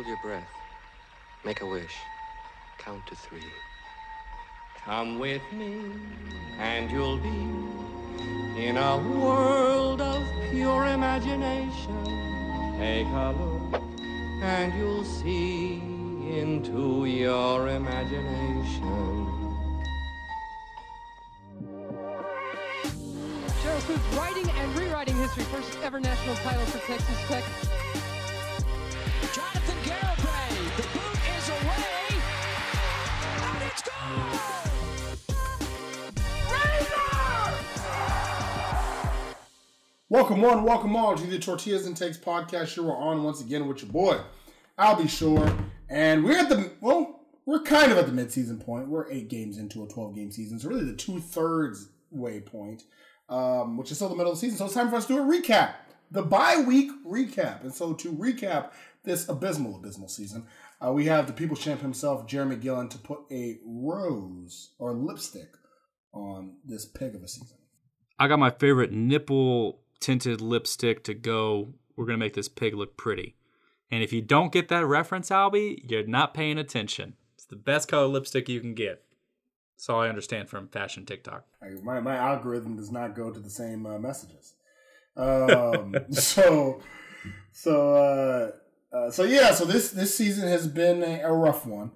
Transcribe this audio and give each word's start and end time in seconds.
Hold 0.00 0.08
your 0.08 0.22
breath. 0.22 0.48
Make 1.44 1.60
a 1.60 1.66
wish. 1.66 1.94
Count 2.78 3.06
to 3.08 3.14
three. 3.14 3.52
Come 4.82 5.18
with 5.18 5.42
me, 5.52 5.78
and 6.58 6.90
you'll 6.90 7.18
be 7.18 7.28
in 8.66 8.78
a 8.78 8.96
world 8.96 10.00
of 10.00 10.22
pure 10.50 10.86
imagination. 10.86 12.02
Take 12.78 13.08
a 13.08 13.34
look, 13.38 13.82
and 14.42 14.72
you'll 14.72 15.04
see 15.04 15.82
into 16.30 17.04
your 17.04 17.68
imagination. 17.68 19.26
Sheryl 23.60 23.80
Swoopes 23.82 24.16
writing 24.16 24.48
and 24.48 24.78
rewriting 24.78 25.16
history. 25.18 25.44
First 25.44 25.76
ever 25.82 26.00
national 26.00 26.36
title 26.36 26.64
for 26.64 26.78
Texas 26.86 27.18
Tech. 27.28 27.44
Jonathan 29.32 29.76
Garibay. 29.84 30.76
The 30.76 30.82
boot 30.82 31.18
is 31.36 31.48
away. 31.48 32.20
And. 33.42 34.40
Welcome 40.08 40.40
one, 40.40 40.64
welcome 40.64 40.96
all 40.96 41.14
to 41.16 41.26
the 41.26 41.38
Tortillas 41.38 41.86
and 41.86 41.96
Takes 41.96 42.18
podcast. 42.18 42.68
Show 42.68 42.82
we're 42.82 42.96
on 42.96 43.22
once 43.22 43.40
again 43.40 43.68
with 43.68 43.82
your 43.82 43.92
boy, 43.92 44.20
I'll 44.76 45.00
be 45.00 45.06
sure. 45.06 45.56
And 45.88 46.24
we're 46.24 46.38
at 46.38 46.48
the 46.48 46.70
well, 46.80 47.20
we're 47.46 47.62
kind 47.62 47.92
of 47.92 47.98
at 47.98 48.06
the 48.06 48.12
midseason 48.12 48.64
point. 48.64 48.88
We're 48.88 49.10
eight 49.10 49.28
games 49.28 49.58
into 49.58 49.84
a 49.84 49.88
twelve 49.88 50.14
game 50.14 50.32
season, 50.32 50.58
so 50.58 50.68
really 50.68 50.84
the 50.84 50.94
two 50.94 51.20
thirds 51.20 51.90
way 52.10 52.40
point, 52.40 52.82
um, 53.28 53.76
which 53.76 53.90
is 53.92 53.98
still 53.98 54.08
the 54.08 54.16
middle 54.16 54.32
of 54.32 54.38
the 54.38 54.40
season. 54.40 54.58
So 54.58 54.64
it's 54.64 54.74
time 54.74 54.90
for 54.90 54.96
us 54.96 55.06
to 55.06 55.14
do 55.14 55.20
a 55.20 55.24
recap, 55.24 55.74
the 56.10 56.22
bye 56.22 56.64
week 56.66 56.90
recap. 57.06 57.62
And 57.62 57.72
so 57.72 57.92
to 57.94 58.12
recap 58.12 58.72
this 59.04 59.28
abysmal, 59.28 59.76
abysmal 59.76 60.08
season, 60.08 60.46
uh, 60.84 60.92
we 60.92 61.06
have 61.06 61.26
the 61.26 61.32
People's 61.32 61.60
Champ 61.60 61.80
himself, 61.80 62.26
Jeramey 62.26 62.60
Gillen, 62.60 62.88
to 62.88 62.98
put 62.98 63.20
a 63.30 63.58
rose 63.64 64.70
or 64.78 64.92
lipstick 64.92 65.50
on 66.12 66.56
this 66.64 66.84
pig 66.84 67.14
of 67.14 67.22
a 67.22 67.28
season. 67.28 67.56
I 68.18 68.28
got 68.28 68.38
my 68.38 68.50
favorite 68.50 68.92
nipple 68.92 69.80
tinted 70.00 70.40
lipstick 70.40 71.04
to 71.04 71.14
go. 71.14 71.74
We're 71.96 72.06
gonna 72.06 72.18
make 72.18 72.34
this 72.34 72.48
pig 72.48 72.74
look 72.74 72.96
pretty. 72.96 73.36
And 73.90 74.02
if 74.02 74.12
you 74.12 74.22
don't 74.22 74.52
get 74.52 74.68
that 74.68 74.86
reference, 74.86 75.30
Albie, 75.30 75.82
you're 75.90 76.06
not 76.06 76.34
paying 76.34 76.58
attention. 76.58 77.14
It's 77.34 77.46
the 77.46 77.56
best 77.56 77.88
color 77.88 78.06
lipstick 78.06 78.48
you 78.48 78.60
can 78.60 78.74
get. 78.74 79.02
That's 79.76 79.88
all 79.88 80.00
I 80.02 80.08
understand 80.08 80.48
from 80.48 80.68
fashion 80.68 81.06
TikTok. 81.06 81.44
My, 81.82 82.00
my 82.00 82.14
algorithm 82.14 82.76
does 82.76 82.92
not 82.92 83.16
go 83.16 83.30
to 83.30 83.40
the 83.40 83.50
same 83.50 83.86
uh, 83.86 83.98
messages. 83.98 84.54
Um, 85.16 85.96
so, 86.10 86.82
so, 87.52 87.94
uh, 87.94 88.50
uh, 88.92 89.10
so 89.10 89.24
yeah. 89.24 89.52
So 89.52 89.64
this 89.64 89.90
this 89.90 90.16
season 90.16 90.48
has 90.48 90.66
been 90.66 91.02
a, 91.02 91.22
a 91.22 91.32
rough 91.32 91.66
one. 91.66 91.92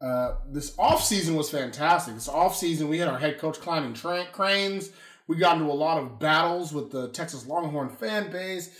Uh, 0.00 0.36
this 0.50 0.74
off 0.78 1.02
season 1.02 1.36
was 1.36 1.50
fantastic. 1.50 2.14
This 2.14 2.28
off 2.28 2.56
season, 2.56 2.88
we 2.88 2.98
had 2.98 3.08
our 3.08 3.18
head 3.18 3.38
coach 3.38 3.58
climbing 3.60 3.94
tra- 3.94 4.26
cranes. 4.32 4.90
We 5.26 5.36
got 5.36 5.56
into 5.56 5.70
a 5.70 5.72
lot 5.72 5.96
of 5.96 6.18
battles 6.18 6.72
with 6.72 6.90
the 6.90 7.08
Texas 7.08 7.46
Longhorn 7.46 7.88
fan 7.88 8.30
base. 8.30 8.76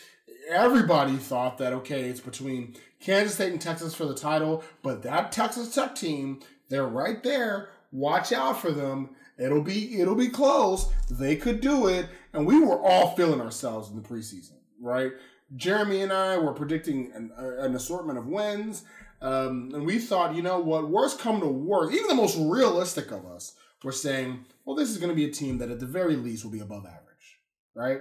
Everybody 0.51 1.17
thought 1.17 1.57
that 1.59 1.73
okay, 1.73 2.03
it's 2.03 2.21
between 2.21 2.77
Kansas 3.01 3.35
State 3.35 3.53
and 3.53 3.61
Texas 3.61 3.95
for 3.95 4.05
the 4.05 4.15
title, 4.15 4.63
but 4.83 5.03
that 5.03 5.33
Texas 5.33 5.75
Tech 5.75 5.95
team, 5.95 6.41
they're 6.69 6.87
right 6.87 7.23
there. 7.23 7.71
Watch 7.93 8.33
out 8.33 8.61
for 8.61 8.71
them. 8.71 9.11
It'll 9.39 9.63
be 9.63 10.01
it'll 10.01 10.15
be 10.15 10.29
close. 10.29 10.93
They 11.11 11.37
could 11.37 11.61
do 11.61 11.87
it, 11.87 12.07
and 12.33 12.47
we 12.47 12.61
were 12.61 12.79
all 12.79 13.17
feeling 13.17 13.41
ourselves 13.41 13.89
in 13.89 13.97
the 13.97 14.07
preseason, 14.07 14.57
right? 14.81 15.13
Jeramey 15.57 16.03
and 16.03 16.13
I 16.13 16.39
were 16.39 16.53
predicting 16.53 17.13
an, 17.15 17.33
an 17.37 17.75
assortment 17.75 18.19
of 18.19 18.27
wins, 18.27 18.85
um, 19.21 19.71
and 19.75 19.87
we 19.87 19.99
thought, 19.99 20.35
you 20.35 20.43
know 20.43 20.59
what, 20.59 20.89
worst 20.89 21.19
come 21.19 21.41
to 21.41 21.47
worst, 21.47 21.95
even 21.95 22.09
the 22.09 22.15
most 22.15 22.37
realistic 22.39 23.11
of 23.11 23.25
us 23.27 23.55
were 23.83 23.93
saying, 23.93 24.45
well, 24.65 24.77
this 24.77 24.91
is 24.91 24.99
going 24.99 25.11
to 25.11 25.15
be 25.15 25.27
a 25.27 25.31
team 25.31 25.59
that 25.59 25.71
at 25.71 25.81
the 25.81 25.87
very 25.87 26.17
least 26.17 26.45
will 26.45 26.51
be 26.51 26.61
above 26.61 26.85
average, 26.87 27.39
right? 27.75 28.01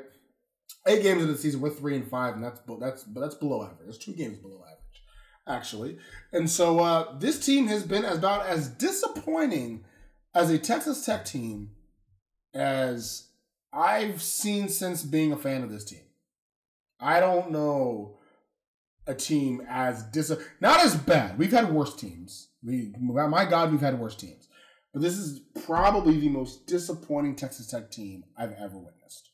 Eight 0.88 1.03
games 1.03 1.22
in 1.22 1.30
the 1.30 1.38
season, 1.38 1.62
we're 1.62 1.69
three 1.69 1.96
and 1.96 2.08
five, 2.08 2.36
and 2.36 2.44
that's 2.44 2.59
that's 2.80 3.03
but 3.03 3.22
that's 3.22 3.36
below 3.36 3.63
average. 3.63 3.88
It's 3.88 3.97
two 3.97 4.13
games 4.13 4.38
below 4.38 4.63
average, 4.66 5.03
actually. 5.47 5.97
And 6.34 6.50
so 6.50 6.80
uh, 6.80 7.18
this 7.19 7.46
team 7.46 7.68
has 7.68 7.84
been 7.84 8.03
about 8.03 8.46
as 8.46 8.68
disappointing 8.68 9.86
as 10.34 10.50
a 10.50 10.58
Texas 10.58 11.06
Tech 11.06 11.24
team 11.24 11.72
as 12.53 13.30
I've 13.72 14.22
seen 14.22 14.68
since 14.68 15.03
being 15.03 15.31
a 15.31 15.38
fan 15.38 15.63
of 15.63 15.72
this 15.72 15.86
team. 15.86 16.02
I 17.03 17.19
don't 17.19 17.52
know 17.52 18.18
a 19.06 19.14
team 19.14 19.62
as 19.68 20.03
dis 20.03 20.31
not 20.62 20.80
as 20.80 20.96
bad. 20.96 21.38
We've 21.38 21.52
had 21.52 21.72
worse 21.72 21.96
teams. 21.96 22.50
We 22.64 22.94
my 23.00 23.46
God, 23.46 23.72
we've 23.72 23.81
had 23.81 24.00
worse 24.00 24.16
teams. 24.16 24.47
But 24.94 25.02
this 25.02 25.18
is 25.18 25.42
probably 25.66 26.19
the 26.19 26.30
most 26.30 26.68
disappointing 26.68 27.36
Texas 27.36 27.68
Tech 27.68 27.92
team 27.92 28.24
I've 28.38 28.53
ever 28.53 28.78
witnessed. 28.78 29.31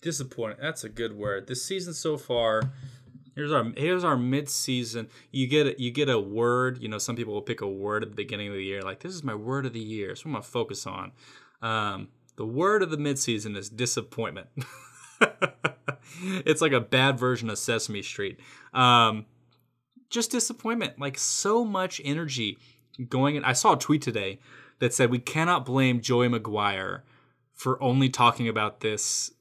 Disappointing. 0.00 0.58
That's 0.60 0.84
a 0.84 0.88
good 0.88 1.16
word. 1.16 1.48
This 1.48 1.64
season 1.64 1.94
so 1.94 2.18
far, 2.18 2.62
here's 3.34 3.50
our 3.50 3.72
here's 3.76 4.04
our 4.04 4.16
mid 4.16 4.48
season. 4.48 5.08
You 5.32 5.48
get 5.48 5.66
a, 5.66 5.82
you 5.82 5.90
get 5.90 6.08
a 6.08 6.20
word. 6.20 6.80
You 6.80 6.88
know, 6.88 6.98
some 6.98 7.16
people 7.16 7.34
will 7.34 7.42
pick 7.42 7.62
a 7.62 7.68
word 7.68 8.02
at 8.02 8.10
the 8.10 8.16
beginning 8.16 8.48
of 8.48 8.54
the 8.54 8.64
year. 8.64 8.82
Like 8.82 9.00
this 9.00 9.14
is 9.14 9.24
my 9.24 9.34
word 9.34 9.66
of 9.66 9.72
the 9.72 9.80
year. 9.80 10.14
So 10.14 10.24
I'm 10.26 10.32
gonna 10.32 10.42
focus 10.42 10.86
on. 10.86 11.12
Um, 11.62 12.08
the 12.36 12.46
word 12.46 12.84
of 12.84 12.90
the 12.90 12.98
mid 12.98 13.18
season 13.18 13.56
is 13.56 13.68
disappointment. 13.68 14.48
it's 16.46 16.60
like 16.60 16.72
a 16.72 16.80
bad 16.80 17.18
version 17.18 17.50
of 17.50 17.58
Sesame 17.58 18.02
Street. 18.02 18.38
Um, 18.72 19.26
just 20.10 20.30
disappointment. 20.30 20.98
Like 20.98 21.18
so 21.18 21.64
much 21.64 22.00
energy 22.04 22.58
going 23.08 23.36
in. 23.36 23.44
I 23.44 23.52
saw 23.52 23.74
a 23.74 23.78
tweet 23.78 24.02
today 24.02 24.38
that 24.80 24.94
said 24.94 25.10
we 25.10 25.18
cannot 25.18 25.64
blame 25.66 26.00
Joey 26.00 26.28
McGuire 26.28 27.02
for 27.54 27.82
only 27.82 28.08
talking 28.08 28.48
about 28.48 28.80
this 28.80 29.32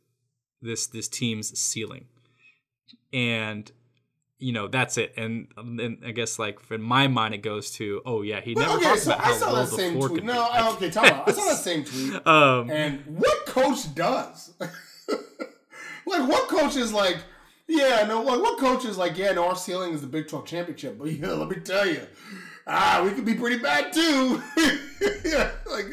this 0.62 0.88
this 0.88 1.08
team's 1.08 1.58
ceiling. 1.58 2.06
And 3.14 3.72
you 4.40 4.52
know 4.54 4.68
that's 4.68 4.98
it. 4.98 5.14
And 5.18 5.48
then 5.58 6.00
I 6.06 6.12
guess 6.12 6.38
like 6.38 6.60
in 6.70 6.82
my 6.82 7.08
mind 7.08 7.34
it 7.34 7.40
goes 7.40 7.72
to 7.72 8.02
oh 8.06 8.22
yeah 8.22 8.42
he 8.42 8.54
never 8.56 8.74
okay, 8.74 8.84
talks 8.84 9.04
so 9.04 9.12
about 9.14 9.22
I 9.24 9.28
how 9.30 9.34
saw 9.34 9.56
that 9.56 9.70
the 9.70 9.76
same 9.76 9.94
floor 9.94 10.10
tweet. 10.10 10.24
No, 10.24 10.34
be. 10.34 10.40
I- 10.40 10.70
okay, 10.74 10.90
time 10.92 11.06
out. 11.14 11.30
I 11.30 11.32
saw 11.32 11.46
that 11.46 11.58
same 11.58 11.84
tweet. 11.86 12.28
Um, 12.28 12.70
And 12.70 13.04
what 13.06 13.46
coach 13.46 13.94
does? 13.96 14.54
Like, 16.08 16.30
what 16.30 16.48
coach 16.48 16.76
is 16.76 16.94
like, 16.94 17.18
yeah, 17.68 18.06
no, 18.08 18.22
like, 18.22 18.42
what 18.42 18.60
coach 18.60 18.86
is 18.86 18.98
like, 18.98 19.18
yeah, 19.18 19.34
no, 19.34 19.48
our 19.48 19.56
ceiling 19.56 19.94
is 19.94 20.02
the 20.02 20.08
Big 20.08 20.28
12 20.28 20.46
championship, 20.46 20.98
but 20.98 21.06
yeah, 21.12 21.34
let 21.34 21.50
me 21.50 21.58
tell 21.58 21.88
you, 21.88 22.02
ah, 22.66 23.02
we 23.04 23.12
could 23.12 23.26
be 23.26 23.36
pretty 23.36 23.58
bad 23.58 23.92
too. 23.92 24.42
yeah, 25.26 25.52
like, 25.72 25.88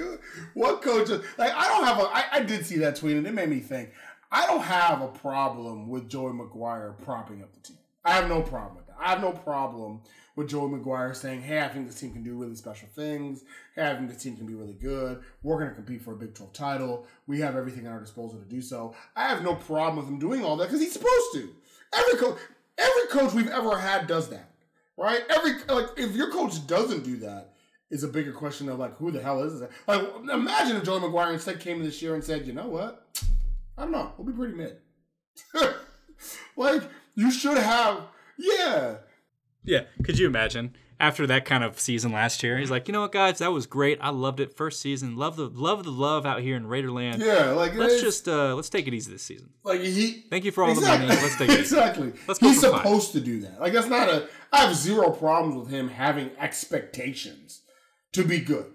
what 0.54 0.82
coach 0.82 1.10
is, 1.10 1.22
like, 1.38 1.52
I 1.54 1.68
don't 1.68 1.84
have 1.84 1.98
a, 1.98 2.02
I, 2.02 2.24
I 2.32 2.40
did 2.42 2.64
see 2.64 2.78
that 2.78 2.96
tweet 2.96 3.16
and 3.16 3.26
it 3.26 3.34
made 3.34 3.48
me 3.48 3.60
think, 3.60 3.90
I 4.30 4.46
don't 4.46 4.62
have 4.62 5.00
a 5.00 5.08
problem 5.08 5.88
with 5.88 6.08
Joey 6.08 6.32
McGuire 6.32 7.00
propping 7.02 7.42
up 7.42 7.52
the 7.52 7.60
team. 7.60 7.78
I 8.04 8.12
have 8.12 8.28
no 8.28 8.42
problem. 8.42 8.83
I 9.04 9.10
have 9.10 9.20
no 9.20 9.32
problem 9.32 10.00
with 10.34 10.48
Joey 10.48 10.70
McGuire 10.70 11.14
saying, 11.14 11.42
hey, 11.42 11.62
I 11.62 11.68
think 11.68 11.86
this 11.86 12.00
team 12.00 12.12
can 12.12 12.22
do 12.22 12.36
really 12.36 12.56
special 12.56 12.88
things. 12.94 13.44
Hey, 13.76 13.90
I 13.90 13.94
think 13.94 14.08
this 14.08 14.22
team 14.22 14.34
can 14.34 14.46
be 14.46 14.54
really 14.54 14.72
good. 14.72 15.20
We're 15.42 15.58
going 15.58 15.68
to 15.68 15.74
compete 15.74 16.02
for 16.02 16.12
a 16.12 16.16
Big 16.16 16.34
12 16.34 16.54
title. 16.54 17.06
We 17.26 17.38
have 17.40 17.54
everything 17.54 17.86
at 17.86 17.92
our 17.92 18.00
disposal 18.00 18.38
to 18.38 18.46
do 18.46 18.62
so. 18.62 18.94
I 19.14 19.28
have 19.28 19.42
no 19.42 19.54
problem 19.56 19.96
with 19.96 20.08
him 20.08 20.18
doing 20.18 20.42
all 20.42 20.56
that 20.56 20.68
because 20.68 20.80
he's 20.80 20.94
supposed 20.94 21.34
to. 21.34 21.54
Every 21.94 22.18
coach, 22.18 22.38
every 22.78 23.06
coach 23.08 23.34
we've 23.34 23.48
ever 23.48 23.78
had 23.78 24.06
does 24.06 24.30
that, 24.30 24.50
right? 24.96 25.20
Every 25.28 25.52
like, 25.68 25.90
if 25.98 26.16
your 26.16 26.32
coach 26.32 26.66
doesn't 26.66 27.04
do 27.04 27.18
that, 27.18 27.50
is 27.90 28.02
a 28.02 28.08
bigger 28.08 28.32
question 28.32 28.70
of 28.70 28.78
like, 28.78 28.96
who 28.96 29.10
the 29.12 29.22
hell 29.22 29.42
is 29.42 29.60
this? 29.60 29.70
Like, 29.86 30.02
imagine 30.32 30.76
if 30.78 30.84
Joey 30.84 31.00
McGuire 31.00 31.34
instead 31.34 31.60
came 31.60 31.84
this 31.84 32.00
year 32.00 32.14
and 32.14 32.24
said, 32.24 32.46
you 32.46 32.54
know 32.54 32.66
what? 32.66 33.06
I 33.76 33.82
don't 33.82 33.92
know. 33.92 34.12
We'll 34.16 34.26
be 34.26 34.32
pretty 34.32 34.54
mid. 34.54 34.78
like, 36.56 36.82
you 37.14 37.30
should 37.30 37.58
have, 37.58 38.00
yeah. 38.38 38.96
Yeah, 39.64 39.82
could 40.04 40.18
you 40.18 40.26
imagine? 40.26 40.76
after 41.00 41.26
that 41.26 41.44
kind 41.44 41.64
of 41.64 41.78
season 41.80 42.12
last 42.12 42.40
year. 42.44 42.56
He's 42.56 42.70
like, 42.70 42.86
you 42.86 42.92
know 42.92 43.00
what, 43.00 43.10
guys, 43.10 43.38
that 43.38 43.50
was 43.50 43.66
great. 43.66 43.98
I 44.00 44.10
loved 44.10 44.38
it. 44.38 44.56
First 44.56 44.80
season, 44.80 45.16
love 45.16 45.34
the 45.34 45.48
love 45.48 45.82
the 45.82 45.90
love 45.90 46.24
out 46.24 46.40
here 46.40 46.54
in 46.56 46.66
Raiderland. 46.66 47.18
Yeah, 47.18 47.50
like 47.50 47.74
Let's 47.74 48.00
just 48.00 48.28
uh 48.28 48.54
let's 48.54 48.68
take 48.70 48.86
it 48.86 48.94
easy 48.94 49.10
this 49.12 49.22
season. 49.24 49.50
like 49.64 49.80
he. 49.80 50.24
Thank 50.30 50.44
you 50.44 50.52
for 50.52 50.62
all 50.62 50.70
exactly, 50.70 51.08
the 51.08 51.14
money. 51.14 51.22
Let's 51.22 51.36
take 51.36 51.48
it 51.48 51.52
easy. 51.54 51.60
exactly. 51.62 52.12
Let's 52.28 52.38
go 52.38 52.48
He's 52.48 52.60
for 52.64 52.70
five. 52.70 52.82
supposed 52.82 53.12
to 53.12 53.20
do 53.20 53.40
that. 53.40 53.60
Like 53.60 53.72
that's 53.72 53.88
not 53.88 54.08
a. 54.08 54.28
I 54.52 54.58
have 54.66 54.74
zero 54.76 55.10
problems 55.10 55.56
with 55.56 55.68
him 55.68 55.88
having 55.88 56.30
expectations 56.38 57.62
to 58.12 58.24
be 58.24 58.38
good, 58.40 58.66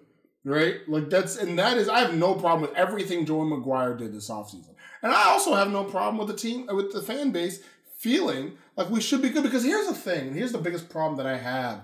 right? 0.43 0.75
Like 0.87 1.09
that's 1.09 1.37
and 1.37 1.57
that 1.57 1.77
is. 1.77 1.87
I 1.87 1.99
have 1.99 2.13
no 2.15 2.33
problem 2.35 2.61
with 2.61 2.73
everything 2.77 3.25
Joey 3.25 3.49
McGuire 3.49 3.97
did 3.97 4.13
this 4.13 4.29
offseason. 4.29 4.75
and 5.01 5.13
I 5.13 5.23
also 5.29 5.55
have 5.55 5.71
no 5.71 5.85
problem 5.85 6.17
with 6.17 6.27
the 6.27 6.35
team 6.41 6.67
with 6.71 6.91
the 6.91 7.01
fan 7.01 7.31
base 7.31 7.61
feeling 7.99 8.53
like 8.75 8.89
we 8.89 9.01
should 9.01 9.21
be 9.21 9.29
good 9.29 9.43
because 9.43 9.63
here's 9.63 9.87
the 9.87 9.93
thing, 9.93 10.27
and 10.29 10.35
here's 10.35 10.51
the 10.51 10.57
biggest 10.57 10.89
problem 10.89 11.17
that 11.17 11.27
I 11.27 11.37
have 11.37 11.83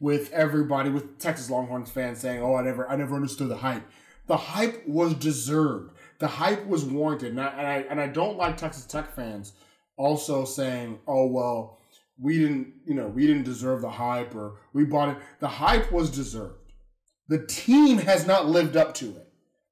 with 0.00 0.32
everybody 0.32 0.90
with 0.90 1.18
Texas 1.18 1.50
Longhorns 1.50 1.90
fans 1.90 2.20
saying, 2.20 2.40
"Oh, 2.42 2.54
I 2.54 2.62
never, 2.62 2.88
I 2.88 2.96
never 2.96 3.14
understood 3.16 3.48
the 3.48 3.56
hype." 3.56 3.82
The 4.26 4.36
hype 4.36 4.86
was 4.86 5.14
deserved. 5.14 5.92
The 6.18 6.28
hype 6.28 6.66
was 6.66 6.84
warranted, 6.84 7.30
and 7.30 7.40
I 7.40 7.46
and 7.48 7.66
I, 7.66 7.76
and 7.90 8.00
I 8.00 8.06
don't 8.06 8.36
like 8.36 8.56
Texas 8.56 8.84
Tech 8.86 9.14
fans 9.14 9.52
also 9.96 10.44
saying, 10.44 10.98
"Oh, 11.08 11.26
well, 11.26 11.78
we 12.20 12.38
didn't, 12.38 12.72
you 12.86 12.94
know, 12.94 13.08
we 13.08 13.26
didn't 13.26 13.44
deserve 13.44 13.80
the 13.82 13.90
hype, 13.90 14.34
or 14.34 14.56
we 14.72 14.84
bought 14.84 15.10
it." 15.10 15.16
The 15.40 15.48
hype 15.48 15.90
was 15.90 16.10
deserved. 16.10 16.54
The 17.28 17.44
team 17.46 17.98
has 17.98 18.26
not 18.26 18.46
lived 18.46 18.76
up 18.76 18.94
to 18.94 19.06
it. 19.16 19.28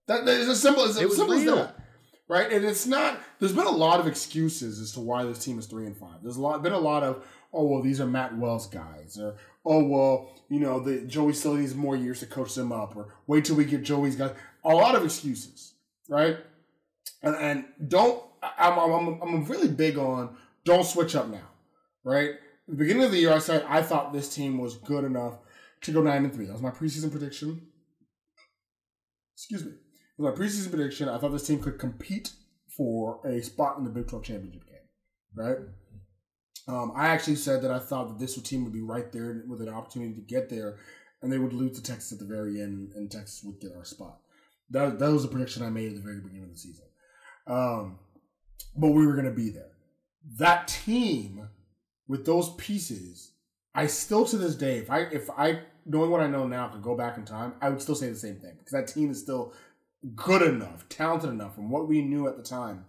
That, 0.08 0.24
that 0.26 0.40
is 0.40 0.48
as 0.48 0.60
simple 0.60 0.84
as, 0.84 0.96
It 0.98 1.04
as 1.04 1.08
was 1.08 1.16
simple 1.16 1.34
real. 1.36 1.58
as 1.58 1.66
that 1.68 1.85
right? 2.28 2.50
And 2.50 2.64
it's 2.64 2.86
not. 2.86 3.20
There's 3.38 3.52
been 3.52 3.66
a 3.66 3.70
lot 3.70 4.00
of 4.00 4.06
excuses 4.06 4.80
as 4.80 4.92
to 4.92 5.00
why 5.00 5.24
this 5.24 5.44
team 5.44 5.58
is 5.58 5.66
three 5.66 5.86
and 5.86 5.96
five. 5.96 6.22
There's 6.22 6.36
a 6.36 6.40
lot 6.40 6.62
been 6.62 6.72
a 6.72 6.78
lot 6.78 7.02
of 7.02 7.24
oh 7.52 7.64
well 7.64 7.82
these 7.82 8.00
are 8.00 8.06
Matt 8.06 8.36
Wells 8.36 8.66
guys, 8.66 9.18
or 9.20 9.36
oh 9.64 9.84
well 9.84 10.32
you 10.48 10.60
know 10.60 10.80
the 10.80 11.00
Joey 11.02 11.32
still 11.32 11.54
needs 11.54 11.74
more 11.74 11.96
years 11.96 12.20
to 12.20 12.26
coach 12.26 12.54
them 12.54 12.72
up, 12.72 12.96
or 12.96 13.14
wait 13.26 13.44
till 13.44 13.56
we 13.56 13.64
get 13.64 13.82
Joey's 13.82 14.16
guys. 14.16 14.32
A 14.64 14.74
lot 14.74 14.94
of 14.94 15.04
excuses, 15.04 15.74
right? 16.08 16.38
And, 17.22 17.36
and 17.36 17.64
don't. 17.88 18.22
I'm, 18.58 18.78
I'm 18.78 19.22
I'm 19.22 19.44
really 19.46 19.68
big 19.68 19.98
on 19.98 20.36
don't 20.64 20.84
switch 20.84 21.14
up 21.16 21.28
now, 21.28 21.48
right? 22.04 22.32
The 22.68 22.74
beginning 22.74 23.04
of 23.04 23.12
the 23.12 23.18
year, 23.18 23.32
I 23.32 23.38
said 23.38 23.64
I 23.68 23.82
thought 23.82 24.12
this 24.12 24.34
team 24.34 24.58
was 24.58 24.76
good 24.76 25.04
enough 25.04 25.38
to 25.82 25.92
go 25.92 26.02
nine 26.02 26.24
and 26.24 26.34
three. 26.34 26.46
That 26.46 26.52
was 26.52 26.62
my 26.62 26.70
preseason 26.70 27.10
prediction. 27.10 27.62
Excuse 29.34 29.64
me. 29.64 29.72
My 30.18 30.30
preseason 30.30 30.70
prediction. 30.70 31.08
I 31.08 31.18
thought 31.18 31.32
this 31.32 31.46
team 31.46 31.60
could 31.60 31.78
compete 31.78 32.32
for 32.76 33.20
a 33.26 33.42
spot 33.42 33.78
in 33.78 33.84
the 33.84 33.90
Big 33.90 34.08
12 34.08 34.24
championship 34.24 34.66
game, 34.66 34.78
right? 35.34 35.56
Um, 36.68 36.92
I 36.96 37.08
actually 37.08 37.36
said 37.36 37.62
that 37.62 37.70
I 37.70 37.78
thought 37.78 38.08
that 38.08 38.18
this 38.18 38.40
team 38.42 38.64
would 38.64 38.72
be 38.72 38.82
right 38.82 39.12
there 39.12 39.44
with 39.46 39.60
an 39.60 39.68
opportunity 39.68 40.14
to 40.14 40.20
get 40.20 40.48
there, 40.48 40.78
and 41.22 41.32
they 41.32 41.38
would 41.38 41.52
lose 41.52 41.76
to 41.76 41.82
Texas 41.82 42.12
at 42.12 42.18
the 42.18 42.24
very 42.24 42.60
end, 42.60 42.92
and 42.94 43.10
Texas 43.10 43.42
would 43.44 43.60
get 43.60 43.76
our 43.76 43.84
spot. 43.84 44.18
That, 44.70 44.98
that 44.98 45.12
was 45.12 45.24
a 45.24 45.28
prediction 45.28 45.62
I 45.62 45.70
made 45.70 45.90
at 45.90 45.94
the 45.94 46.02
very 46.02 46.20
beginning 46.20 46.44
of 46.44 46.50
the 46.50 46.58
season. 46.58 46.86
Um, 47.46 47.98
but 48.76 48.88
we 48.88 49.06
were 49.06 49.14
going 49.14 49.26
to 49.26 49.30
be 49.30 49.50
there. 49.50 49.70
That 50.38 50.66
team, 50.66 51.48
with 52.08 52.26
those 52.26 52.50
pieces, 52.54 53.32
I 53.74 53.86
still 53.86 54.24
to 54.24 54.36
this 54.36 54.56
day, 54.56 54.78
if 54.78 54.90
I 54.90 55.00
if 55.00 55.30
I 55.30 55.60
knowing 55.84 56.10
what 56.10 56.20
I 56.20 56.26
know 56.26 56.46
now 56.48 56.68
could 56.68 56.82
go 56.82 56.96
back 56.96 57.16
in 57.16 57.24
time, 57.24 57.54
I 57.60 57.68
would 57.68 57.80
still 57.80 57.94
say 57.94 58.08
the 58.08 58.16
same 58.16 58.36
thing 58.36 58.54
because 58.58 58.72
that 58.72 58.88
team 58.92 59.10
is 59.10 59.20
still 59.20 59.52
good 60.14 60.42
enough, 60.42 60.88
talented 60.88 61.30
enough 61.30 61.54
from 61.54 61.70
what 61.70 61.88
we 61.88 62.02
knew 62.02 62.28
at 62.28 62.36
the 62.36 62.42
time 62.42 62.84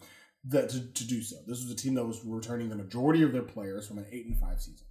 that 0.45 0.69
to, 0.69 0.79
to 0.93 1.07
do 1.07 1.21
so. 1.21 1.37
This 1.45 1.61
was 1.63 1.71
a 1.71 1.75
team 1.75 1.95
that 1.95 2.05
was 2.05 2.21
returning 2.23 2.69
the 2.69 2.75
majority 2.75 3.23
of 3.23 3.33
their 3.33 3.43
players 3.43 3.87
from 3.87 3.97
an 3.97 4.05
eight 4.11 4.25
and 4.25 4.37
five 4.37 4.59
season. 4.59 4.85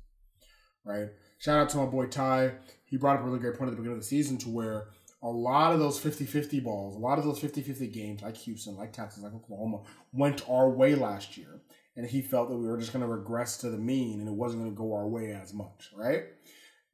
Right? 0.84 1.08
Shout 1.38 1.58
out 1.58 1.68
to 1.70 1.78
my 1.78 1.86
boy 1.86 2.06
Ty. 2.06 2.52
He 2.84 2.96
brought 2.96 3.16
up 3.16 3.22
a 3.22 3.24
really 3.24 3.40
great 3.40 3.58
point 3.58 3.68
at 3.68 3.72
the 3.72 3.76
beginning 3.76 3.98
of 3.98 4.02
the 4.02 4.08
season 4.08 4.38
to 4.38 4.48
where 4.48 4.88
a 5.22 5.28
lot 5.28 5.72
of 5.72 5.80
those 5.80 5.98
50-50 5.98 6.62
balls, 6.62 6.94
a 6.94 6.98
lot 6.98 7.18
of 7.18 7.24
those 7.24 7.40
50-50 7.40 7.92
games 7.92 8.22
like 8.22 8.36
Houston, 8.36 8.76
like 8.76 8.92
Texas, 8.92 9.22
like 9.22 9.34
Oklahoma, 9.34 9.82
went 10.12 10.48
our 10.48 10.70
way 10.70 10.94
last 10.94 11.36
year. 11.36 11.62
And 11.96 12.06
he 12.06 12.20
felt 12.20 12.50
that 12.50 12.56
we 12.56 12.68
were 12.68 12.78
just 12.78 12.92
going 12.92 13.04
to 13.04 13.10
regress 13.10 13.56
to 13.58 13.70
the 13.70 13.78
mean 13.78 14.20
and 14.20 14.28
it 14.28 14.34
wasn't 14.34 14.62
going 14.62 14.72
to 14.72 14.78
go 14.78 14.94
our 14.94 15.08
way 15.08 15.32
as 15.32 15.54
much, 15.54 15.90
right? 15.96 16.24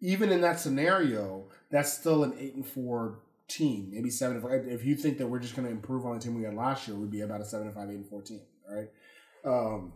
Even 0.01 0.31
in 0.31 0.41
that 0.41 0.61
scenario, 0.61 1.49
that's 1.71 1.93
still 1.93 2.25
an 2.25 2.35
eight 2.39 2.55
and 2.55 2.67
four 2.67 3.19
team, 3.57 3.91
maybe 3.93 4.11
seven. 4.11 4.39
If, 4.39 4.81
if 4.81 4.85
you 4.85 4.97
think 4.97 5.19
that 5.19 5.27
we're 5.27 5.39
just 5.39 5.55
going 5.55 5.67
to 5.67 5.73
improve 5.73 6.07
on 6.07 6.15
the 6.15 6.21
team 6.21 6.35
we 6.35 6.45
had 6.45 6.55
last 6.55 6.87
year, 6.87 6.97
we'd 6.97 7.11
be 7.11 7.21
about 7.21 7.41
a 7.41 7.45
seven 7.45 7.67
and 7.67 7.77
five, 7.77 7.89
eight 7.91 7.97
and 7.97 8.07
four 8.07 8.23
team, 8.23 8.41
right? 8.71 8.89
Um, 9.45 9.93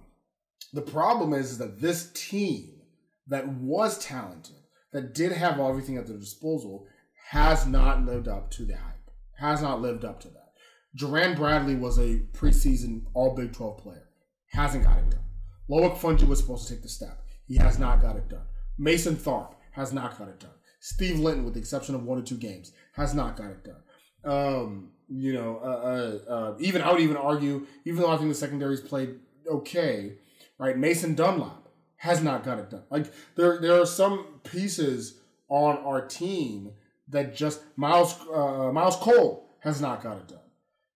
the 0.73 0.82
problem 0.82 1.32
is, 1.32 1.53
is 1.53 1.58
that 1.58 1.81
this 1.81 2.11
team 2.12 2.81
that 3.29 3.49
was 3.49 3.99
talented, 3.99 4.56
that 4.93 5.14
did 5.14 5.32
have 5.32 5.58
everything 5.58 5.97
at 5.97 6.06
their 6.06 6.19
disposal, 6.19 6.87
has 7.31 7.67
not 7.67 8.05
lived 8.05 8.29
up 8.29 8.50
to 8.53 8.64
the 8.64 8.76
hype. 8.76 9.11
Has 9.38 9.62
not 9.62 9.81
lived 9.81 10.05
up 10.05 10.20
to 10.20 10.29
that. 10.29 10.52
Jerand 10.94 11.37
Bradley 11.37 11.75
was 11.75 11.99
a 11.99 12.23
preseason 12.32 13.02
All 13.12 13.35
Big 13.35 13.52
12 13.52 13.79
player. 13.79 14.09
Hasn't 14.52 14.85
got 14.85 14.99
it 14.99 15.11
done. 15.11 15.20
Loic 15.69 15.99
Fouonji 15.99 16.26
was 16.26 16.38
supposed 16.38 16.67
to 16.67 16.75
take 16.75 16.82
the 16.82 16.88
step. 16.88 17.23
He 17.47 17.56
has 17.56 17.79
not 17.79 18.00
got 18.00 18.17
it 18.17 18.29
done. 18.29 18.47
Mason 18.79 19.17
Tharp 19.17 19.55
has 19.73 19.93
not 19.93 20.19
got 20.19 20.29
it 20.29 20.41
done. 20.41 20.50
Steve 20.87 21.19
Linton, 21.19 21.44
with 21.44 21.55
the 21.55 21.59
exception 21.59 21.97
of 21.97 22.05
one 22.05 22.17
or 22.17 22.23
two 22.23 22.37
games, 22.37 22.71
has 22.93 23.12
not 23.12 23.37
got 23.37 23.50
it 23.50 23.65
done. 23.65 23.83
Um, 24.25 24.91
you 25.09 25.33
know, 25.33 25.59
uh, 25.61 25.67
uh, 25.67 26.33
uh, 26.33 26.55
even 26.61 26.81
I 26.81 26.93
would 26.93 27.00
even 27.00 27.17
argue, 27.17 27.67
even 27.85 28.03
though 28.03 28.11
I 28.12 28.17
think 28.17 28.29
the 28.29 28.37
secondaries 28.37 28.83
played 28.83 29.17
okay, 29.49 30.12
right? 30.59 30.79
Mason 30.79 31.17
Dunlap 31.17 31.67
has 31.97 32.23
not 32.23 32.44
got 32.44 32.61
it 32.61 32.71
done. 32.71 32.85
Like 32.88 33.12
there, 33.35 33.59
there 33.59 33.81
are 33.81 33.85
some 33.85 34.38
pieces 34.44 35.19
on 35.49 35.77
our 35.79 36.06
team 36.06 36.71
that 37.09 37.35
just 37.35 37.62
Myles 37.75 38.15
uh, 38.33 38.71
Myles 38.73 38.94
Cole 38.94 39.50
has 39.59 39.81
not 39.81 40.05
got 40.05 40.19
it 40.19 40.29
done, 40.29 40.38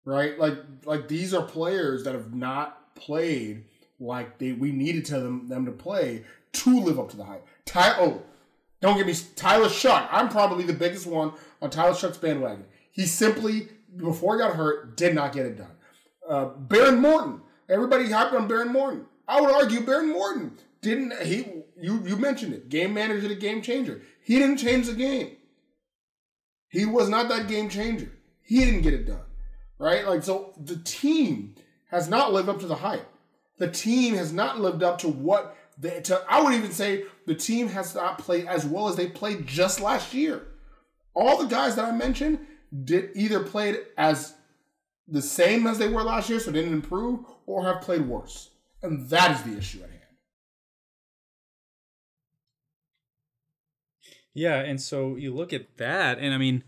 right? 0.04 0.38
Like 0.38 0.58
like 0.84 1.08
these 1.08 1.34
are 1.34 1.42
players 1.42 2.04
that 2.04 2.14
have 2.14 2.32
not 2.32 2.94
played 2.94 3.64
like 3.98 4.38
they 4.38 4.52
we 4.52 4.70
needed 4.70 5.04
to 5.06 5.18
them 5.18 5.48
them 5.48 5.66
to 5.66 5.72
play 5.72 6.24
to 6.52 6.80
live 6.80 7.00
up 7.00 7.10
to 7.10 7.16
the 7.16 7.24
hype. 7.24 7.44
Ty 7.64 7.96
oh, 7.98 8.22
don't 8.80 8.96
get 8.96 9.06
me 9.06 9.14
Tyler 9.36 9.68
Shough. 9.68 10.08
I'm 10.10 10.28
probably 10.28 10.64
the 10.64 10.72
biggest 10.72 11.06
one 11.06 11.32
on 11.60 11.70
Tyler 11.70 11.94
Shough's 11.94 12.18
bandwagon. 12.18 12.64
He 12.92 13.06
simply 13.06 13.68
before 13.96 14.36
he 14.36 14.42
got 14.42 14.56
hurt 14.56 14.96
did 14.96 15.14
not 15.14 15.32
get 15.32 15.46
it 15.46 15.58
done. 15.58 15.76
Uh, 16.28 16.50
Behren 16.68 17.00
Morton. 17.00 17.40
Everybody 17.68 18.04
hyped 18.06 18.32
on 18.32 18.48
Behren 18.48 18.72
Morton. 18.72 19.06
I 19.28 19.40
would 19.40 19.50
argue 19.50 19.80
Behren 19.80 20.12
Morton 20.12 20.56
didn't 20.80 21.20
he 21.22 21.46
you 21.80 22.02
you 22.06 22.16
mentioned 22.16 22.54
it. 22.54 22.68
Game 22.68 22.94
manager 22.94 23.28
the 23.28 23.34
game 23.34 23.62
changer. 23.62 24.02
He 24.22 24.38
didn't 24.38 24.58
change 24.58 24.86
the 24.86 24.94
game. 24.94 25.36
He 26.68 26.86
was 26.86 27.08
not 27.08 27.28
that 27.28 27.48
game 27.48 27.68
changer. 27.68 28.10
He 28.42 28.64
didn't 28.64 28.82
get 28.82 28.94
it 28.94 29.06
done. 29.06 29.22
Right? 29.78 30.06
Like 30.06 30.22
so 30.22 30.52
the 30.58 30.76
team 30.76 31.54
has 31.90 32.08
not 32.08 32.32
lived 32.32 32.48
up 32.48 32.60
to 32.60 32.66
the 32.66 32.76
hype. 32.76 33.06
The 33.58 33.70
team 33.70 34.14
has 34.14 34.32
not 34.32 34.60
lived 34.60 34.82
up 34.82 34.98
to 35.00 35.08
what 35.08 35.56
they 35.80 36.00
to 36.02 36.22
I 36.28 36.42
would 36.42 36.54
even 36.54 36.72
say 36.72 37.04
the 37.26 37.34
team 37.34 37.68
has 37.68 37.94
not 37.94 38.18
played 38.18 38.46
as 38.46 38.64
well 38.64 38.88
as 38.88 38.96
they 38.96 39.08
played 39.08 39.46
just 39.46 39.80
last 39.80 40.12
year. 40.14 40.46
All 41.14 41.38
the 41.38 41.46
guys 41.46 41.76
that 41.76 41.86
I 41.86 41.92
mentioned 41.92 42.46
did 42.84 43.10
either 43.14 43.42
played 43.42 43.80
as 43.96 44.34
the 45.08 45.22
same 45.22 45.66
as 45.66 45.78
they 45.78 45.88
were 45.88 46.02
last 46.02 46.30
year, 46.30 46.38
so 46.38 46.52
didn't 46.52 46.72
improve, 46.72 47.20
or 47.46 47.64
have 47.64 47.80
played 47.80 48.06
worse. 48.06 48.50
And 48.82 49.08
that 49.08 49.32
is 49.32 49.42
the 49.42 49.58
issue 49.58 49.82
at 49.82 49.90
hand. 49.90 50.00
Yeah, 54.32 54.60
and 54.60 54.80
so 54.80 55.16
you 55.16 55.34
look 55.34 55.52
at 55.52 55.76
that, 55.78 56.18
and 56.18 56.32
I 56.32 56.38
mean, 56.38 56.62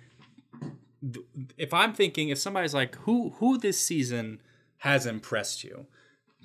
if 1.57 1.73
I'm 1.73 1.93
thinking, 1.93 2.31
if 2.31 2.39
somebody's 2.39 2.75
like, 2.75 2.97
who 2.97 3.31
who 3.37 3.59
this 3.59 3.79
season 3.79 4.41
has 4.79 5.07
impressed 5.07 5.63
you, 5.63 5.87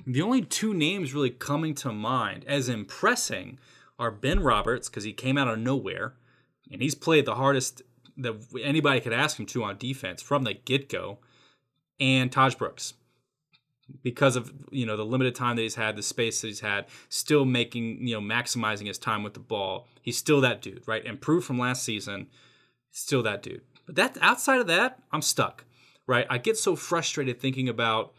the 0.06 0.22
only 0.22 0.42
two 0.42 0.74
names 0.74 1.14
really 1.14 1.30
coming 1.30 1.74
to 1.76 1.92
mind 1.92 2.46
as 2.48 2.70
impressing 2.70 3.60
are 4.00 4.12
Ben 4.12 4.42
Roberts 4.42 4.90
because 4.90 5.04
he 5.04 5.14
came 5.14 5.38
out 5.38 5.48
of 5.48 5.60
nowhere, 5.60 6.14
and 6.72 6.82
he's 6.82 6.96
played 6.96 7.26
the 7.26 7.36
hardest 7.36 7.82
that 8.18 8.36
anybody 8.64 9.00
could 9.00 9.14
ask 9.14 9.40
him 9.40 9.46
to 9.48 9.64
on 9.64 9.78
defense 9.78 10.22
from 10.22 10.44
the 10.44 10.54
get 10.54 10.90
go, 10.90 11.20
and 12.00 12.32
Tahj 12.32 12.58
Brooks 12.58 12.94
because 14.04 14.36
of 14.36 14.54
you 14.72 14.86
know 14.86 14.98
the 14.98 15.06
limited 15.06 15.36
time 15.36 15.56
that 15.56 15.62
he's 15.62 15.76
had, 15.76 15.96
the 15.96 16.04
space 16.04 16.42
that 16.42 16.48
he's 16.48 16.60
had, 16.60 16.86
still 17.10 17.46
making 17.46 18.06
you 18.06 18.20
know 18.20 18.22
maximizing 18.22 18.88
his 18.88 18.98
time 18.98 19.24
with 19.24 19.34
the 19.34 19.40
ball. 19.40 19.88
He's 20.02 20.18
still 20.18 20.42
that 20.42 20.62
dude, 20.62 20.84
right? 20.88 21.06
Improved 21.06 21.46
from 21.46 21.60
last 21.60 21.84
season, 21.84 22.28
still 22.92 23.24
that 23.24 23.44
dude. 23.44 23.62
But 23.86 23.96
that 23.96 24.18
outside 24.22 24.60
of 24.60 24.68
that, 24.68 25.00
I'm 25.12 25.22
stuck, 25.22 25.66
right? 26.06 26.28
I 26.30 26.38
get 26.38 26.58
so 26.58 26.76
frustrated 26.76 27.40
thinking 27.40 27.70
about, 27.70 28.14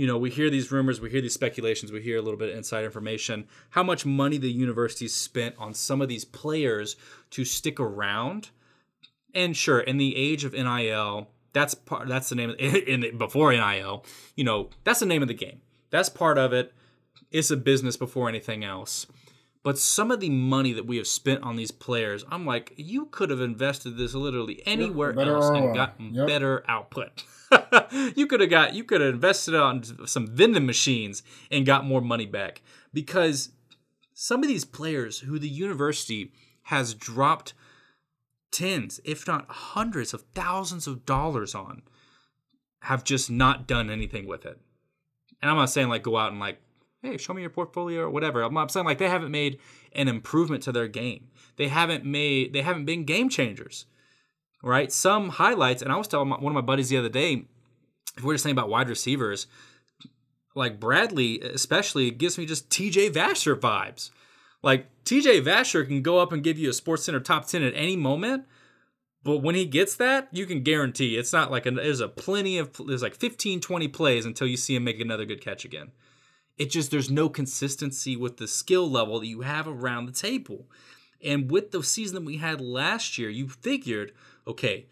you 0.00 0.06
know, 0.06 0.16
we 0.16 0.30
hear 0.30 0.48
these 0.48 0.72
rumors, 0.72 0.98
we 0.98 1.10
hear 1.10 1.20
these 1.20 1.34
speculations, 1.34 1.92
we 1.92 2.00
hear 2.00 2.16
a 2.16 2.22
little 2.22 2.38
bit 2.38 2.48
of 2.48 2.56
inside 2.56 2.86
information, 2.86 3.46
how 3.68 3.82
much 3.82 4.06
money 4.06 4.38
the 4.38 4.50
university's 4.50 5.12
spent 5.12 5.54
on 5.58 5.74
some 5.74 6.00
of 6.00 6.08
these 6.08 6.24
players 6.24 6.96
to 7.28 7.44
stick 7.44 7.78
around. 7.78 8.48
And 9.34 9.54
sure, 9.54 9.78
in 9.78 9.98
the 9.98 10.16
age 10.16 10.44
of 10.44 10.54
NIL, 10.54 11.28
that's 11.52 11.74
part. 11.74 12.08
That's 12.08 12.30
the 12.30 12.34
name 12.34 12.48
of 12.48 12.56
in 12.58 13.00
the, 13.00 13.10
before 13.10 13.52
NIL. 13.52 14.06
You 14.36 14.44
know, 14.44 14.70
that's 14.84 15.00
the 15.00 15.06
name 15.06 15.20
of 15.20 15.28
the 15.28 15.34
game. 15.34 15.60
That's 15.90 16.08
part 16.08 16.38
of 16.38 16.54
it. 16.54 16.72
It's 17.30 17.50
a 17.50 17.56
business 17.58 17.98
before 17.98 18.26
anything 18.26 18.64
else. 18.64 19.06
But 19.62 19.78
some 19.78 20.10
of 20.10 20.20
the 20.20 20.30
money 20.30 20.72
that 20.72 20.86
we 20.86 20.96
have 20.96 21.08
spent 21.08 21.42
on 21.42 21.56
these 21.56 21.72
players, 21.72 22.24
I'm 22.30 22.46
like, 22.46 22.72
you 22.76 23.04
could 23.10 23.28
have 23.28 23.42
invested 23.42 23.98
this 23.98 24.14
literally 24.14 24.62
anywhere 24.64 25.12
better 25.12 25.34
else 25.36 25.50
and 25.50 25.74
gotten 25.74 26.14
Yep. 26.14 26.26
better 26.26 26.64
output. 26.66 27.22
you 28.14 28.26
could 28.26 28.40
have 28.40 28.50
got 28.50 28.74
you 28.74 28.84
could 28.84 29.00
have 29.00 29.14
invested 29.14 29.54
on 29.54 29.82
some 30.06 30.26
vending 30.26 30.66
machines 30.66 31.22
and 31.50 31.66
got 31.66 31.84
more 31.84 32.00
money 32.00 32.26
back 32.26 32.62
because 32.92 33.50
some 34.14 34.42
of 34.42 34.48
these 34.48 34.64
players 34.64 35.20
who 35.20 35.38
the 35.38 35.48
university 35.48 36.32
has 36.64 36.94
dropped 36.94 37.54
tens, 38.52 39.00
if 39.04 39.26
not 39.26 39.46
hundreds 39.48 40.12
of 40.12 40.24
thousands 40.34 40.86
of 40.86 41.06
dollars 41.06 41.54
on, 41.54 41.82
have 42.82 43.04
just 43.04 43.30
not 43.30 43.66
done 43.66 43.90
anything 43.90 44.26
with 44.26 44.44
it. 44.44 44.60
And 45.40 45.50
I'm 45.50 45.56
not 45.56 45.70
saying 45.70 45.88
like 45.88 46.02
go 46.02 46.16
out 46.16 46.32
and 46.32 46.40
like, 46.40 46.60
hey, 47.02 47.16
show 47.16 47.32
me 47.32 47.40
your 47.40 47.50
portfolio 47.50 48.02
or 48.02 48.10
whatever. 48.10 48.42
I'm 48.42 48.54
not 48.54 48.70
saying 48.70 48.86
like 48.86 48.98
they 48.98 49.08
haven't 49.08 49.30
made 49.30 49.58
an 49.92 50.08
improvement 50.08 50.62
to 50.64 50.72
their 50.72 50.88
game. 50.88 51.28
They 51.56 51.68
haven't 51.68 52.04
made 52.04 52.52
they 52.52 52.62
haven't 52.62 52.84
been 52.84 53.04
game 53.04 53.28
changers. 53.28 53.86
Right? 54.62 54.92
Some 54.92 55.30
highlights, 55.30 55.82
and 55.82 55.90
I 55.90 55.96
was 55.96 56.08
telling 56.08 56.28
my, 56.28 56.36
one 56.36 56.52
of 56.52 56.54
my 56.54 56.60
buddies 56.60 56.90
the 56.90 56.98
other 56.98 57.08
day, 57.08 57.44
if 58.16 58.22
we're 58.22 58.34
just 58.34 58.44
saying 58.44 58.54
about 58.54 58.68
wide 58.68 58.88
receivers, 58.88 59.46
like 60.54 60.80
Bradley, 60.80 61.40
especially, 61.40 62.10
gives 62.10 62.36
me 62.36 62.44
just 62.44 62.68
TJ 62.68 63.10
Vasher 63.10 63.58
vibes. 63.58 64.10
Like 64.62 64.88
TJ 65.04 65.42
Vasher 65.42 65.86
can 65.86 66.02
go 66.02 66.18
up 66.18 66.32
and 66.32 66.44
give 66.44 66.58
you 66.58 66.68
a 66.68 66.74
Sports 66.74 67.04
Center 67.04 67.20
top 67.20 67.46
10 67.46 67.62
at 67.62 67.72
any 67.74 67.96
moment, 67.96 68.44
but 69.22 69.38
when 69.38 69.54
he 69.54 69.64
gets 69.64 69.94
that, 69.96 70.28
you 70.32 70.46
can 70.46 70.62
guarantee 70.62 71.16
it's 71.16 71.32
not 71.32 71.50
like 71.50 71.66
a, 71.66 71.70
there's 71.70 72.00
a 72.00 72.08
plenty 72.08 72.58
of 72.58 72.70
there's 72.86 73.02
like 73.02 73.14
15 73.14 73.60
20 73.60 73.88
plays 73.88 74.24
until 74.24 74.46
you 74.46 74.56
see 74.56 74.76
him 74.76 74.84
make 74.84 75.00
another 75.00 75.24
good 75.24 75.42
catch 75.42 75.64
again. 75.64 75.92
It 76.56 76.70
just 76.70 76.90
there's 76.90 77.10
no 77.10 77.28
consistency 77.28 78.16
with 78.16 78.38
the 78.38 78.48
skill 78.48 78.90
level 78.90 79.20
that 79.20 79.26
you 79.26 79.42
have 79.42 79.66
around 79.66 80.06
the 80.06 80.12
table. 80.12 80.66
And 81.22 81.50
with 81.50 81.70
the 81.70 81.82
season 81.82 82.14
that 82.14 82.24
we 82.24 82.38
had 82.38 82.62
last 82.62 83.18
year, 83.18 83.28
you 83.28 83.48
figured, 83.48 84.12
okay, 84.46 84.86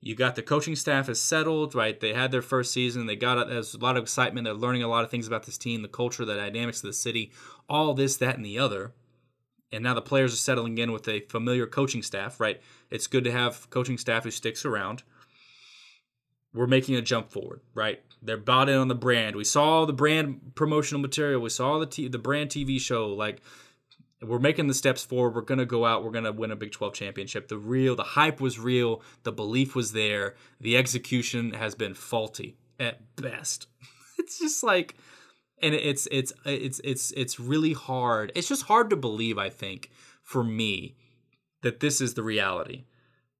you 0.00 0.14
got 0.14 0.34
the 0.34 0.42
coaching 0.42 0.76
staff 0.76 1.08
is 1.08 1.18
settled, 1.18 1.74
right? 1.74 1.98
They 1.98 2.12
had 2.12 2.30
their 2.30 2.42
first 2.42 2.72
season. 2.72 3.06
They 3.06 3.16
got 3.16 3.48
there's 3.48 3.74
a 3.74 3.78
lot 3.78 3.96
of 3.96 4.02
excitement. 4.02 4.44
They're 4.44 4.52
learning 4.52 4.82
a 4.82 4.88
lot 4.88 5.02
of 5.02 5.10
things 5.10 5.26
about 5.26 5.44
this 5.46 5.56
team, 5.56 5.80
the 5.80 5.88
culture, 5.88 6.26
the 6.26 6.34
dynamics 6.34 6.82
of 6.82 6.88
the 6.88 6.92
city, 6.92 7.32
all 7.68 7.94
this, 7.94 8.18
that, 8.18 8.36
and 8.36 8.44
the 8.44 8.58
other. 8.58 8.92
And 9.72 9.82
now 9.82 9.94
the 9.94 10.02
players 10.02 10.34
are 10.34 10.36
settling 10.36 10.76
in 10.76 10.92
with 10.92 11.08
a 11.08 11.20
familiar 11.20 11.66
coaching 11.66 12.02
staff, 12.02 12.38
right? 12.38 12.60
It's 12.90 13.06
good 13.06 13.24
to 13.24 13.32
have 13.32 13.70
coaching 13.70 13.96
staff 13.96 14.24
who 14.24 14.30
sticks 14.30 14.64
around. 14.64 15.02
We're 16.52 16.66
making 16.66 16.96
a 16.96 17.02
jump 17.02 17.30
forward, 17.30 17.62
right? 17.74 18.00
They're 18.22 18.36
bought 18.36 18.68
in 18.68 18.76
on 18.76 18.88
the 18.88 18.94
brand. 18.94 19.34
We 19.34 19.44
saw 19.44 19.86
the 19.86 19.92
brand 19.94 20.52
promotional 20.54 21.00
material. 21.00 21.40
We 21.40 21.50
saw 21.50 21.78
the 21.78 21.86
t- 21.86 22.08
the 22.08 22.18
brand 22.18 22.50
TV 22.50 22.78
show. 22.78 23.08
Like 23.08 23.40
we're 24.26 24.38
making 24.38 24.66
the 24.66 24.74
steps 24.74 25.04
forward. 25.04 25.34
We're 25.34 25.42
gonna 25.42 25.66
go 25.66 25.84
out. 25.84 26.04
We're 26.04 26.10
gonna 26.10 26.32
win 26.32 26.50
a 26.50 26.56
Big 26.56 26.72
12 26.72 26.94
championship. 26.94 27.48
The 27.48 27.58
real, 27.58 27.96
the 27.96 28.02
hype 28.02 28.40
was 28.40 28.58
real. 28.58 29.02
The 29.22 29.32
belief 29.32 29.74
was 29.74 29.92
there. 29.92 30.34
The 30.60 30.76
execution 30.76 31.52
has 31.52 31.74
been 31.74 31.94
faulty 31.94 32.56
at 32.78 33.16
best. 33.16 33.68
It's 34.16 34.38
just 34.38 34.62
like, 34.62 34.96
and 35.60 35.74
it's 35.74 36.08
it's 36.10 36.32
it's 36.46 36.80
it's 36.82 37.10
it's 37.10 37.38
really 37.38 37.74
hard. 37.74 38.32
It's 38.34 38.48
just 38.48 38.62
hard 38.62 38.88
to 38.90 38.96
believe. 38.96 39.36
I 39.36 39.50
think 39.50 39.90
for 40.22 40.42
me 40.42 40.94
that 41.62 41.80
this 41.80 42.00
is 42.00 42.14
the 42.14 42.22
reality. 42.22 42.84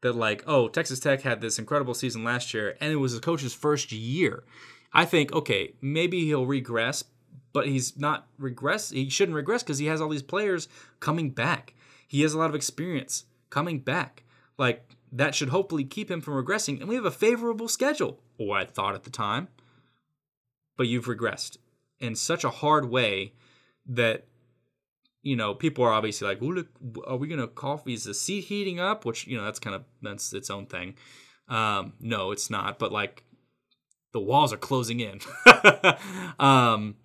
That 0.03 0.14
like, 0.14 0.43
oh, 0.47 0.69
Texas 0.69 1.00
Tech 1.00 1.23
had 1.23 1.41
this 1.41 1.59
incredible 1.59 1.95
season 1.95 2.23
last 2.23 2.53
year, 2.53 2.76
and 2.81 2.93
it 2.93 2.97
was 2.97 3.14
the 3.14 3.21
coach's 3.21 3.55
first 3.55 3.93
year. 3.93 4.45
I 4.93 5.05
think 5.05 5.33
okay, 5.33 5.75
maybe 5.81 6.26
he'll 6.26 6.45
regress, 6.45 7.05
but 7.54 7.68
he's 7.68 7.96
not 7.96 8.26
regress. 8.37 8.90
He 8.90 9.08
shouldn't 9.08 9.37
regress 9.37 9.62
because 9.62 9.78
he 9.78 9.87
has 9.87 10.02
all 10.02 10.11
these 10.11 10.23
players 10.23 10.68
coming 11.00 11.30
back. 11.30 11.73
He 12.06 12.20
has 12.23 12.34
a 12.34 12.38
lot 12.38 12.50
of 12.50 12.54
experience 12.54 13.25
coming 13.49 13.78
back. 13.78 14.25
Like 14.58 14.96
that 15.12 15.34
should 15.34 15.49
hopefully 15.49 15.84
keep 15.84 16.11
him 16.11 16.20
from 16.20 16.34
regressing. 16.34 16.80
And 16.80 16.88
we 16.88 16.96
have 16.96 17.04
a 17.06 17.11
favorable 17.11 17.68
schedule, 17.68 18.20
or 18.37 18.58
I 18.58 18.66
thought 18.66 18.96
at 18.96 19.04
the 19.04 19.11
time. 19.11 19.49
But 20.76 20.88
you've 20.88 21.06
regressed 21.06 21.56
in 22.00 22.16
such 22.16 22.42
a 22.42 22.50
hard 22.50 22.90
way 22.90 23.34
that 23.87 24.26
you 25.23 25.37
know 25.37 25.54
people 25.54 25.84
are 25.84 25.92
obviously 25.92 26.26
like, 26.26 26.42
"Ooh, 26.42 26.52
look, 26.52 26.66
are 27.06 27.16
we 27.16 27.28
gonna 27.28 27.46
call? 27.46 27.80
Is 27.87 28.04
the 28.04 28.14
seat 28.14 28.46
heating 28.46 28.80
up?" 28.80 29.04
Which 29.04 29.28
you 29.28 29.37
know 29.37 29.44
that's 29.44 29.61
kind 29.61 29.76
of 29.76 29.84
that's 30.02 30.32
its 30.32 30.50
own 30.50 30.66
thing. 30.66 30.96
Um, 31.49 31.92
no, 32.00 32.32
it's 32.32 32.50
not. 32.50 32.80
But 32.80 32.90
like 32.90 33.23
the 34.12 34.20
walls 34.20 34.52
are 34.52 34.58
closing 34.58 34.99
in. 34.99 35.20
um, 36.40 36.96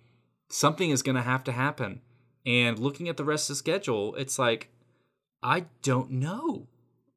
something 0.50 0.90
is 0.90 1.02
going 1.02 1.16
to 1.16 1.22
have 1.22 1.44
to 1.44 1.52
happen. 1.52 2.00
And 2.44 2.78
looking 2.78 3.08
at 3.08 3.16
the 3.16 3.24
rest 3.24 3.48
of 3.48 3.54
the 3.54 3.58
schedule, 3.58 4.14
it's 4.16 4.38
like, 4.38 4.70
I 5.42 5.66
don't 5.82 6.10
know. 6.10 6.66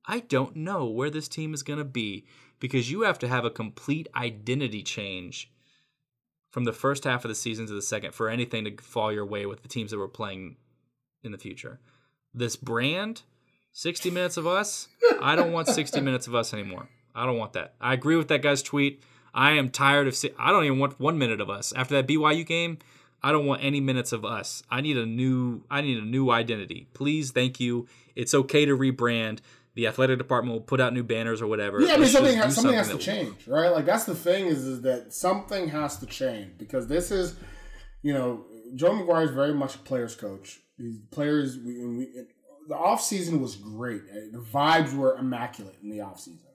I 0.05 0.19
don't 0.19 0.55
know 0.55 0.85
where 0.85 1.09
this 1.09 1.27
team 1.27 1.53
is 1.53 1.63
going 1.63 1.79
to 1.79 1.85
be 1.85 2.25
because 2.59 2.91
you 2.91 3.01
have 3.01 3.19
to 3.19 3.27
have 3.27 3.45
a 3.45 3.49
complete 3.49 4.07
identity 4.15 4.83
change 4.83 5.51
from 6.51 6.65
the 6.65 6.73
first 6.73 7.03
half 7.03 7.25
of 7.25 7.29
the 7.29 7.35
season 7.35 7.65
to 7.67 7.73
the 7.73 7.81
second 7.81 8.13
for 8.13 8.29
anything 8.29 8.63
to 8.65 8.83
fall 8.83 9.11
your 9.11 9.25
way 9.25 9.45
with 9.45 9.63
the 9.63 9.67
teams 9.67 9.91
that 9.91 9.97
we're 9.97 10.07
playing 10.07 10.57
in 11.23 11.31
the 11.31 11.37
future. 11.37 11.79
This 12.33 12.55
brand, 12.55 13.23
60 13.71 14.11
minutes 14.11 14.37
of 14.37 14.45
us, 14.45 14.87
I 15.21 15.35
don't 15.35 15.51
want 15.51 15.67
60 15.67 15.99
minutes 16.01 16.27
of 16.27 16.35
us 16.35 16.53
anymore. 16.53 16.89
I 17.15 17.25
don't 17.25 17.37
want 17.37 17.53
that. 17.53 17.73
I 17.79 17.93
agree 17.93 18.15
with 18.15 18.27
that 18.27 18.41
guy's 18.41 18.61
tweet. 18.61 19.01
I 19.33 19.51
am 19.51 19.69
tired 19.69 20.07
of. 20.07 20.15
I 20.37 20.51
don't 20.51 20.65
even 20.65 20.79
want 20.79 20.99
one 20.99 21.17
minute 21.17 21.41
of 21.41 21.49
us 21.49 21.73
after 21.73 21.95
that 21.95 22.07
BYU 22.07 22.45
game. 22.45 22.77
I 23.23 23.31
don't 23.31 23.45
want 23.45 23.63
any 23.63 23.79
minutes 23.79 24.11
of 24.11 24.25
us. 24.25 24.63
I 24.69 24.81
need 24.81 24.97
a 24.97 25.05
new. 25.05 25.63
I 25.71 25.81
need 25.81 25.97
a 25.97 26.05
new 26.05 26.29
identity. 26.29 26.87
Please, 26.93 27.31
thank 27.31 27.59
you. 27.59 27.87
It's 28.15 28.33
okay 28.33 28.65
to 28.65 28.77
rebrand. 28.77 29.39
The 29.75 29.87
athletic 29.87 30.19
department 30.19 30.53
will 30.53 30.61
put 30.61 30.79
out 30.79 30.93
new 30.93 31.03
banners 31.03 31.41
or 31.41 31.47
whatever. 31.47 31.81
Yeah, 31.81 31.93
I 31.93 31.97
mean 31.97 32.07
something 32.07 32.37
has, 32.37 32.55
something 32.55 32.75
has 32.75 32.89
to 32.89 32.97
change, 32.97 33.47
right? 33.47 33.69
Like 33.69 33.85
that's 33.85 34.03
the 34.03 34.13
thing 34.13 34.45
is 34.45 34.65
is 34.65 34.81
that 34.81 35.13
something 35.13 35.69
has 35.69 35.97
to 35.97 36.05
change 36.05 36.57
because 36.59 36.87
this 36.87 37.09
is, 37.09 37.35
you 38.03 38.13
know, 38.13 38.45
Joe 38.75 38.91
McGuire 38.91 39.25
is 39.25 39.31
very 39.31 39.53
much 39.53 39.75
a 39.75 39.79
players 39.79 40.15
coach. 40.15 40.59
These 40.77 40.99
players, 41.09 41.57
we, 41.57 41.85
we 41.85 42.07
the 42.67 42.75
off 42.75 43.01
season 43.01 43.41
was 43.41 43.55
great. 43.55 44.01
The 44.31 44.45
vibes 44.53 44.93
were 44.93 45.17
immaculate 45.17 45.77
in 45.81 45.89
the 45.89 46.01
off 46.01 46.19
season, 46.19 46.49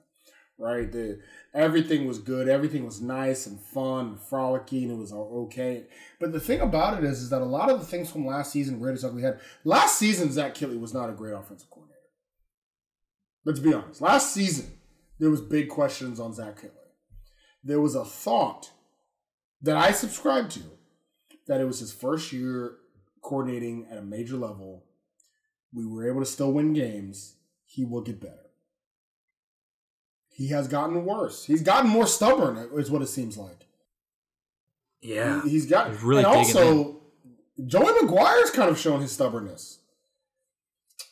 right? 0.58 0.90
The 0.90 1.20
everything 1.54 2.06
was 2.06 2.18
good, 2.18 2.48
everything 2.48 2.84
was 2.84 3.00
nice 3.00 3.46
and 3.46 3.60
fun, 3.60 4.06
and 4.06 4.20
frolicking. 4.20 4.90
It 4.90 4.96
was 4.96 5.12
all 5.12 5.46
okay. 5.46 5.84
But 6.20 6.32
the 6.32 6.40
thing 6.40 6.60
about 6.60 6.98
it 6.98 7.04
is, 7.04 7.22
is 7.22 7.30
that 7.30 7.42
a 7.42 7.46
lot 7.46 7.70
of 7.70 7.80
the 7.80 7.86
things 7.86 8.10
from 8.10 8.26
last 8.26 8.52
season, 8.52 8.80
Raiders 8.80 9.04
we 9.06 9.22
had 9.22 9.40
last 9.64 9.98
season, 9.98 10.32
Zach 10.32 10.54
Kittley 10.54 10.80
was 10.80 10.92
not 10.92 11.08
a 11.08 11.14
great 11.14 11.34
offensive 11.34 11.70
coordinator. 11.70 11.98
Let's 13.44 13.60
be 13.60 13.72
honest. 13.72 14.02
Last 14.02 14.34
season, 14.34 14.78
there 15.18 15.30
was 15.30 15.40
big 15.40 15.68
questions 15.68 16.20
on 16.20 16.34
Zach 16.34 16.60
Kittley. 16.60 16.72
There 17.64 17.80
was 17.80 17.94
a 17.94 18.04
thought 18.04 18.70
that 19.62 19.76
I 19.76 19.92
subscribed 19.92 20.52
to 20.52 20.62
that 21.46 21.60
it 21.60 21.64
was 21.64 21.80
his 21.80 21.92
first 21.92 22.32
year 22.32 22.76
coordinating 23.22 23.86
at 23.90 23.98
a 23.98 24.02
major 24.02 24.36
level. 24.36 24.84
We 25.72 25.86
were 25.86 26.08
able 26.08 26.20
to 26.20 26.26
still 26.26 26.52
win 26.52 26.72
games. 26.72 27.36
He 27.64 27.84
will 27.84 28.00
get 28.00 28.20
better. 28.20 28.47
He 30.38 30.48
has 30.48 30.68
gotten 30.68 31.04
worse. 31.04 31.44
He's 31.44 31.62
gotten 31.62 31.90
more 31.90 32.06
stubborn, 32.06 32.56
is 32.76 32.92
what 32.92 33.02
it 33.02 33.08
seems 33.08 33.36
like. 33.36 33.66
Yeah, 35.02 35.42
He- 35.42 35.50
he's 35.50 35.66
got 35.66 35.90
He's 35.90 36.02
really 36.02 36.22
and 36.22 36.32
also 36.32 37.00
Joey 37.66 37.92
McGuire's 37.92 38.50
kind 38.52 38.70
of 38.70 38.78
shown 38.78 39.00
his 39.00 39.10
stubbornness, 39.10 39.80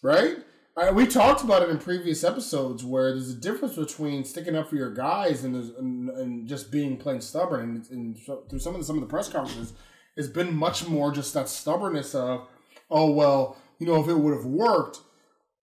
right? 0.03 0.37
I, 0.77 0.93
we 0.93 1.07
talked 1.07 1.43
about 1.43 1.63
it 1.63 1.71
in 1.71 1.79
previous 1.79 2.23
episodes 2.23 2.85
where 2.85 3.11
there's 3.13 3.31
a 3.31 3.35
difference 3.35 3.75
between 3.77 4.25
sticking 4.25 4.55
up 4.55 4.69
for 4.71 4.77
your 4.77 4.93
guys 4.95 5.43
and 5.43 5.57
and, 5.77 6.09
and 6.11 6.47
just 6.49 6.71
being 6.71 6.97
plain 6.97 7.21
stubborn. 7.21 7.61
And, 7.61 7.91
and 7.91 8.19
so, 8.19 8.45
through 8.49 8.61
some 8.61 8.75
of 8.75 8.81
the, 8.81 8.85
some 8.87 8.97
of 8.97 9.01
the 9.01 9.09
press 9.09 9.29
conferences, 9.29 9.73
it's 10.17 10.29
been 10.29 10.55
much 10.55 10.87
more 10.87 11.11
just 11.13 11.35
that 11.35 11.49
stubbornness 11.49 12.15
of, 12.15 12.47
oh 12.91 13.11
well, 13.11 13.57
you 13.81 13.87
know, 13.89 14.01
if 14.01 14.09
it 14.09 14.15
would 14.15 14.35
have 14.35 14.45
worked, 14.47 15.01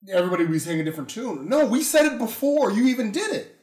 everybody 0.09 0.43
would 0.43 0.51
be 0.51 0.59
singing 0.59 0.81
a 0.81 0.83
different 0.83 1.09
tune. 1.09 1.47
No, 1.47 1.65
we 1.65 1.83
said 1.83 2.05
it 2.05 2.17
before. 2.17 2.71
You 2.71 2.87
even 2.87 3.11
did 3.11 3.33
it. 3.33 3.55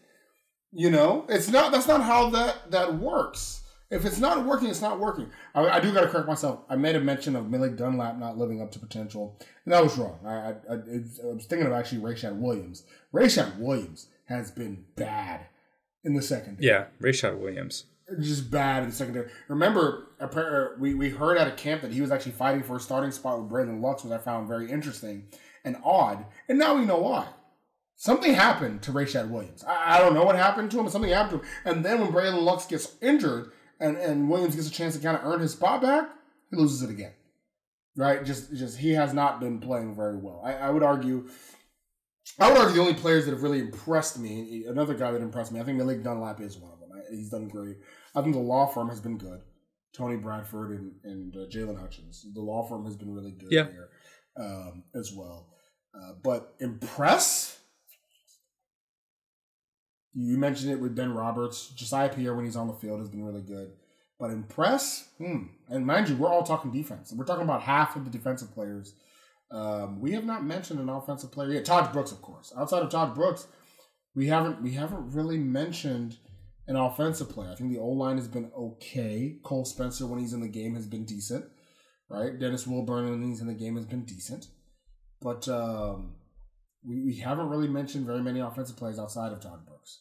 You 0.73 0.91
know, 0.91 1.27
it's 1.29 1.49
not. 1.49 1.73
That's 1.73 1.89
not 1.89 2.03
how 2.03 2.31
that 2.31 2.71
that 2.71 2.95
works. 2.95 3.63
If 3.91 4.05
it's 4.05 4.19
not 4.19 4.47
working, 4.47 4.69
it's 4.69 4.81
not 4.81 5.01
working. 5.01 5.31
I, 5.53 5.69
I 5.69 5.81
do 5.81 5.93
got 5.93 6.03
to 6.03 6.09
correct 6.09 6.29
myself. 6.29 6.61
I 6.69 6.77
made 6.77 6.95
a 6.95 7.01
mention 7.01 7.35
of 7.35 7.51
Millie 7.51 7.71
Dunlap 7.71 8.19
not 8.19 8.39
living 8.39 8.63
up 8.63 8.71
to 8.73 8.79
potential, 8.79 9.37
and 9.65 9.75
that 9.75 9.83
was 9.83 9.99
wrong. 9.99 10.21
I, 10.25 10.31
I, 10.31 10.51
I, 10.51 10.75
I 10.75 11.35
was 11.35 11.47
thinking 11.47 11.67
of 11.67 11.73
actually 11.73 12.01
Rayshad 12.01 12.37
Williams. 12.37 12.85
Rayshad 13.13 13.59
Williams 13.59 14.07
has 14.27 14.53
been 14.53 14.85
bad 14.95 15.47
in 16.05 16.15
the 16.15 16.23
secondary 16.23 16.65
yeah. 16.65 16.85
Rayshad 17.03 17.39
Williams. 17.41 17.87
just 18.21 18.49
bad 18.49 18.85
in 18.85 18.91
the 18.91 18.95
secondary. 18.95 19.29
Remember, 19.49 20.07
we, 20.79 20.95
we 20.95 21.11
heard 21.11 21.37
at 21.37 21.49
a 21.49 21.53
camp 21.53 21.83
that 21.83 21.93
he 21.93 22.01
was 22.01 22.13
actually 22.13 22.33
fighting 22.33 22.63
for 22.63 22.77
a 22.77 22.81
starting 22.81 23.11
spot 23.11 23.41
with 23.41 23.51
Bralyn 23.51 23.81
Lux, 23.81 24.05
which 24.05 24.13
I 24.13 24.19
found 24.19 24.47
very 24.47 24.71
interesting 24.71 25.27
and 25.65 25.77
odd. 25.85 26.25
And 26.49 26.59
now 26.59 26.75
we 26.77 26.85
know 26.85 26.99
why. 26.99 27.29
Something 27.97 28.33
happened 28.35 28.83
to 28.83 28.93
Rayshad 28.93 29.29
Williams. 29.31 29.63
I, 29.65 29.97
I 29.97 30.01
don't 30.01 30.15
know 30.15 30.25
what 30.25 30.37
happened 30.37 30.71
to 30.71 30.79
him, 30.79 30.85
but 30.85 30.93
something 30.93 31.11
happened 31.11 31.43
to 31.43 31.47
him. 31.47 31.55
And 31.65 31.85
then 31.85 32.01
when 32.01 32.11
Bralyn 32.13 32.43
Lux 32.43 32.67
gets 32.67 32.97
injured 33.03 33.53
and, 33.79 33.97
and 33.99 34.29
Williams 34.31 34.57
gets 34.57 34.69
a 34.69 34.73
chance 34.73 34.97
to 34.97 35.03
kind 35.03 35.17
of 35.17 35.25
earn 35.25 35.41
his 35.41 35.53
spot 35.53 35.83
back, 35.83 36.09
he 36.51 36.57
loses 36.57 36.83
it 36.83 36.91
again. 36.91 37.13
right? 37.97 38.25
Just 38.25 38.53
just 38.55 38.79
he 38.79 38.93
has 38.93 39.13
not 39.13 39.39
been 39.41 39.61
playing 39.61 39.95
very 39.95 40.17
well. 40.17 40.41
I, 40.45 40.55
I 40.55 40.71
would 40.71 40.83
argue. 40.83 41.29
I 42.39 42.49
would 42.49 42.59
argue 42.59 42.75
the 42.77 42.81
only 42.81 42.95
players 42.95 43.25
that 43.27 43.33
have 43.33 43.43
really 43.43 43.59
impressed 43.61 44.19
me. 44.19 44.65
Another 44.67 44.95
guy 44.95 45.11
that 45.11 45.21
impressed 45.21 45.53
me. 45.53 45.61
I 45.61 45.65
think 45.65 45.77
Malik 45.79 46.03
Dunlap 46.03 46.41
is 46.41 46.57
one 46.57 46.73
of 46.73 46.81
them. 46.81 46.91
I, 46.95 47.01
he's 47.15 47.29
done 47.31 47.49
great. 47.49 47.77
I 48.15 48.23
think 48.23 48.35
the 48.35 48.41
law 48.41 48.67
firm 48.67 48.89
has 48.89 49.01
been 49.01 49.19
good. 49.19 49.41
Tony 49.93 50.17
Bradford 50.17 50.71
and, 50.71 50.93
and 51.05 51.35
uh, 51.37 51.41
Jaylon 51.51 51.79
Hutchings. 51.81 52.25
The 52.33 52.41
law 52.41 52.67
firm 52.67 52.85
has 52.85 52.97
been 52.97 53.13
really 53.13 53.33
good 53.33 53.49
Yeah. 53.51 53.65
there 53.65 53.89
um, 54.41 54.85
as 54.95 55.13
well. 55.13 55.49
Uh, 55.95 56.13
but 56.23 56.55
impress. 56.61 57.59
You 60.13 60.39
mentioned 60.39 60.73
it 60.73 60.81
with 60.81 60.97
Ben 60.97 61.15
Roberts. 61.15 61.69
Josiah 61.69 62.09
Pierre, 62.09 62.35
when 62.35 62.45
he's 62.45 62.57
on 62.57 62.67
the 62.67 62.75
field, 62.75 63.01
has 63.01 63.09
been 63.09 63.25
really 63.25 63.43
good. 63.43 63.73
But 64.19 64.31
impress, 64.31 65.09
hmm. 65.17 65.45
and 65.69 65.87
mind 65.87 66.09
you, 66.09 66.17
we're 66.17 66.29
all 66.29 66.43
talking 66.43 66.71
defense. 66.71 67.13
We're 67.17 67.25
talking 67.25 67.45
about 67.45 67.63
half 67.63 67.97
of 67.97 68.05
the 68.05 68.11
defensive 68.11 68.53
players. 68.53 68.95
Um, 69.51 70.01
we 70.01 70.13
have 70.13 70.25
not 70.25 70.45
mentioned 70.45 70.79
an 70.79 70.91
offensive 70.91 71.33
player 71.33 71.53
yet. 71.53 71.65
Tahj 71.65 71.93
Brooks, 71.93 72.13
of 72.13 72.21
course. 72.21 72.53
Outside 72.57 72.83
of 72.83 72.91
Tahj 72.91 73.15
Brooks, 73.15 73.47
we 74.15 74.27
haven't 74.27 74.63
we 74.63 74.73
haven't 74.73 75.13
really 75.13 75.39
mentioned 75.39 76.19
an 76.69 76.77
offensive 76.77 77.31
player. 77.31 77.51
I 77.51 77.55
think 77.55 77.73
the 77.73 77.79
O 77.79 77.89
line 77.89 78.17
has 78.17 78.29
been 78.29 78.51
okay. 78.57 79.39
Cole 79.43 79.65
Spencer, 79.65 80.07
when 80.07 80.21
he's 80.21 80.35
in 80.35 80.41
the 80.41 80.49
game, 80.49 80.75
has 80.75 80.87
been 80.87 81.05
decent. 81.05 81.47
Right, 82.11 82.37
Dennis 82.37 82.67
Wilburn, 82.67 83.23
he's 83.23 83.41
in 83.41 83.47
the 83.47 83.55
game, 83.55 83.77
has 83.77 83.87
been 83.87 84.05
decent. 84.05 84.49
But 85.21 85.49
um, 85.49 86.15
we, 86.85 87.05
we 87.05 87.17
haven't 87.17 87.49
really 87.49 87.69
mentioned 87.69 88.05
very 88.05 88.21
many 88.21 88.41
offensive 88.41 88.77
players 88.77 88.99
outside 88.99 89.33
of 89.33 89.39
Tahj 89.39 89.65
Brooks. 89.65 90.01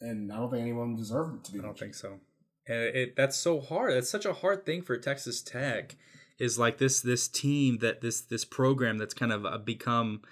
And 0.00 0.30
I 0.30 0.36
don't 0.36 0.50
think 0.50 0.62
anyone 0.62 0.96
deserved 0.96 1.36
it 1.36 1.44
to 1.44 1.52
be. 1.52 1.58
I 1.58 1.62
don't 1.62 1.70
mentioned. 1.70 1.94
think 1.94 1.94
so. 1.94 2.20
And 2.66 2.96
it, 2.96 3.16
that's 3.16 3.36
so 3.36 3.60
hard. 3.60 3.94
That's 3.94 4.10
such 4.10 4.26
a 4.26 4.34
hard 4.34 4.66
thing 4.66 4.82
for 4.82 4.98
Texas 4.98 5.42
Tech. 5.42 5.96
Is 6.38 6.58
like 6.58 6.78
this 6.78 7.00
this 7.02 7.28
team 7.28 7.78
that 7.78 8.00
this 8.00 8.22
this 8.22 8.46
program 8.46 8.96
that's 8.96 9.12
kind 9.12 9.30
of 9.30 9.44
uh, 9.44 9.58
become 9.58 10.22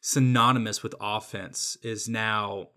synonymous 0.00 0.84
with 0.84 0.94
offense 1.00 1.76
is 1.82 2.08
now 2.08 2.68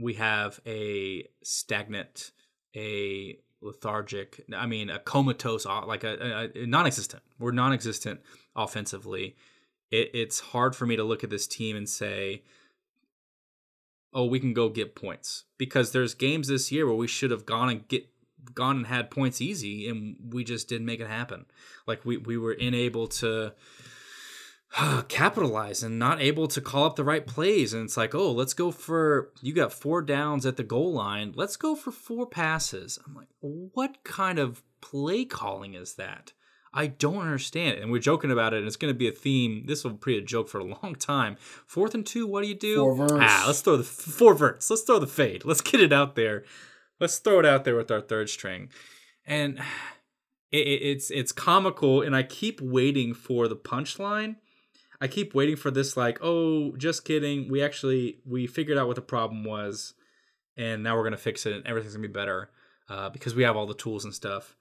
we 0.00 0.14
have 0.14 0.58
a 0.66 1.28
stagnant, 1.42 2.30
a 2.74 3.38
lethargic. 3.62 4.44
I 4.54 4.66
mean, 4.66 4.90
a 4.90 4.98
comatose, 4.98 5.66
like 5.66 6.04
a, 6.04 6.50
a, 6.56 6.62
a 6.62 6.66
non-existent. 6.66 7.22
We're 7.38 7.52
non-existent 7.52 8.20
offensively. 8.54 9.36
It, 9.90 10.10
it's 10.14 10.40
hard 10.40 10.74
for 10.76 10.86
me 10.86 10.96
to 10.96 11.04
look 11.04 11.24
at 11.24 11.30
this 11.30 11.46
team 11.46 11.76
and 11.76 11.88
say, 11.88 12.42
oh, 14.12 14.26
we 14.26 14.40
can 14.40 14.52
go 14.52 14.68
get 14.68 14.94
points 14.94 15.44
because 15.58 15.92
there's 15.92 16.14
games 16.14 16.48
this 16.48 16.70
year 16.70 16.86
where 16.86 16.94
we 16.94 17.08
should 17.08 17.30
have 17.30 17.46
gone 17.46 17.68
and 17.68 17.88
get 17.88 18.06
gone 18.54 18.76
and 18.76 18.86
had 18.86 19.10
points 19.10 19.40
easy 19.40 19.88
and 19.88 20.16
we 20.32 20.44
just 20.44 20.68
didn't 20.68 20.86
make 20.86 21.00
it 21.00 21.08
happen. 21.08 21.46
Like 21.86 22.04
we 22.04 22.16
we 22.16 22.36
were 22.36 22.52
unable 22.52 23.06
to 23.08 23.52
capitalize 25.08 25.82
and 25.82 25.98
not 25.98 26.20
able 26.20 26.48
to 26.48 26.60
call 26.60 26.84
up 26.84 26.96
the 26.96 27.04
right 27.04 27.26
plays 27.26 27.74
and 27.74 27.84
it's 27.84 27.96
like, 27.96 28.14
"Oh, 28.14 28.32
let's 28.32 28.54
go 28.54 28.70
for 28.70 29.32
you 29.42 29.52
got 29.52 29.72
four 29.72 30.02
downs 30.02 30.46
at 30.46 30.56
the 30.56 30.62
goal 30.62 30.92
line. 30.92 31.32
Let's 31.34 31.56
go 31.56 31.74
for 31.74 31.90
four 31.90 32.26
passes." 32.26 32.98
I'm 33.06 33.14
like, 33.14 33.28
"What 33.40 34.02
kind 34.04 34.38
of 34.38 34.62
play 34.80 35.24
calling 35.24 35.74
is 35.74 35.94
that?" 35.94 36.32
I 36.74 36.86
don't 36.86 37.18
understand 37.18 37.76
it. 37.76 37.82
And 37.82 37.92
we're 37.92 37.98
joking 37.98 38.30
about 38.30 38.54
it, 38.54 38.58
and 38.58 38.66
it's 38.66 38.76
going 38.76 38.92
to 38.92 38.98
be 38.98 39.08
a 39.08 39.12
theme. 39.12 39.64
This 39.66 39.84
will 39.84 39.92
be 39.92 40.16
a 40.16 40.22
joke 40.22 40.48
for 40.48 40.58
a 40.58 40.64
long 40.82 40.94
time. 40.94 41.36
Fourth 41.66 41.94
and 41.94 42.06
two, 42.06 42.26
what 42.26 42.42
do 42.42 42.48
you 42.48 42.54
do? 42.54 42.76
Four 42.76 42.94
verts. 42.94 43.14
Ah, 43.18 43.44
let's 43.46 43.60
throw 43.60 43.76
the 43.76 43.84
four 43.84 44.34
verts. 44.34 44.70
Let's 44.70 44.82
throw 44.82 44.98
the 44.98 45.06
fade. 45.06 45.44
Let's 45.44 45.60
get 45.60 45.80
it 45.80 45.92
out 45.92 46.14
there. 46.14 46.44
Let's 46.98 47.18
throw 47.18 47.40
it 47.40 47.46
out 47.46 47.64
there 47.64 47.76
with 47.76 47.90
our 47.90 48.00
third 48.00 48.30
string. 48.30 48.70
And 49.26 49.58
it, 50.50 50.66
it, 50.66 50.82
it's 50.82 51.10
it's 51.10 51.32
comical, 51.32 52.00
and 52.00 52.16
I 52.16 52.22
keep 52.22 52.60
waiting 52.60 53.12
for 53.12 53.48
the 53.48 53.56
punchline. 53.56 54.36
I 55.02 55.08
keep 55.08 55.34
waiting 55.34 55.56
for 55.56 55.72
this, 55.72 55.96
like, 55.96 56.20
oh, 56.22 56.76
just 56.76 57.04
kidding. 57.04 57.50
We 57.50 57.60
actually 57.60 58.20
we 58.24 58.46
figured 58.46 58.78
out 58.78 58.86
what 58.86 58.94
the 58.94 59.02
problem 59.02 59.42
was, 59.42 59.94
and 60.56 60.84
now 60.84 60.96
we're 60.96 61.02
gonna 61.02 61.16
fix 61.16 61.44
it, 61.44 61.54
and 61.54 61.66
everything's 61.66 61.96
gonna 61.96 62.06
be 62.06 62.12
better 62.12 62.50
uh, 62.88 63.10
because 63.10 63.34
we 63.34 63.42
have 63.42 63.56
all 63.56 63.66
the 63.66 63.74
tools 63.74 64.04
and 64.04 64.14
stuff. 64.14 64.54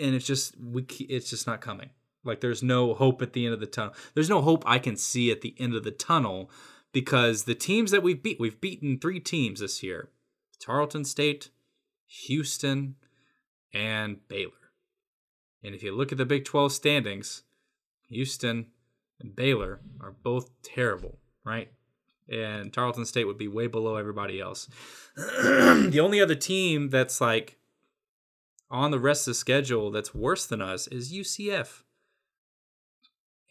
And 0.00 0.14
it's 0.14 0.26
just 0.26 0.58
we 0.58 0.86
it's 1.00 1.28
just 1.28 1.46
not 1.46 1.60
coming. 1.60 1.90
Like 2.24 2.40
there's 2.40 2.62
no 2.62 2.94
hope 2.94 3.20
at 3.20 3.34
the 3.34 3.44
end 3.44 3.52
of 3.52 3.60
the 3.60 3.66
tunnel. 3.66 3.92
There's 4.14 4.30
no 4.30 4.40
hope 4.40 4.64
i 4.66 4.78
can 4.78 4.96
see 4.96 5.30
at 5.30 5.42
the 5.42 5.54
end 5.58 5.74
of 5.74 5.84
the 5.84 5.90
tunnel 5.90 6.50
because 6.92 7.44
the 7.44 7.54
teams 7.54 7.90
that 7.90 8.02
we've 8.02 8.22
beat 8.22 8.40
we've 8.40 8.62
beaten 8.62 8.98
three 8.98 9.20
teams 9.20 9.60
this 9.60 9.82
year 9.82 10.08
tarleton 10.58 11.04
state 11.04 11.50
houston 12.06 12.94
and 13.74 14.26
baylor. 14.28 14.52
And 15.62 15.74
if 15.74 15.82
you 15.82 15.94
look 15.94 16.10
at 16.10 16.16
the 16.16 16.24
big 16.24 16.46
12 16.46 16.72
standings 16.72 17.42
houston 18.08 18.68
and 19.20 19.34
baylor 19.36 19.80
are 20.00 20.14
both 20.22 20.50
terrible 20.62 21.18
right 21.44 21.70
and 22.28 22.72
tarleton 22.72 23.04
state 23.04 23.24
would 23.24 23.38
be 23.38 23.48
way 23.48 23.66
below 23.66 23.96
everybody 23.96 24.40
else 24.40 24.68
the 25.16 26.00
only 26.02 26.20
other 26.20 26.34
team 26.34 26.88
that's 26.90 27.20
like 27.20 27.58
on 28.74 28.90
the 28.90 28.98
rest 28.98 29.26
of 29.26 29.32
the 29.32 29.36
schedule 29.36 29.90
that's 29.90 30.14
worse 30.14 30.46
than 30.46 30.60
us 30.60 30.88
is 30.88 31.12
UCF. 31.12 31.82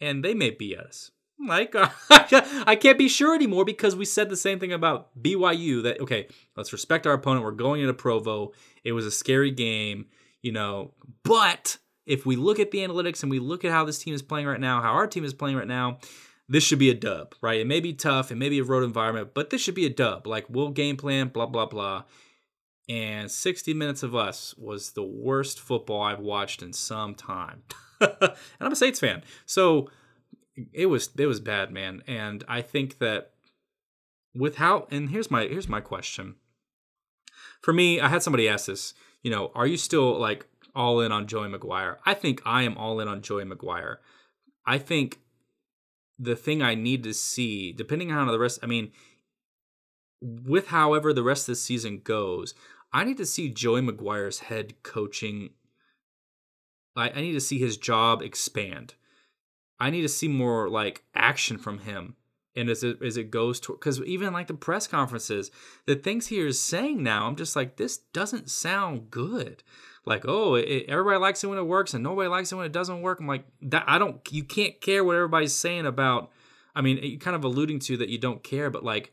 And 0.00 0.22
they 0.22 0.34
may 0.34 0.50
beat 0.50 0.78
us. 0.78 1.10
Like, 1.38 1.74
I 2.10 2.76
can't 2.80 2.98
be 2.98 3.08
sure 3.08 3.34
anymore 3.34 3.64
because 3.64 3.96
we 3.96 4.04
said 4.04 4.28
the 4.28 4.36
same 4.36 4.60
thing 4.60 4.72
about 4.72 5.10
BYU 5.20 5.82
that, 5.82 6.00
okay, 6.00 6.28
let's 6.56 6.72
respect 6.72 7.06
our 7.06 7.14
opponent. 7.14 7.44
We're 7.44 7.52
going 7.52 7.80
into 7.80 7.94
Provo. 7.94 8.52
It 8.84 8.92
was 8.92 9.06
a 9.06 9.10
scary 9.10 9.50
game, 9.50 10.06
you 10.42 10.52
know, 10.52 10.92
but 11.22 11.78
if 12.06 12.26
we 12.26 12.36
look 12.36 12.58
at 12.58 12.70
the 12.70 12.78
analytics 12.78 13.22
and 13.22 13.30
we 13.30 13.38
look 13.38 13.64
at 13.64 13.70
how 13.70 13.84
this 13.84 13.98
team 13.98 14.14
is 14.14 14.22
playing 14.22 14.46
right 14.46 14.60
now, 14.60 14.80
how 14.80 14.92
our 14.92 15.06
team 15.06 15.24
is 15.24 15.34
playing 15.34 15.56
right 15.56 15.66
now, 15.66 15.98
this 16.48 16.62
should 16.62 16.78
be 16.78 16.90
a 16.90 16.94
dub, 16.94 17.34
right? 17.40 17.60
It 17.60 17.66
may 17.66 17.80
be 17.80 17.94
tough, 17.94 18.30
it 18.30 18.36
may 18.36 18.48
be 18.48 18.58
a 18.58 18.64
road 18.64 18.84
environment, 18.84 19.30
but 19.34 19.50
this 19.50 19.60
should 19.60 19.74
be 19.74 19.86
a 19.86 19.90
dub. 19.90 20.26
Like, 20.26 20.46
we'll 20.48 20.70
game 20.70 20.96
plan, 20.96 21.28
blah, 21.28 21.46
blah, 21.46 21.66
blah 21.66 22.04
and 22.88 23.30
60 23.30 23.74
minutes 23.74 24.02
of 24.02 24.14
us 24.14 24.54
was 24.56 24.92
the 24.92 25.02
worst 25.02 25.58
football 25.58 26.02
I've 26.02 26.20
watched 26.20 26.62
in 26.62 26.72
some 26.72 27.14
time. 27.14 27.62
and 28.00 28.32
I'm 28.60 28.72
a 28.72 28.76
Saints 28.76 29.00
fan. 29.00 29.22
So 29.46 29.90
it 30.72 30.86
was 30.86 31.10
it 31.16 31.26
was 31.26 31.40
bad, 31.40 31.70
man. 31.70 32.02
And 32.06 32.44
I 32.46 32.60
think 32.60 32.98
that 32.98 33.32
with 34.34 34.56
how 34.56 34.86
and 34.90 35.10
here's 35.10 35.30
my 35.30 35.44
here's 35.44 35.68
my 35.68 35.80
question. 35.80 36.36
For 37.62 37.72
me, 37.72 38.00
I 38.00 38.08
had 38.08 38.22
somebody 38.22 38.48
ask 38.48 38.66
this, 38.66 38.92
you 39.22 39.30
know, 39.30 39.50
are 39.54 39.66
you 39.66 39.78
still 39.78 40.18
like 40.18 40.46
all 40.74 41.00
in 41.00 41.12
on 41.12 41.26
Joey 41.26 41.48
McGuire? 41.48 41.96
I 42.04 42.14
think 42.14 42.42
I 42.44 42.62
am 42.62 42.76
all 42.76 43.00
in 43.00 43.08
on 43.08 43.22
Joey 43.22 43.44
McGuire. 43.44 43.96
I 44.66 44.78
think 44.78 45.20
the 46.18 46.36
thing 46.36 46.62
I 46.62 46.74
need 46.74 47.02
to 47.04 47.14
see, 47.14 47.72
depending 47.72 48.10
on 48.10 48.26
how 48.26 48.32
the 48.32 48.38
rest, 48.38 48.60
I 48.62 48.66
mean, 48.66 48.92
with 50.20 50.68
however 50.68 51.12
the 51.12 51.22
rest 51.22 51.48
of 51.48 51.52
the 51.52 51.56
season 51.56 52.00
goes, 52.02 52.54
I 52.92 53.04
need 53.04 53.16
to 53.16 53.26
see 53.26 53.48
Joey 53.48 53.82
McGuire's 53.82 54.40
head 54.40 54.82
coaching. 54.82 55.50
I, 56.96 57.10
I 57.10 57.20
need 57.20 57.32
to 57.32 57.40
see 57.40 57.58
his 57.58 57.76
job 57.76 58.22
expand. 58.22 58.94
I 59.80 59.90
need 59.90 60.02
to 60.02 60.08
see 60.08 60.28
more 60.28 60.70
like 60.70 61.04
action 61.14 61.58
from 61.58 61.80
him. 61.80 62.16
And 62.56 62.70
as 62.70 62.84
it 62.84 63.02
as 63.02 63.16
it 63.16 63.30
goes 63.32 63.58
to 63.60 63.72
because 63.72 64.00
even 64.02 64.32
like 64.32 64.46
the 64.46 64.54
press 64.54 64.86
conferences, 64.86 65.50
the 65.86 65.96
things 65.96 66.28
he 66.28 66.38
is 66.38 66.60
saying 66.60 67.02
now, 67.02 67.26
I'm 67.26 67.34
just 67.36 67.56
like, 67.56 67.76
this 67.76 67.98
doesn't 67.98 68.48
sound 68.48 69.10
good. 69.10 69.62
Like, 70.06 70.24
oh, 70.28 70.54
it, 70.54 70.84
everybody 70.86 71.18
likes 71.18 71.42
it 71.42 71.48
when 71.48 71.58
it 71.58 71.66
works, 71.66 71.94
and 71.94 72.04
nobody 72.04 72.28
likes 72.28 72.52
it 72.52 72.56
when 72.56 72.66
it 72.66 72.72
doesn't 72.72 73.02
work. 73.02 73.20
I'm 73.20 73.26
like, 73.26 73.46
that 73.62 73.84
I 73.86 73.98
don't. 73.98 74.20
You 74.30 74.44
can't 74.44 74.80
care 74.80 75.02
what 75.02 75.16
everybody's 75.16 75.54
saying 75.54 75.86
about. 75.86 76.30
I 76.76 76.82
mean, 76.82 76.98
you 76.98 77.18
kind 77.18 77.34
of 77.34 77.44
alluding 77.44 77.78
to 77.80 77.96
that 77.96 78.08
you 78.08 78.18
don't 78.18 78.42
care, 78.42 78.68
but 78.70 78.84
like, 78.84 79.12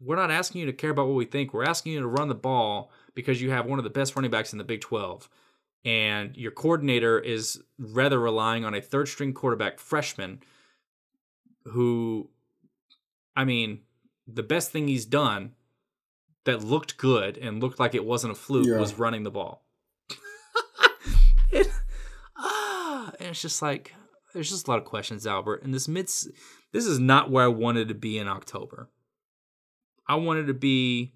we're 0.00 0.16
not 0.16 0.30
asking 0.30 0.60
you 0.60 0.66
to 0.66 0.72
care 0.72 0.90
about 0.90 1.06
what 1.06 1.16
we 1.16 1.24
think. 1.24 1.52
We're 1.52 1.64
asking 1.64 1.92
you 1.92 2.00
to 2.00 2.06
run 2.06 2.28
the 2.28 2.34
ball 2.34 2.92
because 3.14 3.42
you 3.42 3.50
have 3.50 3.66
one 3.66 3.78
of 3.78 3.84
the 3.84 3.90
best 3.90 4.14
running 4.14 4.30
backs 4.30 4.52
in 4.52 4.58
the 4.58 4.64
Big 4.64 4.80
12. 4.80 5.28
And 5.84 6.36
your 6.36 6.52
coordinator 6.52 7.18
is 7.18 7.60
rather 7.78 8.20
relying 8.20 8.64
on 8.64 8.74
a 8.74 8.80
third 8.80 9.08
string 9.08 9.32
quarterback 9.32 9.78
freshman 9.78 10.42
who, 11.64 12.30
I 13.38 13.44
mean, 13.44 13.82
the 14.26 14.42
best 14.42 14.72
thing 14.72 14.88
he's 14.88 15.06
done 15.06 15.52
that 16.44 16.62
looked 16.64 16.96
good 16.98 17.38
and 17.38 17.62
looked 17.62 17.78
like 17.78 17.94
it 17.94 18.04
wasn't 18.04 18.32
a 18.32 18.36
fluke 18.36 18.66
Yeah. 18.66 18.78
was 18.80 18.94
running 18.98 19.22
the 19.22 19.30
ball. 19.30 19.64
it, 21.52 21.68
ah, 22.36 23.12
and 23.20 23.28
it's 23.28 23.40
just 23.40 23.62
like, 23.62 23.94
there's 24.34 24.50
just 24.50 24.66
a 24.66 24.70
lot 24.70 24.80
of 24.80 24.84
questions, 24.84 25.24
Albert. 25.24 25.62
And 25.62 25.72
this 25.72 25.86
mid, 25.86 26.06
this 26.06 26.84
is 26.84 26.98
not 26.98 27.30
where 27.30 27.44
I 27.44 27.48
wanted 27.48 27.86
to 27.88 27.94
be 27.94 28.18
in 28.18 28.26
October. 28.26 28.90
I 30.08 30.16
wanted 30.16 30.48
to 30.48 30.54
be. 30.54 31.12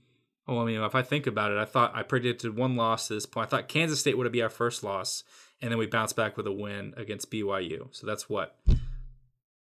Oh, 0.46 0.61
I 0.61 0.64
mean, 0.64 0.80
if 0.80 0.94
I 0.94 1.02
think 1.02 1.26
about 1.26 1.50
it, 1.52 1.58
I 1.58 1.64
thought 1.64 1.92
I 1.94 2.02
predicted 2.02 2.56
one 2.56 2.76
loss 2.76 3.08
to 3.08 3.14
this 3.14 3.26
point. 3.26 3.46
I 3.46 3.50
thought 3.50 3.68
Kansas 3.68 4.00
State 4.00 4.16
would 4.18 4.30
be 4.32 4.42
our 4.42 4.48
first 4.48 4.82
loss, 4.85 5.24
and 5.61 5.70
then 5.70 5.78
we 5.78 5.87
bounced 5.87 6.14
back 6.16 6.37
with 6.37 6.46
a 6.46 6.52
win 6.52 6.94
against 6.96 7.30
BYU. 7.30 7.88
So 7.92 8.06
that's 8.06 8.28
what 8.28 8.56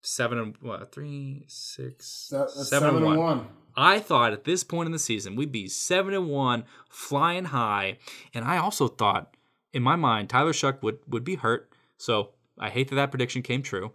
seven 0.04 0.38
and 0.38 0.56
what 0.62 0.92
three, 0.92 1.46
six, 1.48 2.06
Se- 2.30 2.38
that's 2.38 2.54
seven 2.54 2.89
seven, 2.89 2.96
and 2.98 3.06
and 3.08 3.18
one. 3.18 3.38
one. 3.38 3.48
I 3.76 4.00
thought 4.00 4.34
at 4.34 4.44
this 4.44 4.63
point 4.63 4.86
in 4.86 4.92
the 4.92 5.00
season 5.00 5.36
we'd 5.36 5.52
be 5.52 5.68
seven 5.68 6.13
and 6.13 6.30
one, 6.30 6.66
flying 6.89 7.46
high, 7.46 7.98
and 8.34 8.46
I 8.46 8.58
also 8.58 8.88
thought 8.88 9.36
in 9.74 9.82
my 9.82 9.96
mind 9.96 10.30
Tyler 10.30 10.54
Shough 10.54 10.82
would 10.84 11.00
would 11.08 11.24
be 11.24 11.36
hurt. 11.36 11.72
So 11.98 12.30
I 12.60 12.70
hate 12.70 12.89
that 12.89 12.96
that 12.96 13.12
prediction 13.12 13.42
came 13.42 13.63
true. 13.63 13.92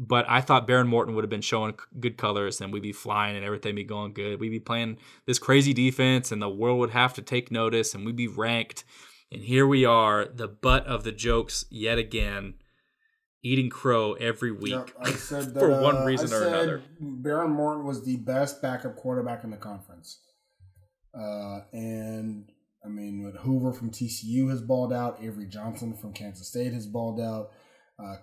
But 0.00 0.26
I 0.28 0.42
thought 0.42 0.68
Behren 0.68 0.86
Morton 0.86 1.16
would 1.16 1.24
have 1.24 1.30
been 1.30 1.40
showing 1.40 1.74
good 1.98 2.16
colors 2.16 2.60
and 2.60 2.72
we'd 2.72 2.82
be 2.82 2.92
flying 2.92 3.34
and 3.34 3.44
everything 3.44 3.74
be 3.74 3.82
going 3.82 4.12
good. 4.12 4.38
We'd 4.38 4.50
be 4.50 4.60
playing 4.60 4.98
this 5.26 5.40
crazy 5.40 5.72
defense 5.72 6.30
and 6.30 6.40
the 6.40 6.48
world 6.48 6.78
would 6.78 6.90
have 6.90 7.14
to 7.14 7.22
take 7.22 7.50
notice 7.50 7.94
and 7.94 8.06
we'd 8.06 8.14
be 8.14 8.28
ranked. 8.28 8.84
And 9.32 9.42
here 9.42 9.66
we 9.66 9.84
are, 9.84 10.24
the 10.24 10.46
butt 10.46 10.86
of 10.86 11.02
the 11.02 11.10
jokes 11.10 11.64
yet 11.68 11.98
again, 11.98 12.54
eating 13.42 13.70
crow 13.70 14.14
every 14.14 14.52
week 14.52 14.72
Yep, 14.72 14.90
I 15.00 15.10
said 15.12 15.44
that, 15.54 15.60
for 15.60 15.72
uh, 15.72 15.82
one 15.82 16.04
reason 16.04 16.32
I 16.32 16.36
or 16.36 16.46
another. 16.46 16.82
Behren 17.00 17.50
Morton 17.50 17.84
was 17.84 18.04
the 18.04 18.16
best 18.16 18.60
backup 18.60 18.96
quarterback 18.96 19.44
in 19.44 19.50
the 19.50 19.56
conference. 19.56 20.20
Uh, 21.14 21.60
and 21.72 22.50
I 22.84 22.88
mean, 22.88 23.24
with 23.24 23.36
Hoover 23.36 23.72
from 23.72 23.90
TCU 23.90 24.50
has 24.50 24.60
balled 24.60 24.92
out, 24.92 25.18
Avery 25.22 25.46
Johnson 25.46 25.94
from 25.94 26.12
Kansas 26.12 26.48
State 26.48 26.72
has 26.72 26.86
balled 26.86 27.20
out. 27.20 27.50
Uh, 28.00 28.16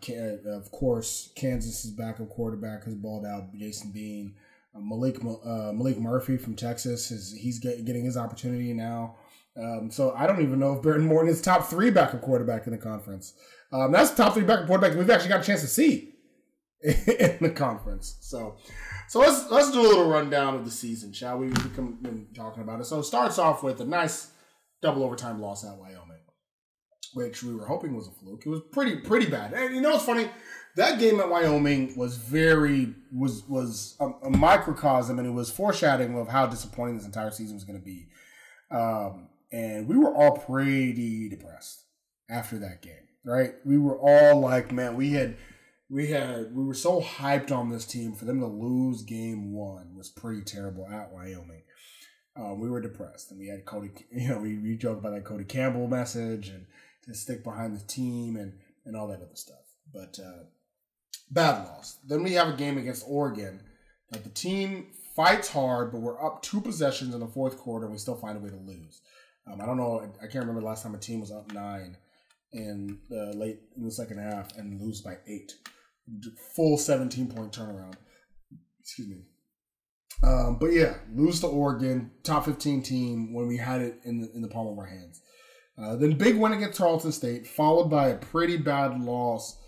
of 0.46 0.72
course, 0.72 1.32
Kansas's 1.36 1.92
backup 1.92 2.30
quarterback 2.30 2.86
has 2.86 2.96
balled 2.96 3.26
out. 3.26 3.54
Jason 3.54 3.92
Bean, 3.92 4.36
uh, 4.74 4.80
Maalik 4.80 5.18
uh, 5.18 5.74
Maalik 5.74 5.98
Murphy 5.98 6.38
from 6.38 6.56
Texas 6.56 7.12
is 7.12 7.34
he's 7.34 7.60
get, 7.60 7.84
getting 7.84 8.06
his 8.06 8.16
opportunity 8.16 8.74
now. 8.74 9.18
Um, 9.58 9.90
so 9.92 10.14
I 10.14 10.28
don't 10.28 10.42
even 10.42 10.60
know 10.60 10.74
if 10.74 10.82
Behren 10.82 11.04
Morton 11.04 11.30
is 11.30 11.42
top 11.42 11.68
three 11.68 11.90
backup 11.90 12.22
quarterback 12.22 12.68
in 12.68 12.72
the 12.72 12.78
conference. 12.78 13.34
Um, 13.76 13.92
that's 13.92 14.14
top 14.14 14.34
three 14.34 14.44
backup 14.44 14.68
quarterback 14.68 14.98
we've 14.98 15.10
actually 15.10 15.30
got 15.30 15.42
a 15.42 15.44
chance 15.44 15.62
to 15.62 15.68
see 15.68 16.14
in 16.84 17.38
the 17.42 17.52
conference. 17.54 18.18
So, 18.22 18.56
so 19.10 19.20
let's 19.20 19.50
let's 19.52 19.72
do 19.72 19.82
a 19.82 19.88
little 19.88 20.08
rundown 20.08 20.56
of 20.56 20.64
the 20.64 20.72
season, 20.72 21.12
shall 21.12 21.40
we? 21.40 21.48
We've 21.48 21.76
been 21.76 22.28
talking 22.34 22.64
about 22.64 22.80
it. 22.80 22.86
So 22.86 23.00
it 23.00 23.04
starts 23.04 23.38
off 23.38 23.64
with 23.64 23.82
a 23.82 23.86
nice 23.86 24.32
double 24.82 25.04
overtime 25.04 25.42
loss 25.42 25.66
at 25.66 25.78
Wyoming, 25.78 26.22
which 27.14 27.44
we 27.44 27.54
were 27.54 27.66
hoping 27.66 27.96
was 27.96 28.08
a 28.08 28.12
fluke. 28.12 28.44
It 28.46 28.50
was 28.50 28.62
pretty 28.72 28.98
pretty 28.98 29.26
bad. 29.26 29.54
And 29.54 29.76
you 29.76 29.82
know 29.82 29.92
what's 29.92 30.06
funny? 30.06 30.30
That 30.78 31.00
game 31.00 31.20
at 31.20 31.30
Wyoming 31.30 31.98
was 31.98 32.16
very 32.18 32.94
was 33.12 33.44
was 33.48 33.98
a, 34.00 34.08
a 34.24 34.30
microcosm, 34.30 35.20
and 35.20 35.28
it 35.28 35.32
was 35.32 35.52
foreshadowing 35.52 36.18
of 36.18 36.30
how 36.30 36.46
disappointing 36.46 36.98
this 36.98 37.06
entire 37.06 37.32
season 37.32 37.56
was 37.56 37.66
going 37.66 37.80
to 37.80 37.86
be. 37.86 38.08
Um, 38.72 39.30
and 39.52 39.88
we 39.88 39.98
were 39.98 40.14
all 40.14 40.38
pretty 40.38 41.30
depressed 41.30 41.86
after 42.30 42.58
that 42.60 42.82
game, 42.82 43.05
right? 43.26 43.56
We 43.66 43.78
were 43.78 43.98
all 43.98 44.40
like, 44.40 44.72
man, 44.72 44.96
we 44.96 45.12
had 45.12 45.38
we 45.90 46.08
had 46.08 46.56
we 46.56 46.64
were 46.64 46.74
so 46.74 47.02
hyped 47.02 47.52
on 47.52 47.70
this 47.70 47.86
team 47.86 48.14
for 48.14 48.26
them 48.26 48.40
to 48.40 48.48
lose 48.48 49.04
game 49.04 49.54
one 49.54 49.96
was 49.96 50.10
pretty 50.10 50.42
terrible 50.42 50.88
at 50.88 51.12
Wyoming. 51.12 51.64
Um, 52.38 52.60
we 52.60 52.70
were 52.70 52.82
depressed, 52.82 53.32
and 53.32 53.40
we 53.40 53.48
had 53.48 53.66
Cody. 53.66 53.92
You 54.12 54.30
know, 54.30 54.40
we, 54.40 54.58
we 54.58 54.78
joked 54.78 55.00
about 55.00 55.14
that 55.14 55.26
Cody 55.26 55.44
Campbell 55.44 55.88
message 55.88 56.50
and 56.50 56.66
to 57.04 57.14
stick 57.14 57.44
behind 57.44 57.76
the 57.76 57.86
team 57.86 58.36
and 58.36 58.54
and 58.86 58.96
all 58.96 59.08
that 59.08 59.22
other 59.22 59.36
stuff. 59.36 59.58
But 59.94 60.20
uh, 60.20 60.46
bad 61.32 61.66
loss. 61.66 61.98
Then 62.06 62.24
we 62.24 62.34
have 62.34 62.50
a 62.50 62.58
game 62.58 62.78
against 62.78 63.06
Oregon 63.08 63.62
that 64.12 64.24
the 64.24 64.30
team 64.30 64.88
fights 65.16 65.50
hard, 65.50 65.92
but 65.92 66.02
we're 66.02 66.24
up 66.24 66.42
two 66.42 66.62
possessions 66.62 67.14
in 67.14 67.20
the 67.20 67.28
fourth 67.28 67.58
quarter, 67.58 67.86
and 67.86 67.94
we 67.94 68.00
still 68.00 68.16
find 68.16 68.38
a 68.38 68.42
way 68.42 68.50
to 68.50 68.56
lose. 68.58 69.02
Um, 69.48 69.62
I 69.62 69.66
don't 69.66 69.78
know. 69.78 70.02
I 70.18 70.28
can't 70.28 70.46
remember 70.46 70.62
the 70.62 70.68
last 70.68 70.84
time 70.84 70.96
a 70.96 70.98
team 70.98 71.22
was 71.22 71.32
up 71.32 71.52
nine 71.54 71.98
in 72.56 73.00
the 73.10 73.34
late 73.36 73.60
in 73.78 73.84
the 73.84 73.92
second 73.92 74.18
half 74.18 74.56
and 74.58 74.82
lose 74.82 75.02
by 75.02 75.18
eight. 75.28 75.52
Full 76.56 76.78
seventeen 76.78 77.28
point 77.28 77.52
turnaround. 77.52 77.96
Excuse 78.80 79.10
me. 79.10 79.26
Um, 80.24 80.58
but 80.60 80.68
yeah, 80.68 80.96
lose 81.14 81.42
to 81.42 81.48
Oregon, 81.48 82.12
top 82.24 82.46
fifteen 82.46 82.82
team 82.82 83.34
when 83.34 83.48
we 83.48 83.58
had 83.58 83.82
it 83.82 84.00
in 84.06 84.22
the 84.22 84.32
in 84.34 84.42
the 84.42 84.48
palm 84.48 84.68
of 84.68 84.80
our 84.80 84.86
hands. 84.86 85.22
Uh, 85.78 85.96
then 85.98 86.18
big 86.18 86.38
win 86.38 86.54
against 86.54 86.78
Tarleton 86.78 87.12
State, 87.12 87.46
followed 87.46 87.90
by 87.90 88.08
a 88.08 88.18
pretty 88.18 88.56
bad 88.56 89.02
loss 89.02 89.60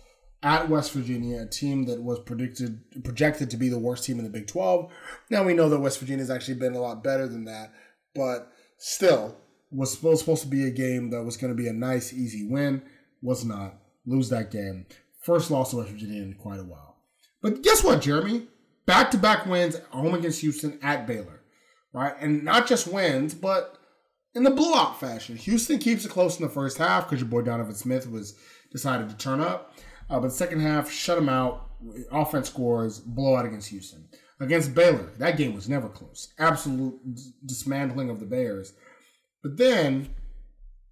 at 0.42 0.68
West 0.70 0.92
Virginia, 0.92 1.42
a 1.42 1.46
team 1.46 1.84
that 1.84 2.02
was 2.02 2.20
predicted 2.20 2.80
projected 3.04 3.50
to 3.50 3.56
be 3.56 3.68
the 3.68 3.78
worst 3.78 4.04
team 4.04 4.18
in 4.18 4.24
the 4.24 4.30
Big 4.30 4.46
Twelve. 4.46 4.90
Now 5.30 5.44
we 5.44 5.52
know 5.52 5.68
that 5.68 5.80
West 5.80 5.98
Virginia 5.98 6.22
has 6.22 6.30
actually 6.30 6.58
been 6.58 6.74
a 6.74 6.80
lot 6.80 7.04
better 7.04 7.28
than 7.28 7.44
that, 7.44 7.72
but 8.14 8.50
still 8.78 9.36
was 9.70 9.92
supposed 9.92 10.42
to 10.42 10.48
be 10.48 10.64
a 10.64 10.70
game 10.70 11.10
that 11.10 11.22
was 11.22 11.36
going 11.36 11.54
to 11.54 11.60
be 11.60 11.68
a 11.68 11.72
nice, 11.72 12.12
easy 12.12 12.46
win. 12.48 12.82
Was 13.22 13.44
not. 13.44 13.74
Lose 14.06 14.28
that 14.30 14.50
game. 14.50 14.86
First 15.20 15.50
loss 15.50 15.70
to 15.70 15.76
West 15.76 15.90
Virginia 15.90 16.22
in 16.22 16.34
quite 16.34 16.60
a 16.60 16.64
while. 16.64 16.96
But 17.42 17.62
guess 17.62 17.84
what, 17.84 18.00
Jeramey? 18.00 18.46
Back 18.86 19.10
to 19.10 19.18
back 19.18 19.44
wins 19.44 19.78
home 19.90 20.14
against 20.14 20.40
Houston 20.40 20.78
at 20.82 21.06
Baylor, 21.06 21.42
right? 21.92 22.14
And 22.20 22.42
not 22.42 22.66
just 22.66 22.88
wins, 22.88 23.34
but 23.34 23.76
in 24.34 24.44
the 24.44 24.50
blowout 24.50 24.98
fashion. 24.98 25.36
Houston 25.36 25.78
keeps 25.78 26.04
it 26.04 26.10
close 26.10 26.38
in 26.38 26.46
the 26.46 26.52
first 26.52 26.78
half 26.78 27.04
because 27.04 27.20
your 27.20 27.28
boy 27.28 27.42
Donovan 27.42 27.74
Smith 27.74 28.10
was 28.10 28.34
decided 28.72 29.10
to 29.10 29.16
turn 29.16 29.40
up. 29.40 29.74
Uh, 30.08 30.18
but 30.18 30.32
second 30.32 30.60
half, 30.60 30.90
shut 30.90 31.18
him 31.18 31.28
out. 31.28 31.70
Offense 32.10 32.48
scores, 32.48 32.98
blowout 32.98 33.44
against 33.44 33.68
Houston. 33.68 34.08
Against 34.40 34.74
Baylor, 34.74 35.10
that 35.18 35.36
game 35.36 35.54
was 35.54 35.68
never 35.68 35.88
close. 35.88 36.32
Absolute 36.38 36.98
dismantling 37.44 38.08
of 38.08 38.20
the 38.20 38.26
Bears. 38.26 38.72
But 39.42 39.56
then, 39.56 40.14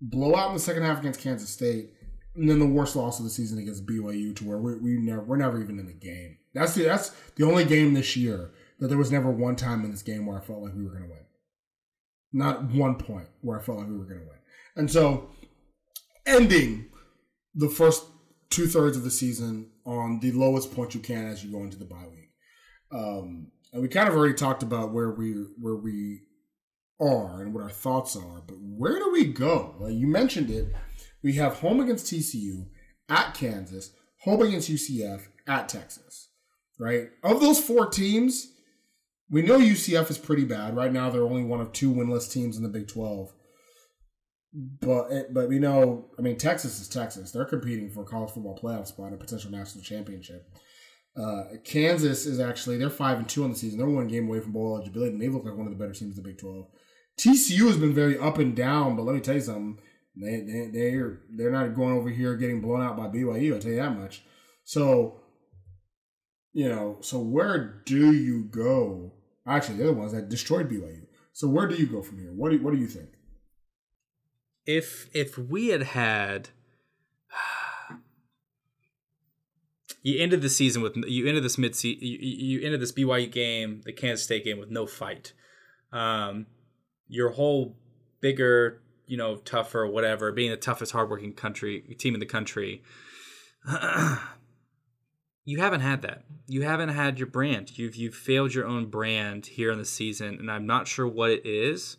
blowout 0.01 0.49
in 0.49 0.55
the 0.55 0.61
second 0.61 0.83
half 0.83 1.01
against 1.01 1.21
Kansas 1.21 1.51
State, 1.51 1.93
and 2.35 2.49
then 2.49 2.59
the 2.59 2.67
worst 2.67 2.97
loss 2.97 3.19
of 3.19 3.25
the 3.25 3.31
season 3.31 3.59
against 3.59 3.87
BYU, 3.87 4.37
to 4.37 4.45
where 4.45 4.59
we, 4.59 4.77
we 4.77 4.99
never 4.99 5.23
we're 5.23 5.37
never 5.37 5.61
even 5.61 5.79
in 5.79 5.87
the 5.87 5.93
game. 5.93 6.39
That's 6.55 6.75
the 6.75 6.85
that's 6.85 7.11
the 7.37 7.45
only 7.45 7.65
game 7.65 7.95
this 7.95 8.17
year 8.17 8.53
that 8.79 8.89
there 8.89 8.99
was 8.99 9.11
never 9.11 9.31
one 9.31 9.57
time 9.57 9.85
in 9.85 9.91
this 9.91 10.03
game 10.03 10.27
where 10.27 10.39
I 10.39 10.45
felt 10.45 10.63
like 10.63 10.75
we 10.75 10.85
were 10.85 10.91
going 10.91 11.05
to 11.05 11.11
win. 11.11 11.25
Not 12.33 12.65
one 12.65 12.97
point 12.97 13.29
where 13.41 13.59
I 13.59 13.63
felt 13.63 13.79
like 13.79 13.89
we 13.89 13.97
were 13.97 14.05
going 14.05 14.21
to 14.21 14.27
win. 14.27 14.39
And 14.77 14.91
so, 14.91 15.31
ending 16.27 16.87
the 17.55 17.69
first 17.69 18.05
two 18.51 18.67
thirds 18.67 18.97
of 18.97 19.05
the 19.05 19.11
season 19.11 19.71
on 19.85 20.21
the 20.21 20.33
lowest 20.33 20.75
point 20.75 20.95
you 20.95 21.01
can 21.01 21.27
as 21.27 21.43
you 21.43 21.51
go 21.51 21.63
into 21.63 21.79
the 21.79 21.85
bye 21.85 22.07
week. 22.11 22.31
Um, 22.93 23.51
and 23.73 23.83
we 23.83 23.89
kind 23.89 24.09
of 24.09 24.15
already 24.15 24.35
talked 24.35 24.63
about 24.63 24.93
where 24.93 25.11
we 25.11 25.33
where 25.59 25.77
we 25.77 26.23
are 27.01 27.43
and 27.43 27.53
what 27.53 27.63
our 27.63 27.71
thoughts 27.71 28.17
are, 28.17 28.43
but 28.47 28.57
where 28.61 28.99
do 28.99 29.11
we 29.13 29.25
go? 29.25 29.77
Well, 29.79 29.91
you 29.91 30.07
mentioned 30.07 30.51
it. 30.51 30.73
We 31.23 31.35
have 31.35 31.55
home 31.55 31.81
against 31.81 32.07
TCU, 32.07 32.67
at 33.09 33.35
Kansas, 33.35 33.93
home 34.23 34.43
against 34.43 34.71
UCF, 34.71 35.23
at 35.47 35.69
Texas. 35.69 36.29
Right? 36.79 37.09
Of 37.23 37.41
those 37.41 37.61
four 37.61 37.89
teams, 37.89 38.53
we 39.31 39.43
know 39.43 39.59
UCF 39.59 40.11
is 40.11 40.19
pretty 40.19 40.45
bad. 40.45 40.77
Right 40.77 40.93
now, 40.93 41.11
they're 41.11 41.23
only 41.23 41.45
one 41.45 41.61
of 41.61 41.73
two 41.73 41.93
winless 41.93 42.31
teams 42.31 42.57
in 42.57 42.63
the 42.63 42.69
Big 42.69 42.89
12. 42.89 43.33
But 44.81 45.09
eh, 45.13 45.23
but 45.31 45.49
we 45.49 45.59
know, 45.59 46.07
I 46.19 46.23
mean, 46.23 46.39
Texas 46.39 46.81
is 46.81 46.89
Texas. 46.89 47.31
They're 47.31 47.45
competing 47.45 47.91
for 47.91 48.03
a 48.03 48.07
college 48.07 48.31
football 48.31 48.59
playoff 48.59 48.87
spot, 48.87 49.07
and 49.07 49.15
a 49.15 49.19
potential 49.19 49.51
national 49.51 49.85
championship. 49.85 50.49
Uh, 51.15 51.45
Kansas 51.65 52.25
is 52.25 52.41
actually 52.41 52.79
they're 52.79 52.89
five 52.89 53.19
and 53.19 53.29
two 53.29 53.45
on 53.45 53.51
the 53.51 53.57
season. 53.57 53.79
They're 53.79 53.89
one 53.89 54.07
game 54.07 54.29
away 54.29 54.41
from 54.41 54.53
bowl 54.53 54.77
eligibility, 54.77 55.13
and 55.13 55.21
they 55.21 55.29
look 55.29 55.45
like 55.45 55.57
one 55.57 55.67
of 55.67 55.73
the 55.73 55.79
better 55.79 55.93
teams 55.93 56.17
in 56.17 56.23
the 56.23 56.29
Big 56.29 56.39
Twelve. 56.39 56.69
TCU 57.19 57.67
has 57.67 57.77
been 57.77 57.95
very 57.95 58.19
up 58.19 58.39
and 58.39 58.55
down, 58.55 58.97
but 58.97 59.05
let 59.05 59.15
me 59.15 59.21
tell 59.21 59.35
you 59.35 59.41
something. 59.41 59.79
They 60.17 60.41
they 60.41 60.71
they're 60.73 61.21
they're 61.31 61.51
not 61.51 61.75
going 61.75 61.95
over 61.95 62.09
here 62.09 62.37
getting 62.37 62.61
blown 62.61 62.83
out 62.83 62.97
by 62.97 63.09
BYU. 63.09 63.55
I'll 63.55 63.61
tell 63.61 63.71
you 63.71 63.77
that 63.79 63.97
much. 63.97 64.23
So, 64.65 65.21
you 66.53 66.69
know, 66.69 66.99
so 67.01 67.19
where 67.19 67.83
do 67.85 68.13
you 68.13 68.45
go? 68.45 69.13
Actually, 69.47 69.79
the 69.79 69.85
other 69.85 69.93
ones 69.93 70.13
that 70.13 70.29
destroyed 70.29 70.71
BYU. 70.71 71.07
So 71.33 71.49
where 71.49 71.67
do 71.67 71.75
you 71.77 71.87
go 71.87 72.03
from 72.03 72.19
here? 72.19 72.33
What 72.33 72.51
do 72.51 72.63
what 72.63 72.73
do 72.73 72.79
you 72.79 72.87
think? 72.87 73.11
if 74.67 75.09
if 75.15 75.39
we 75.39 75.69
had 75.69 75.83
had 75.83 76.49
you 80.03 80.21
ended 80.21 80.43
the 80.43 80.49
season 80.49 80.83
with 80.83 80.97
you 81.07 81.27
ended 81.27 81.45
this 81.45 81.57
mid 81.57 81.83
you, 81.83 81.97
you 82.01 82.65
ended 82.65 82.81
this 82.81 82.93
BYU 82.93 83.31
game, 83.31 83.83
the 83.85 83.93
Kansas 83.93 84.25
State 84.25 84.45
game 84.45 84.59
with 84.59 84.71
no 84.71 84.87
fight. 84.87 85.33
Um, 85.93 86.47
your 87.09 87.31
whole 87.31 87.77
bigger, 88.21 88.81
you 89.07 89.17
know, 89.17 89.37
tougher, 89.37 89.87
whatever, 89.87 90.33
being 90.33 90.51
the 90.51 90.57
toughest, 90.57 90.93
hardworking 90.93 91.33
country 91.33 91.81
team 91.99 92.15
in 92.15 92.21
the 92.21 92.27
country. 92.27 92.83
you 95.45 95.59
haven't 95.59 95.81
had 95.81 96.03
that. 96.03 96.25
You 96.47 96.63
haven't 96.63 96.91
had 96.91 97.19
your 97.19 97.29
brand. 97.29 97.79
You've 97.79 97.97
you've 97.97 98.15
failed 98.15 98.55
your 98.55 98.67
own 98.67 98.87
brand 98.87 99.47
here 99.47 99.71
in 99.71 99.79
the 99.79 99.85
season, 99.85 100.37
and 100.39 100.51
I'm 100.51 100.67
not 100.67 100.89
sure 100.89 101.07
what 101.07 101.31
it 101.31 101.45
is 101.45 101.97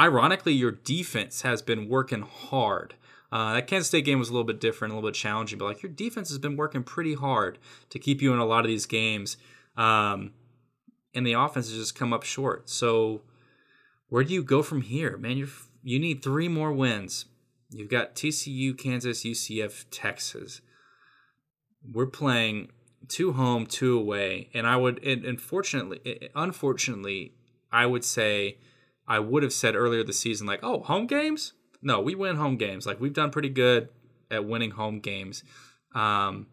ironically, 0.00 0.54
your 0.54 0.72
defense 0.72 1.42
has 1.42 1.62
been 1.62 1.88
working 1.88 2.22
hard. 2.22 2.94
Uh, 3.30 3.54
that 3.54 3.66
Kansas 3.66 3.88
State 3.88 4.04
game 4.04 4.18
was 4.18 4.28
a 4.28 4.32
little 4.32 4.46
bit 4.46 4.60
different, 4.60 4.92
a 4.92 4.96
little 4.96 5.08
bit 5.08 5.14
challenging, 5.14 5.58
but 5.58 5.66
like 5.66 5.82
your 5.82 5.92
defense 5.92 6.30
has 6.30 6.38
been 6.38 6.56
working 6.56 6.82
pretty 6.82 7.14
hard 7.14 7.58
to 7.90 7.98
keep 7.98 8.20
you 8.20 8.32
in 8.32 8.40
a 8.40 8.44
lot 8.44 8.64
of 8.64 8.66
these 8.66 8.86
games, 8.86 9.36
um, 9.76 10.32
and 11.14 11.26
the 11.26 11.34
offense 11.34 11.68
has 11.68 11.78
just 11.78 11.94
come 11.94 12.12
up 12.12 12.24
short. 12.24 12.68
So, 12.68 13.22
where 14.10 14.24
do 14.24 14.34
you 14.34 14.42
go 14.42 14.62
from 14.62 14.82
here, 14.82 15.16
man? 15.16 15.38
You 15.38 15.48
you 15.82 15.98
need 15.98 16.22
three 16.22 16.48
more 16.48 16.72
wins. 16.72 17.24
You've 17.70 17.88
got 17.88 18.14
TCU, 18.14 18.76
Kansas, 18.76 19.24
UCF, 19.24 19.86
Texas. 19.90 20.60
We're 21.90 22.06
playing 22.06 22.72
two 23.08 23.32
home, 23.32 23.64
two 23.64 23.96
away, 23.96 24.50
and 24.52 24.66
I 24.66 24.76
would, 24.76 25.02
and 25.04 25.24
unfortunately, 25.24 26.30
unfortunately, 26.34 27.34
I 27.72 27.86
would 27.86 28.04
say 28.04 28.58
I 29.06 29.20
would 29.20 29.42
have 29.42 29.52
said 29.52 29.74
earlier 29.74 30.04
this 30.04 30.18
season, 30.18 30.46
like, 30.46 30.60
oh, 30.62 30.80
home 30.80 31.06
games? 31.06 31.54
No, 31.80 32.00
we 32.00 32.14
win 32.14 32.36
home 32.36 32.56
games. 32.56 32.86
Like, 32.86 33.00
we've 33.00 33.14
done 33.14 33.30
pretty 33.30 33.48
good 33.48 33.88
at 34.30 34.44
winning 34.44 34.72
home 34.72 35.00
games. 35.00 35.42
Um, 35.94 36.48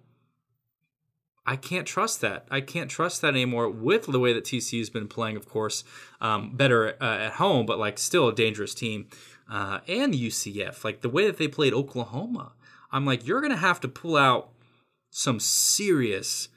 I 1.47 1.55
can't 1.55 1.87
trust 1.87 2.19
that. 2.21 2.45
I 2.51 2.59
can't 2.59 2.91
trust 2.91 3.21
that 3.21 3.29
anymore 3.29 3.69
with 3.69 4.07
the 4.07 4.19
way 4.19 4.33
that 4.33 4.43
TCU 4.43 4.79
has 4.79 4.89
been 4.89 5.07
playing, 5.07 5.37
of 5.37 5.47
course, 5.47 5.85
um, 6.19 6.57
better 6.57 6.97
uh, 7.01 7.17
at 7.17 7.33
home, 7.33 7.65
but 7.65 7.79
like 7.79 7.97
still 7.97 8.27
a 8.27 8.35
dangerous 8.35 8.75
team. 8.75 9.07
Uh, 9.49 9.79
and 9.87 10.13
UCF, 10.13 10.83
like 10.83 10.99
the 10.99 11.09
way 11.09 11.25
that 11.25 11.37
they 11.37 11.47
played 11.47 11.73
Oklahoma, 11.73 12.51
I'm 12.91 13.05
like, 13.05 13.25
you're 13.25 13.39
going 13.39 13.53
to 13.53 13.57
have 13.57 13.79
to 13.79 13.87
pull 13.87 14.17
out 14.17 14.49
some 15.09 15.39
serious. 15.39 16.49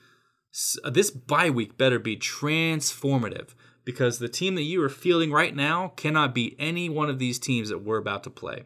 This 0.84 1.12
bye 1.12 1.50
week 1.50 1.78
better 1.78 2.00
be 2.00 2.16
transformative 2.16 3.54
because 3.84 4.18
the 4.18 4.28
team 4.28 4.56
that 4.56 4.62
you 4.62 4.82
are 4.82 4.88
fielding 4.88 5.30
right 5.30 5.54
now 5.54 5.92
cannot 5.94 6.34
beat 6.34 6.56
any 6.58 6.88
one 6.88 7.08
of 7.08 7.20
these 7.20 7.38
teams 7.38 7.68
that 7.68 7.84
we're 7.84 7.98
about 7.98 8.24
to 8.24 8.30
play. 8.30 8.64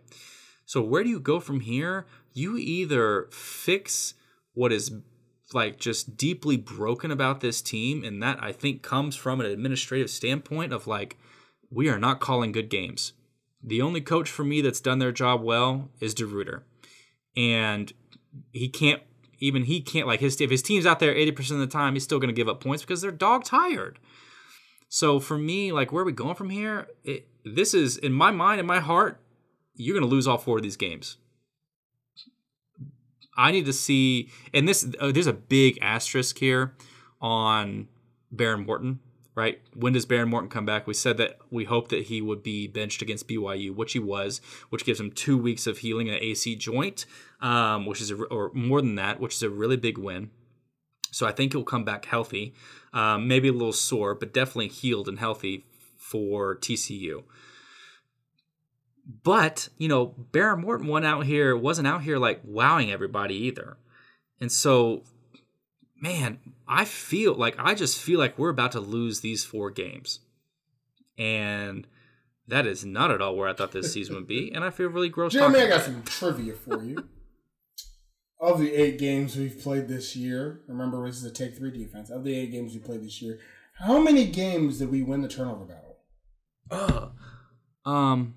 So, 0.65 0.81
where 0.81 1.05
do 1.05 1.11
you 1.11 1.21
go 1.21 1.39
from 1.39 1.61
here? 1.61 2.07
You 2.33 2.57
either 2.57 3.29
fix 3.31 4.15
what 4.55 4.73
is 4.73 4.91
like 5.55 5.79
just 5.79 6.17
deeply 6.17 6.57
broken 6.57 7.11
about 7.11 7.41
this 7.41 7.63
team, 7.63 8.05
and 8.05 8.23
that 8.23 8.43
I 8.43 8.53
think 8.53 8.83
comes 8.83 9.17
from 9.17 9.41
an 9.41 9.47
administrative 9.47 10.11
standpoint 10.11 10.73
of 10.73 10.87
like, 10.87 11.17
we 11.71 11.89
are 11.89 11.99
not 11.99 12.21
calling 12.21 12.53
good 12.53 12.69
games. 12.69 13.13
The 13.63 13.81
only 13.81 14.01
coach 14.01 14.31
for 14.31 14.45
me 14.45 14.61
that's 14.61 14.81
done 14.81 14.99
their 14.99 15.13
job 15.13 15.43
well 15.43 15.91
is 16.01 16.15
DeRuyter. 16.15 16.63
And 17.37 17.93
he 18.53 18.69
can't 18.69 19.03
even 19.41 19.65
he 19.65 19.81
can't 19.81 20.07
like 20.07 20.21
his 20.21 20.41
if 20.41 20.51
his 20.51 20.63
team's 20.63 20.87
out 20.87 21.01
there 21.01 21.15
80% 21.15 21.53
of 21.53 21.59
the 21.59 21.67
time, 21.67 21.95
he's 21.95 22.05
still 22.05 22.19
gonna 22.19 22.33
give 22.33 22.49
up 22.49 22.63
points 22.63 22.83
because 22.83 23.01
they're 23.01 23.11
dog 23.11 23.45
tired. 23.45 23.99
So 24.89 25.19
for 25.19 25.39
me, 25.39 25.73
like 25.73 25.93
where 25.93 26.03
are 26.03 26.07
we 26.07 26.13
going 26.13 26.35
from 26.35 26.51
here? 26.51 26.89
It, 27.03 27.29
this 27.45 27.75
is 27.75 27.97
in 27.97 28.13
my 28.13 28.31
mind, 28.31 28.61
in 28.61 28.67
my 28.67 28.81
heart, 28.81 29.21
you're 29.75 29.99
gonna 29.99 30.11
lose 30.11 30.27
all 30.27 30.39
four 30.39 30.59
of 30.59 30.63
these 30.63 30.77
games. 30.77 31.17
I 33.37 33.51
need 33.51 33.67
to 33.67 33.73
see, 33.73 34.31
and 34.53 34.69
this 34.69 34.87
uh, 35.01 35.13
there's 35.13 35.27
a 35.27 35.33
big 35.33 35.79
asterisk 35.83 36.39
here 36.39 36.75
on 37.21 37.89
Behren 38.35 38.67
Morton, 38.67 39.01
right? 39.35 39.61
When 39.75 39.93
does 39.93 40.07
Behren 40.07 40.29
Morton 40.29 40.49
come 40.49 40.65
back? 40.67 40.87
We 40.87 40.95
said 40.95 41.17
that 41.17 41.39
we 41.51 41.65
hope 41.65 41.89
that 41.89 42.05
he 42.05 42.21
would 42.21 42.43
be 42.43 42.67
benched 42.67 43.03
against 43.03 43.29
BYU, 43.29 43.75
which 43.75 43.93
he 43.93 43.99
was, 43.99 44.41
which 44.71 44.85
gives 44.85 45.01
him 45.01 45.11
two 45.11 45.37
weeks 45.37 45.67
of 45.67 45.79
healing 45.79 46.09
an 46.09 46.19
AC 46.21 46.55
joint, 46.57 47.07
um, 47.41 47.87
which 47.87 48.01
is 48.01 48.11
a, 48.11 48.17
or 48.25 48.51
more 48.55 48.81
than 48.81 48.95
that, 48.97 49.21
which 49.21 49.35
is 49.35 49.43
a 49.43 49.51
really 49.51 49.77
big 49.77 49.99
win. 49.99 50.31
So 51.11 51.27
I 51.27 51.33
think 51.33 51.53
he'll 51.53 51.63
come 51.65 51.85
back 51.85 52.07
healthy, 52.07 52.55
um, 52.93 53.29
maybe 53.29 53.49
a 53.49 53.53
little 53.53 53.73
sore, 53.73 54.15
but 54.15 54.33
definitely 54.33 54.69
healed 54.69 55.09
and 55.09 55.19
healthy 55.19 55.65
for 55.97 56.57
TCU. 56.57 57.23
But, 59.23 59.69
you 59.77 59.89
know, 59.89 60.15
Behren 60.33 60.61
Morton 60.61 60.87
went 60.87 61.05
out 61.05 61.27
here, 61.27 61.57
wasn't 61.57 61.89
out 61.89 62.03
here 62.03 62.19
like 62.19 62.41
wowing 62.43 62.91
everybody 62.91 63.35
either. 63.35 63.77
And 64.41 64.51
so, 64.51 65.03
man, 66.01 66.39
I 66.67 66.85
feel 66.85 67.35
like 67.35 67.55
I 67.59 67.75
just 67.75 68.01
feel 68.01 68.19
like 68.19 68.39
we're 68.39 68.51
about 68.51 68.73
to 68.73 68.81
lose 68.81 69.21
these 69.21 69.45
four 69.45 69.71
games. 69.71 70.21
And 71.19 71.87
that 72.49 72.67
is 72.67 72.85
not 72.85 73.11
at 73.11 73.21
all 73.21 73.37
where 73.37 73.49
I 73.49 73.53
thought 73.53 73.73
this 73.73 73.93
season 73.93 74.15
would 74.17 74.27
be. 74.27 74.53
And 74.53 74.65
I 74.65 74.71
feel 74.71 74.89
really 74.89 75.09
gross. 75.09 75.35
Jeramey, 75.35 75.65
I 75.65 75.69
got 75.69 75.83
some 75.83 76.03
trivia 76.03 76.55
for 76.55 76.83
you. 76.83 77.09
of 78.41 78.59
the 78.59 78.73
eight 78.75 78.99
games 78.99 79.37
we've 79.37 79.61
played 79.61 79.89
this 79.89 80.15
year, 80.17 80.61
remember 80.67 81.07
this 81.07 81.17
is 81.17 81.25
a 81.25 81.31
take 81.31 81.57
three 81.57 81.71
defense. 81.71 82.11
Of 82.11 82.25
the 82.25 82.35
eight 82.35 82.53
games 82.53 82.75
we 82.75 82.81
played 82.81 83.03
this 83.03 83.23
year, 83.23 83.39
how 83.79 83.99
many 83.99 84.27
games 84.27 84.79
did 84.79 84.91
we 84.91 85.03
win 85.03 85.23
the 85.23 85.29
turnover 85.29 85.65
battle? 85.65 85.97
Uh, 86.71 87.09
um, 87.89 88.35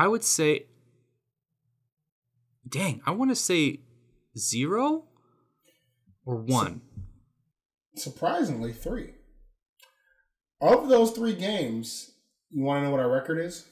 I 0.00 0.08
would 0.08 0.24
say, 0.24 0.64
dang, 2.66 3.02
I 3.04 3.10
want 3.10 3.32
to 3.32 3.36
say 3.36 3.80
zero 4.34 5.04
or 6.24 6.36
one. 6.36 6.80
Surprisingly, 7.96 8.72
three. 8.72 9.10
Of 10.58 10.88
those 10.88 11.10
three 11.10 11.34
games, 11.34 12.12
you 12.48 12.64
want 12.64 12.78
to 12.80 12.84
know 12.84 12.92
what 12.92 13.00
our 13.00 13.10
record 13.10 13.40
is? 13.40 13.66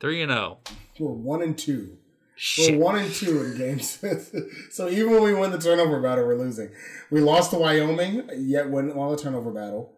Three 0.00 0.22
and 0.22 0.32
zero. 0.32 0.60
We're 0.98 1.12
one 1.12 1.42
and 1.42 1.58
two. 1.58 1.98
Shit. 2.36 2.78
We're 2.78 2.82
one 2.82 2.96
and 2.96 3.12
two 3.12 3.42
in 3.42 3.58
games. 3.58 4.02
so 4.70 4.88
even 4.88 5.10
when 5.10 5.22
we 5.24 5.34
win 5.34 5.50
the 5.50 5.58
turnover 5.58 6.00
battle, 6.00 6.24
we're 6.24 6.38
losing. 6.38 6.70
We 7.10 7.20
lost 7.20 7.50
to 7.50 7.58
Wyoming, 7.58 8.30
yet 8.34 8.70
won 8.70 8.94
won 8.94 9.10
the 9.10 9.22
turnover 9.22 9.50
battle, 9.50 9.92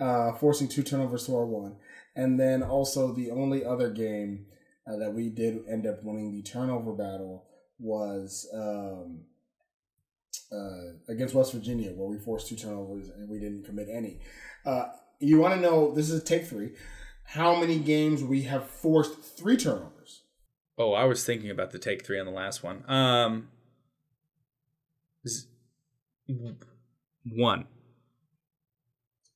uh, 0.00 0.32
forcing 0.32 0.66
two 0.66 0.82
turnovers 0.82 1.26
to 1.26 1.36
our 1.36 1.46
one. 1.46 1.76
And 2.16 2.40
then 2.40 2.64
also 2.64 3.14
the 3.14 3.30
only 3.30 3.64
other 3.64 3.88
game 3.88 4.46
uh, 4.86 4.96
that 4.96 5.12
we 5.12 5.28
did 5.28 5.64
end 5.68 5.86
up 5.86 6.02
winning 6.02 6.32
the 6.32 6.42
turnover 6.42 6.92
battle 6.92 7.44
was 7.78 8.48
um, 8.54 9.20
uh, 10.52 10.92
against 11.08 11.34
West 11.34 11.52
Virginia, 11.52 11.90
where 11.90 12.08
we 12.08 12.18
forced 12.18 12.48
two 12.48 12.56
turnovers 12.56 13.08
and 13.08 13.28
we 13.28 13.38
didn't 13.38 13.64
commit 13.64 13.88
any. 13.90 14.20
Uh, 14.64 14.86
you 15.18 15.38
want 15.38 15.54
to 15.54 15.60
know? 15.60 15.92
This 15.92 16.10
is 16.10 16.22
take 16.22 16.46
three. 16.46 16.72
How 17.24 17.58
many 17.58 17.78
games 17.78 18.22
we 18.22 18.42
have 18.42 18.68
forced 18.68 19.20
three 19.20 19.56
turnovers? 19.56 20.22
Oh, 20.78 20.92
I 20.92 21.04
was 21.04 21.24
thinking 21.24 21.50
about 21.50 21.72
the 21.72 21.78
take 21.78 22.04
three 22.04 22.20
on 22.20 22.26
the 22.26 22.32
last 22.32 22.62
one. 22.62 22.88
Um, 22.88 23.48
one. 27.24 27.66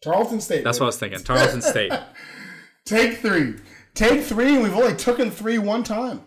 Tarleton 0.03 0.41
State. 0.41 0.65
That's 0.65 0.79
what 0.79 0.87
I 0.87 0.89
was 0.89 0.99
thinking. 0.99 1.23
Tarleton 1.23 1.63
State. 1.63 1.93
Take 2.87 3.19
three. 3.19 3.57
Take 3.95 4.23
three, 4.23 4.55
and 4.55 4.63
we've 4.63 4.75
only 4.75 4.95
taken 4.95 5.31
three 5.31 5.59
one 5.59 5.83
time. 5.83 6.23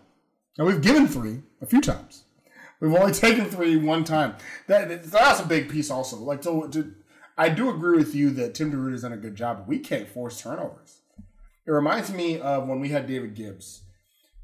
And 0.58 0.66
we've 0.66 0.82
given 0.82 1.08
three 1.08 1.42
a 1.60 1.66
few 1.66 1.80
times. 1.80 2.24
We've 2.80 2.94
only 2.94 3.12
taken 3.26 3.46
three 3.46 3.76
one 3.76 4.04
time. 4.04 4.36
That 4.66 5.10
that's 5.10 5.40
a 5.40 5.46
big 5.46 5.68
piece 5.68 5.90
also. 5.90 6.16
Like 6.16 6.42
to, 6.42 6.68
to 6.68 6.94
I 7.36 7.48
do 7.48 7.70
agree 7.70 7.96
with 7.96 8.14
you 8.14 8.30
that 8.30 8.54
Tim 8.54 8.72
DeRuyter's 8.72 9.02
done 9.02 9.12
a 9.12 9.16
good 9.16 9.34
job, 9.34 9.58
but 9.58 9.68
we 9.68 9.78
can't 9.78 10.08
force 10.08 10.40
turnovers. 10.40 11.00
It 11.66 11.70
reminds 11.70 12.12
me 12.12 12.38
of 12.38 12.68
when 12.68 12.80
we 12.80 12.90
had 12.90 13.06
David 13.06 13.34
Gibbs. 13.34 13.82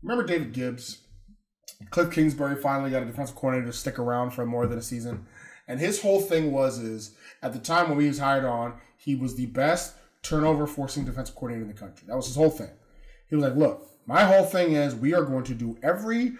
Remember 0.03 0.25
David 0.25 0.53
Gibbs? 0.53 0.99
Cliff 1.91 2.11
Kingsbury 2.11 2.57
finally 2.57 2.91
got 2.91 3.03
a 3.03 3.07
defensive 3.07 3.37
coordinator 3.37 3.71
to 3.71 3.77
stick 3.77 3.99
around 3.99 4.31
for 4.31 4.45
more 4.45 4.67
than 4.67 4.79
a 4.79 4.83
season. 4.83 5.27
And 5.69 5.79
his 5.79 6.03
whole 6.03 6.21
thing 6.21 6.53
was 6.53 6.79
is 6.79 7.15
at 7.43 7.53
the 7.53 7.59
time 7.59 7.89
when 7.89 8.01
he 8.01 8.09
was 8.09 8.19
hired 8.19 8.45
on, 8.45 8.75
he 8.97 9.15
was 9.15 9.37
the 9.37 9.47
best 9.47 9.95
turnover 10.23 10.67
forcing 10.67 11.05
defensive 11.05 11.35
coordinator 11.35 11.63
in 11.63 11.69
the 11.69 11.81
country. 11.81 12.07
That 12.07 12.17
was 12.17 12.27
his 12.27 12.37
whole 12.37 12.51
thing. 12.51 12.71
He 13.31 13.37
was 13.37 13.45
like, 13.45 13.57
look, 13.57 13.89
my 14.07 14.25
whole 14.25 14.45
thing 14.45 14.73
is 14.73 14.95
we 14.95 15.15
are 15.15 15.25
going 15.25 15.45
to 15.45 15.55
do 15.55 15.79
every 15.83 16.33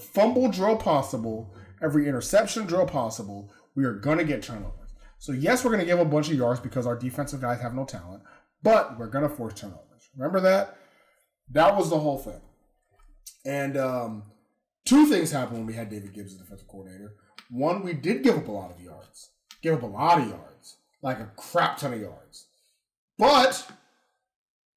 fumble 0.00 0.48
drill 0.48 0.76
possible, 0.76 1.52
every 1.82 2.06
interception 2.08 2.66
drill 2.66 2.86
possible. 2.86 3.52
We 3.74 3.84
are 3.84 3.94
going 3.94 4.18
to 4.18 4.24
get 4.24 4.42
turnovers. 4.42 4.94
So, 5.18 5.32
yes, 5.32 5.64
we're 5.64 5.72
going 5.72 5.80
to 5.80 5.86
give 5.86 5.98
a 5.98 6.04
bunch 6.04 6.28
of 6.28 6.34
yards 6.34 6.60
because 6.60 6.86
our 6.86 6.96
defensive 6.96 7.40
guys 7.40 7.60
have 7.60 7.74
no 7.74 7.84
talent, 7.84 8.22
but 8.62 8.98
we're 8.98 9.08
going 9.08 9.28
to 9.28 9.34
force 9.34 9.54
turnovers. 9.54 10.08
Remember 10.16 10.40
that? 10.40 10.76
That 11.50 11.76
was 11.76 11.90
the 11.90 11.98
whole 11.98 12.18
thing. 12.18 12.40
And 13.44 13.76
um, 13.76 14.22
two 14.84 15.06
things 15.06 15.30
happened 15.30 15.58
when 15.58 15.66
we 15.66 15.74
had 15.74 15.90
David 15.90 16.14
Gibbs 16.14 16.32
as 16.32 16.38
defensive 16.38 16.68
coordinator. 16.68 17.14
One, 17.50 17.82
we 17.82 17.94
did 17.94 18.22
give 18.22 18.36
up 18.36 18.48
a 18.48 18.52
lot 18.52 18.70
of 18.70 18.80
yards, 18.80 19.30
give 19.60 19.74
up 19.74 19.82
a 19.82 19.86
lot 19.86 20.20
of 20.20 20.28
yards, 20.28 20.76
like 21.02 21.18
a 21.18 21.30
crap 21.36 21.78
ton 21.78 21.94
of 21.94 22.00
yards. 22.00 22.46
But 23.18 23.68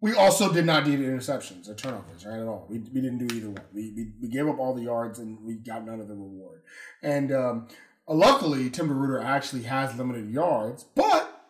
we 0.03 0.13
also 0.15 0.51
did 0.51 0.65
not 0.65 0.85
need 0.85 0.99
interceptions 0.99 1.69
or 1.69 1.75
turnovers, 1.75 2.25
right? 2.25 2.37
At 2.37 2.45
all. 2.45 2.67
We, 2.69 2.79
we 2.79 2.99
didn't 2.99 3.25
do 3.25 3.33
either 3.33 3.47
one. 3.47 3.63
We, 3.73 3.93
we, 3.95 4.11
we 4.23 4.27
gave 4.27 4.49
up 4.49 4.59
all 4.59 4.73
the 4.73 4.83
yards 4.83 5.17
and 5.17 5.41
we 5.45 5.53
got 5.53 5.85
none 5.85 6.01
of 6.01 6.09
the 6.09 6.13
reward. 6.13 6.61
And 7.01 7.31
um, 7.31 7.69
luckily, 8.05 8.69
Tim 8.69 8.89
DeRuyter 8.89 9.23
actually 9.23 9.61
has 9.63 9.95
limited 9.95 10.29
yards, 10.29 10.83
but 10.93 11.45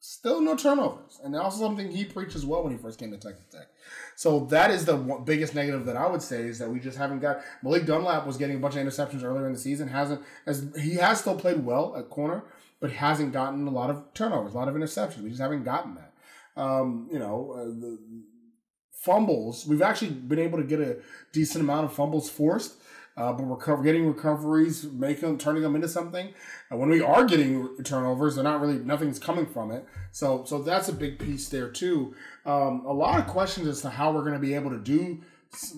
still 0.00 0.40
no 0.40 0.56
turnovers. 0.56 1.20
And 1.22 1.36
also 1.36 1.60
something 1.60 1.88
he 1.88 2.04
preached 2.04 2.34
as 2.34 2.44
well 2.44 2.64
when 2.64 2.72
he 2.72 2.78
first 2.78 2.98
came 2.98 3.12
to 3.12 3.16
Texas 3.16 3.46
Tech. 3.52 3.68
So 4.16 4.40
that 4.46 4.72
is 4.72 4.86
the 4.86 4.96
one, 4.96 5.22
biggest 5.22 5.54
negative 5.54 5.86
that 5.86 5.96
I 5.96 6.08
would 6.08 6.20
say 6.20 6.42
is 6.42 6.58
that 6.58 6.68
we 6.68 6.80
just 6.80 6.98
haven't 6.98 7.20
got 7.20 7.42
Malik 7.62 7.86
Dunlap 7.86 8.26
was 8.26 8.36
getting 8.36 8.56
a 8.56 8.58
bunch 8.58 8.74
of 8.74 8.84
interceptions 8.84 9.22
earlier 9.22 9.46
in 9.46 9.52
the 9.52 9.58
season. 9.60 9.86
Hasn't 9.86 10.20
as 10.46 10.66
he 10.76 10.96
has 10.96 11.20
still 11.20 11.36
played 11.36 11.64
well 11.64 11.94
at 11.96 12.10
corner, 12.10 12.42
but 12.80 12.90
hasn't 12.90 13.32
gotten 13.32 13.68
a 13.68 13.70
lot 13.70 13.88
of 13.88 14.02
turnovers, 14.14 14.54
a 14.54 14.56
lot 14.56 14.66
of 14.66 14.74
interceptions. 14.74 15.22
We 15.22 15.28
just 15.28 15.40
haven't 15.40 15.62
gotten 15.62 15.94
that. 15.94 16.10
Um, 16.56 17.08
you 17.12 17.18
know, 17.18 17.54
uh, 17.56 17.64
the 17.64 17.98
fumbles. 18.92 19.66
We've 19.66 19.82
actually 19.82 20.10
been 20.10 20.38
able 20.38 20.58
to 20.58 20.64
get 20.64 20.80
a 20.80 20.98
decent 21.32 21.62
amount 21.62 21.86
of 21.86 21.92
fumbles 21.92 22.30
forced. 22.30 22.74
Uh, 23.16 23.32
but 23.32 23.44
we're 23.44 23.56
co- 23.56 23.80
getting 23.80 24.08
recoveries, 24.08 24.84
making 24.84 25.28
them, 25.28 25.38
turning 25.38 25.62
them 25.62 25.76
into 25.76 25.88
something. 25.88 26.34
And 26.68 26.80
when 26.80 26.88
we 26.88 27.00
are 27.00 27.24
getting 27.24 27.76
turnovers, 27.84 28.34
they're 28.34 28.42
not 28.42 28.60
really 28.60 28.78
nothing's 28.78 29.20
coming 29.20 29.46
from 29.46 29.70
it. 29.70 29.86
So, 30.10 30.44
so 30.44 30.60
that's 30.62 30.88
a 30.88 30.92
big 30.92 31.20
piece 31.20 31.48
there 31.48 31.70
too. 31.70 32.14
Um, 32.44 32.84
a 32.84 32.92
lot 32.92 33.20
of 33.20 33.28
questions 33.28 33.68
as 33.68 33.82
to 33.82 33.90
how 33.90 34.12
we're 34.12 34.22
going 34.22 34.34
to 34.34 34.40
be 34.40 34.54
able 34.54 34.70
to 34.70 34.80
do 34.80 35.20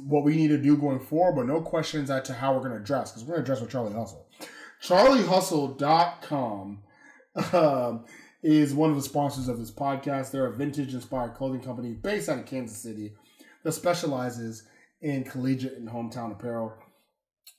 what 0.06 0.24
we 0.24 0.34
need 0.34 0.48
to 0.48 0.56
do 0.56 0.78
going 0.78 1.00
forward, 1.00 1.36
but 1.36 1.46
no 1.46 1.60
questions 1.60 2.10
as 2.10 2.22
to 2.28 2.32
how 2.32 2.54
we're 2.54 2.66
going 2.66 2.78
to 2.78 2.84
dress 2.84 3.12
because 3.12 3.24
we're 3.24 3.34
going 3.34 3.44
to 3.44 3.46
dress 3.46 3.60
with 3.60 3.70
Charlie 3.70 3.92
Hustle. 3.92 4.26
CharlieHustle.com 4.82 6.78
um, 7.52 8.04
is 8.46 8.72
one 8.72 8.90
of 8.90 8.96
the 8.96 9.02
sponsors 9.02 9.48
of 9.48 9.58
this 9.58 9.72
podcast. 9.72 10.30
They're 10.30 10.46
a 10.46 10.54
vintage 10.54 10.94
inspired 10.94 11.34
clothing 11.34 11.60
company 11.60 11.94
based 11.94 12.28
out 12.28 12.38
of 12.38 12.46
Kansas 12.46 12.78
City 12.78 13.12
that 13.64 13.72
specializes 13.72 14.62
in 15.02 15.24
collegiate 15.24 15.76
and 15.78 15.88
hometown 15.88 16.30
apparel. 16.30 16.72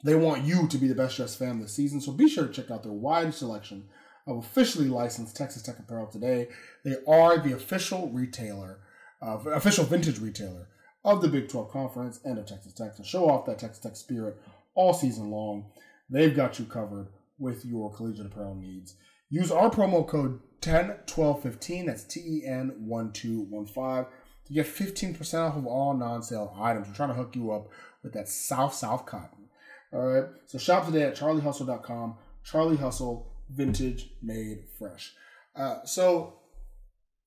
They 0.05 0.15
want 0.15 0.45
you 0.45 0.65
to 0.65 0.77
be 0.77 0.87
the 0.87 0.95
best 0.95 1.17
dressed 1.17 1.39
fan 1.39 1.59
this 1.59 1.75
season, 1.75 1.99
so 1.99 2.13
be 2.13 2.29
sure 2.29 2.47
to 2.47 2.53
check 2.53 2.71
out 2.71 2.83
their 2.83 2.93
wide 2.93 3.33
selection 3.33 3.89
of 4.27 4.37
officially 4.37 4.87
licensed 4.87 5.35
Texas 5.35 5.61
Tech 5.61 5.77
apparel 5.77 6.07
today. 6.07 6.47
They 6.85 6.95
are 7.05 7.37
the 7.37 7.51
official 7.51 8.09
retailer, 8.09 8.79
uh, 9.21 9.39
official 9.49 9.83
vintage 9.83 10.19
retailer 10.19 10.69
of 11.03 11.21
the 11.21 11.27
Big 11.27 11.49
12 11.49 11.69
Conference 11.69 12.21
and 12.23 12.37
of 12.37 12.45
Texas 12.45 12.71
Tech 12.71 12.95
to 12.95 13.03
show 13.03 13.29
off 13.29 13.45
that 13.45 13.59
Texas 13.59 13.83
Tech 13.83 13.97
spirit 13.97 14.37
all 14.73 14.93
season 14.93 15.31
long. 15.31 15.69
They've 16.09 16.35
got 16.35 16.59
you 16.59 16.65
covered 16.65 17.09
with 17.37 17.65
your 17.65 17.93
collegiate 17.93 18.27
apparel 18.27 18.55
needs. 18.55 18.95
Use 19.29 19.51
our 19.51 19.69
promo 19.69 20.07
code 20.07 20.39
101215, 20.63 21.85
that's 21.85 22.03
T 22.03 22.19
E 22.19 22.45
N 22.45 22.73
1215, 22.79 24.11
to 24.45 24.53
get 24.53 24.65
15% 24.65 25.39
off 25.39 25.57
of 25.57 25.65
all 25.65 25.93
non 25.93 26.23
sale 26.23 26.55
items. 26.59 26.87
We're 26.87 26.93
trying 26.93 27.09
to 27.09 27.15
hook 27.15 27.35
you 27.35 27.51
up 27.51 27.69
with 28.03 28.13
that 28.13 28.27
South 28.27 28.73
South 28.73 29.05
cotton. 29.05 29.49
All 29.93 30.05
right, 30.05 30.25
so 30.45 30.57
shop 30.57 30.85
today 30.85 31.03
at 31.03 31.15
charliehustle.com. 31.15 32.15
Charlie 32.43 32.77
Hustle, 32.77 33.31
vintage 33.49 34.09
made 34.21 34.63
fresh. 34.77 35.13
Uh, 35.55 35.83
so, 35.85 36.39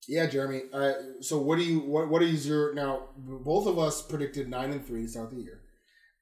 yeah, 0.07 0.27
Jeramey. 0.27 0.61
So, 1.23 1.39
what 1.39 1.57
do 1.57 1.63
you 1.63 1.81
what 1.81 2.09
what 2.09 2.23
is 2.23 2.47
your 2.47 2.73
now? 2.73 3.09
Both 3.17 3.67
of 3.67 3.77
us 3.77 4.01
predicted 4.01 4.49
nine 4.49 4.71
and 4.71 4.85
three 4.85 5.03
to 5.03 5.07
start 5.07 5.29
the 5.29 5.37
year. 5.37 5.61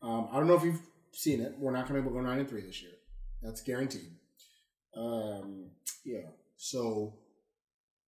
Um, 0.02 0.28
I 0.32 0.38
don't 0.38 0.48
know 0.48 0.56
if 0.56 0.64
you've 0.64 0.82
seen 1.14 1.42
it. 1.42 1.56
We're 1.58 1.72
not 1.72 1.88
going 1.88 1.96
to 1.96 2.02
be 2.02 2.10
able 2.10 2.18
to 2.18 2.24
go 2.24 2.30
nine 2.30 2.40
and 2.40 2.50
three 2.50 2.62
this 2.62 2.82
year. 2.82 2.92
That's 3.42 3.62
guaranteed. 3.62 4.19
Um, 5.00 5.66
yeah. 6.04 6.28
So 6.58 7.14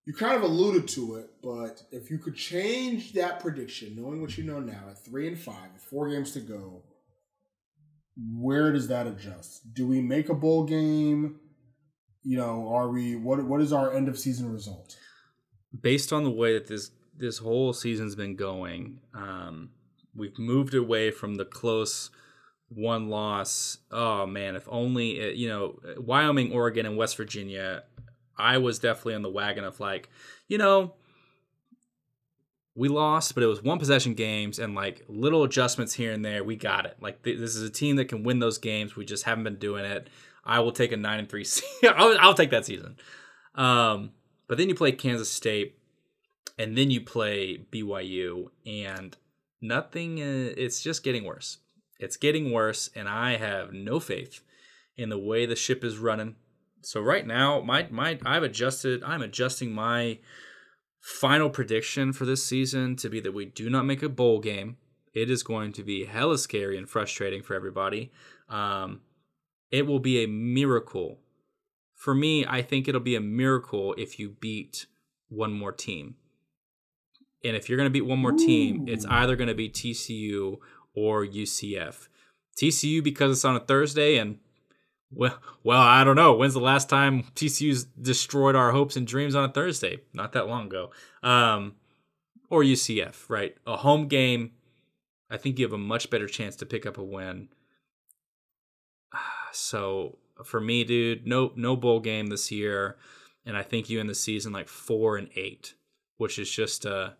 you 0.05 0.13
kind 0.13 0.35
of 0.35 0.43
alluded 0.43 0.87
to 0.89 1.15
it, 1.15 1.29
but 1.41 1.83
if 1.91 2.09
you 2.09 2.17
could 2.17 2.35
change 2.35 3.13
that 3.13 3.39
prediction, 3.39 3.95
knowing 3.95 4.21
what 4.21 4.37
you 4.37 4.43
know 4.43 4.59
now, 4.59 4.83
at 4.89 5.03
three 5.03 5.27
and 5.27 5.39
five, 5.39 5.71
with 5.73 5.83
four 5.83 6.09
games 6.09 6.31
to 6.33 6.41
go, 6.41 6.83
where 8.35 8.71
does 8.71 8.87
that 8.89 9.07
adjust? 9.07 9.73
Do 9.73 9.87
we 9.87 10.01
make 10.01 10.29
a 10.29 10.33
bowl 10.33 10.65
game? 10.65 11.39
You 12.23 12.37
know, 12.37 12.69
are 12.73 12.89
we 12.89 13.15
what 13.15 13.43
what 13.45 13.61
is 13.61 13.71
our 13.71 13.93
end 13.93 14.07
of 14.07 14.19
season 14.19 14.51
result? 14.51 14.97
Based 15.79 16.11
on 16.11 16.23
the 16.23 16.29
way 16.29 16.53
that 16.53 16.67
this 16.67 16.91
this 17.17 17.37
whole 17.37 17.73
season's 17.73 18.15
been 18.15 18.35
going, 18.35 18.99
um, 19.13 19.69
we've 20.15 20.37
moved 20.37 20.73
away 20.73 21.09
from 21.11 21.35
the 21.35 21.45
close 21.45 22.09
one 22.73 23.09
loss. 23.09 23.77
Oh 23.91 24.25
man, 24.25 24.55
if 24.55 24.67
only 24.69 25.19
it, 25.19 25.35
you 25.35 25.47
know 25.47 25.79
Wyoming, 25.97 26.51
Oregon, 26.53 26.85
and 26.85 26.97
West 26.97 27.17
Virginia. 27.17 27.83
I 28.37 28.57
was 28.57 28.79
definitely 28.79 29.15
on 29.15 29.21
the 29.21 29.29
wagon 29.29 29.63
of 29.63 29.79
like, 29.79 30.09
you 30.47 30.57
know, 30.57 30.95
we 32.75 32.87
lost, 32.87 33.35
but 33.35 33.43
it 33.43 33.47
was 33.47 33.61
one 33.61 33.77
possession 33.77 34.13
games 34.13 34.57
and 34.57 34.73
like 34.73 35.03
little 35.07 35.43
adjustments 35.43 35.93
here 35.93 36.11
and 36.11 36.23
there. 36.23 36.43
We 36.43 36.55
got 36.55 36.85
it. 36.85 36.97
Like 36.99 37.21
th- 37.23 37.37
this 37.37 37.55
is 37.55 37.61
a 37.61 37.69
team 37.69 37.97
that 37.97 38.05
can 38.05 38.23
win 38.23 38.39
those 38.39 38.57
games. 38.57 38.95
We 38.95 39.05
just 39.05 39.25
haven't 39.25 39.43
been 39.43 39.57
doing 39.57 39.85
it. 39.85 40.09
I 40.43 40.59
will 40.61 40.71
take 40.71 40.91
a 40.91 40.97
nine 40.97 41.19
and 41.19 41.29
three. 41.29 41.45
I'll, 41.83 42.17
I'll 42.19 42.33
take 42.33 42.49
that 42.51 42.65
season. 42.65 42.97
Um, 43.55 44.11
but 44.47 44.57
then 44.57 44.69
you 44.69 44.75
play 44.75 44.91
Kansas 44.91 45.29
State, 45.29 45.77
and 46.57 46.77
then 46.77 46.89
you 46.89 47.01
play 47.01 47.65
BYU, 47.71 48.49
and 48.65 49.15
nothing. 49.61 50.19
Uh, 50.19 50.53
it's 50.57 50.81
just 50.81 51.03
getting 51.03 51.23
worse. 51.23 51.59
It's 52.01 52.17
getting 52.17 52.51
worse, 52.51 52.89
and 52.95 53.07
I 53.07 53.37
have 53.37 53.73
no 53.73 53.99
faith 53.99 54.41
in 54.97 55.09
the 55.09 55.19
way 55.19 55.45
the 55.45 55.55
ship 55.55 55.83
is 55.83 55.99
running. 55.99 56.35
So 56.81 56.99
right 56.99 57.25
now, 57.25 57.61
my 57.61 57.87
my 57.91 58.17
I've 58.25 58.41
adjusted. 58.41 59.03
I'm 59.03 59.21
adjusting 59.21 59.71
my 59.71 60.17
final 60.99 61.49
prediction 61.49 62.11
for 62.11 62.25
this 62.25 62.43
season 62.43 62.95
to 62.95 63.09
be 63.09 63.19
that 63.19 63.33
we 63.33 63.45
do 63.45 63.69
not 63.69 63.85
make 63.85 64.01
a 64.01 64.09
bowl 64.09 64.39
game. 64.39 64.77
It 65.13 65.29
is 65.29 65.43
going 65.43 65.73
to 65.73 65.83
be 65.83 66.05
hella 66.05 66.39
scary 66.39 66.77
and 66.77 66.89
frustrating 66.89 67.43
for 67.43 67.53
everybody. 67.53 68.11
Um, 68.49 69.01
it 69.69 69.85
will 69.85 69.99
be 69.99 70.23
a 70.23 70.27
miracle. 70.27 71.19
For 71.95 72.15
me, 72.15 72.45
I 72.47 72.63
think 72.63 72.87
it'll 72.87 73.01
be 73.01 73.15
a 73.15 73.21
miracle 73.21 73.93
if 73.97 74.17
you 74.17 74.29
beat 74.39 74.87
one 75.29 75.53
more 75.53 75.71
team. 75.71 76.15
And 77.43 77.55
if 77.55 77.69
you're 77.69 77.77
going 77.77 77.89
to 77.89 77.93
beat 77.93 78.05
one 78.05 78.19
more 78.19 78.31
team, 78.31 78.85
it's 78.87 79.05
either 79.05 79.35
going 79.35 79.47
to 79.49 79.55
be 79.55 79.69
TCU 79.69 80.57
or 80.93 81.25
UCF. 81.25 82.07
TCU 82.57 83.03
because 83.03 83.31
it's 83.37 83.45
on 83.45 83.55
a 83.55 83.59
Thursday 83.59 84.17
and 84.17 84.39
well, 85.13 85.37
well, 85.63 85.81
I 85.81 86.03
don't 86.03 86.15
know. 86.15 86.33
When's 86.33 86.53
the 86.53 86.61
last 86.61 86.89
time 86.89 87.23
TCU's 87.35 87.83
destroyed 87.83 88.55
our 88.55 88.71
hopes 88.71 88.95
and 88.95 89.05
dreams 89.05 89.35
on 89.35 89.43
a 89.43 89.51
Thursday? 89.51 89.99
Not 90.13 90.31
that 90.33 90.47
long 90.47 90.67
ago. 90.67 90.91
Um, 91.21 91.75
or 92.49 92.63
UCF, 92.63 93.29
right? 93.29 93.55
A 93.67 93.77
home 93.77 94.07
game. 94.07 94.51
I 95.29 95.37
think 95.37 95.59
you 95.59 95.65
have 95.65 95.73
a 95.73 95.77
much 95.77 96.09
better 96.09 96.27
chance 96.27 96.55
to 96.57 96.65
pick 96.65 96.85
up 96.85 96.97
a 96.97 97.03
win. 97.03 97.49
So 99.53 100.17
for 100.45 100.61
me, 100.61 100.85
dude, 100.85 101.27
no 101.27 101.51
no 101.57 101.75
bowl 101.75 101.99
game 101.99 102.27
this 102.27 102.51
year, 102.53 102.95
and 103.45 103.57
I 103.57 103.63
think 103.63 103.89
you 103.89 103.99
in 103.99 104.07
the 104.07 104.15
season 104.15 104.53
like 104.53 104.69
four 104.69 105.17
and 105.17 105.27
eight, 105.35 105.73
which 106.15 106.39
is 106.39 106.49
just 106.49 106.85
a 106.85 107.17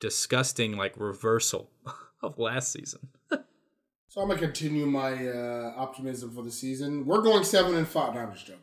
disgusting 0.00 0.74
like 0.74 0.94
reversal 0.96 1.70
of 2.22 2.38
last 2.38 2.72
season. 2.72 3.08
So 4.16 4.22
I'm 4.22 4.28
gonna 4.28 4.40
continue 4.40 4.86
my 4.86 5.28
uh, 5.28 5.74
optimism 5.76 6.30
for 6.30 6.42
the 6.42 6.50
season. 6.50 7.04
We're 7.04 7.20
going 7.20 7.44
seven 7.44 7.74
and 7.74 7.86
five. 7.86 8.14
No, 8.14 8.20
I'm 8.20 8.32
just 8.32 8.46
joking. 8.46 8.62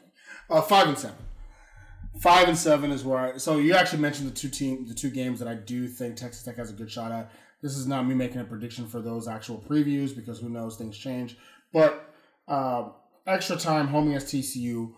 Uh, 0.49 0.61
five 0.61 0.87
and 0.87 0.97
seven. 0.97 1.17
Five 2.19 2.47
and 2.47 2.57
seven 2.57 2.91
is 2.91 3.03
where. 3.03 3.19
I, 3.19 3.37
so 3.37 3.57
you 3.57 3.75
actually 3.75 4.01
mentioned 4.01 4.27
the 4.27 4.33
two 4.33 4.49
team, 4.49 4.87
the 4.87 4.95
two 4.95 5.11
games 5.11 5.37
that 5.37 5.47
I 5.47 5.53
do 5.53 5.87
think 5.87 6.15
Texas 6.15 6.41
Tech 6.41 6.55
has 6.55 6.71
a 6.71 6.73
good 6.73 6.89
shot 6.89 7.11
at. 7.11 7.31
This 7.61 7.77
is 7.77 7.85
not 7.85 8.07
me 8.07 8.15
making 8.15 8.41
a 8.41 8.45
prediction 8.45 8.87
for 8.87 8.99
those 8.99 9.27
actual 9.27 9.59
previews 9.59 10.15
because 10.15 10.39
who 10.39 10.49
knows 10.49 10.75
things 10.75 10.97
change. 10.97 11.37
But 11.71 12.11
uh, 12.47 12.89
extra 13.27 13.55
time 13.55 13.89
home 13.89 14.07
against 14.07 14.33
TCU. 14.33 14.93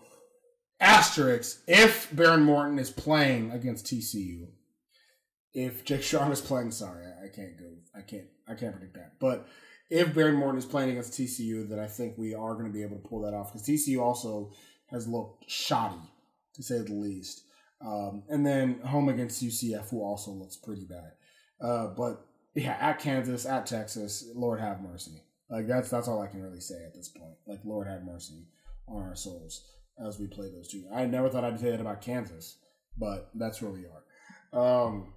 Asterisk 0.80 1.64
if 1.68 2.10
Behren 2.12 2.44
Morton 2.44 2.78
is 2.78 2.90
playing 2.90 3.50
against 3.50 3.84
TCU. 3.84 4.46
If 5.56 5.86
Jake 5.86 6.02
Strong 6.02 6.32
is 6.32 6.42
playing, 6.42 6.70
sorry, 6.70 7.06
I, 7.06 7.28
can't 7.34 7.58
go. 7.58 7.64
I 7.96 8.02
can't. 8.02 8.26
I 8.46 8.52
can't 8.52 8.74
predict 8.74 8.92
that. 8.92 9.12
But 9.18 9.48
if 9.88 10.08
Behren 10.08 10.36
Morton 10.36 10.58
is 10.58 10.66
playing 10.66 10.90
against 10.90 11.14
TCU, 11.14 11.66
then 11.66 11.78
I 11.78 11.86
think 11.86 12.18
we 12.18 12.34
are 12.34 12.52
going 12.52 12.66
to 12.66 12.72
be 12.72 12.82
able 12.82 12.98
to 12.98 13.08
pull 13.08 13.22
that 13.22 13.32
off 13.32 13.54
because 13.54 13.66
TCU 13.66 14.02
also 14.02 14.52
has 14.90 15.08
looked 15.08 15.50
shoddy, 15.50 15.96
to 16.56 16.62
say 16.62 16.82
the 16.82 16.92
least. 16.92 17.44
Um, 17.80 18.24
and 18.28 18.44
then 18.44 18.80
home 18.80 19.08
against 19.08 19.42
UCF, 19.42 19.88
who 19.88 20.02
also 20.02 20.30
looks 20.30 20.56
pretty 20.56 20.84
bad. 20.84 21.12
Uh, 21.58 21.86
but 21.86 22.26
yeah, 22.54 22.76
at 22.78 22.98
Kansas, 22.98 23.46
at 23.46 23.64
Texas, 23.64 24.28
Lord 24.34 24.60
have 24.60 24.82
mercy. 24.82 25.22
Like 25.48 25.66
that's 25.66 25.88
that's 25.88 26.06
all 26.06 26.20
I 26.20 26.26
can 26.26 26.42
really 26.42 26.60
say 26.60 26.84
at 26.84 26.92
this 26.92 27.08
point. 27.08 27.36
Like 27.46 27.60
Lord 27.64 27.86
have 27.86 28.04
mercy 28.04 28.46
on 28.86 29.02
our 29.02 29.16
souls 29.16 29.64
as 30.06 30.18
we 30.18 30.26
play 30.26 30.50
those 30.50 30.68
two. 30.68 30.84
I 30.92 31.06
never 31.06 31.30
thought 31.30 31.44
I'd 31.44 31.58
say 31.58 31.70
that 31.70 31.80
about 31.80 32.02
Kansas, 32.02 32.58
but 32.98 33.30
that's 33.34 33.62
where 33.62 33.72
we 33.72 33.86
are. 33.86 34.02
Um, 34.52 35.14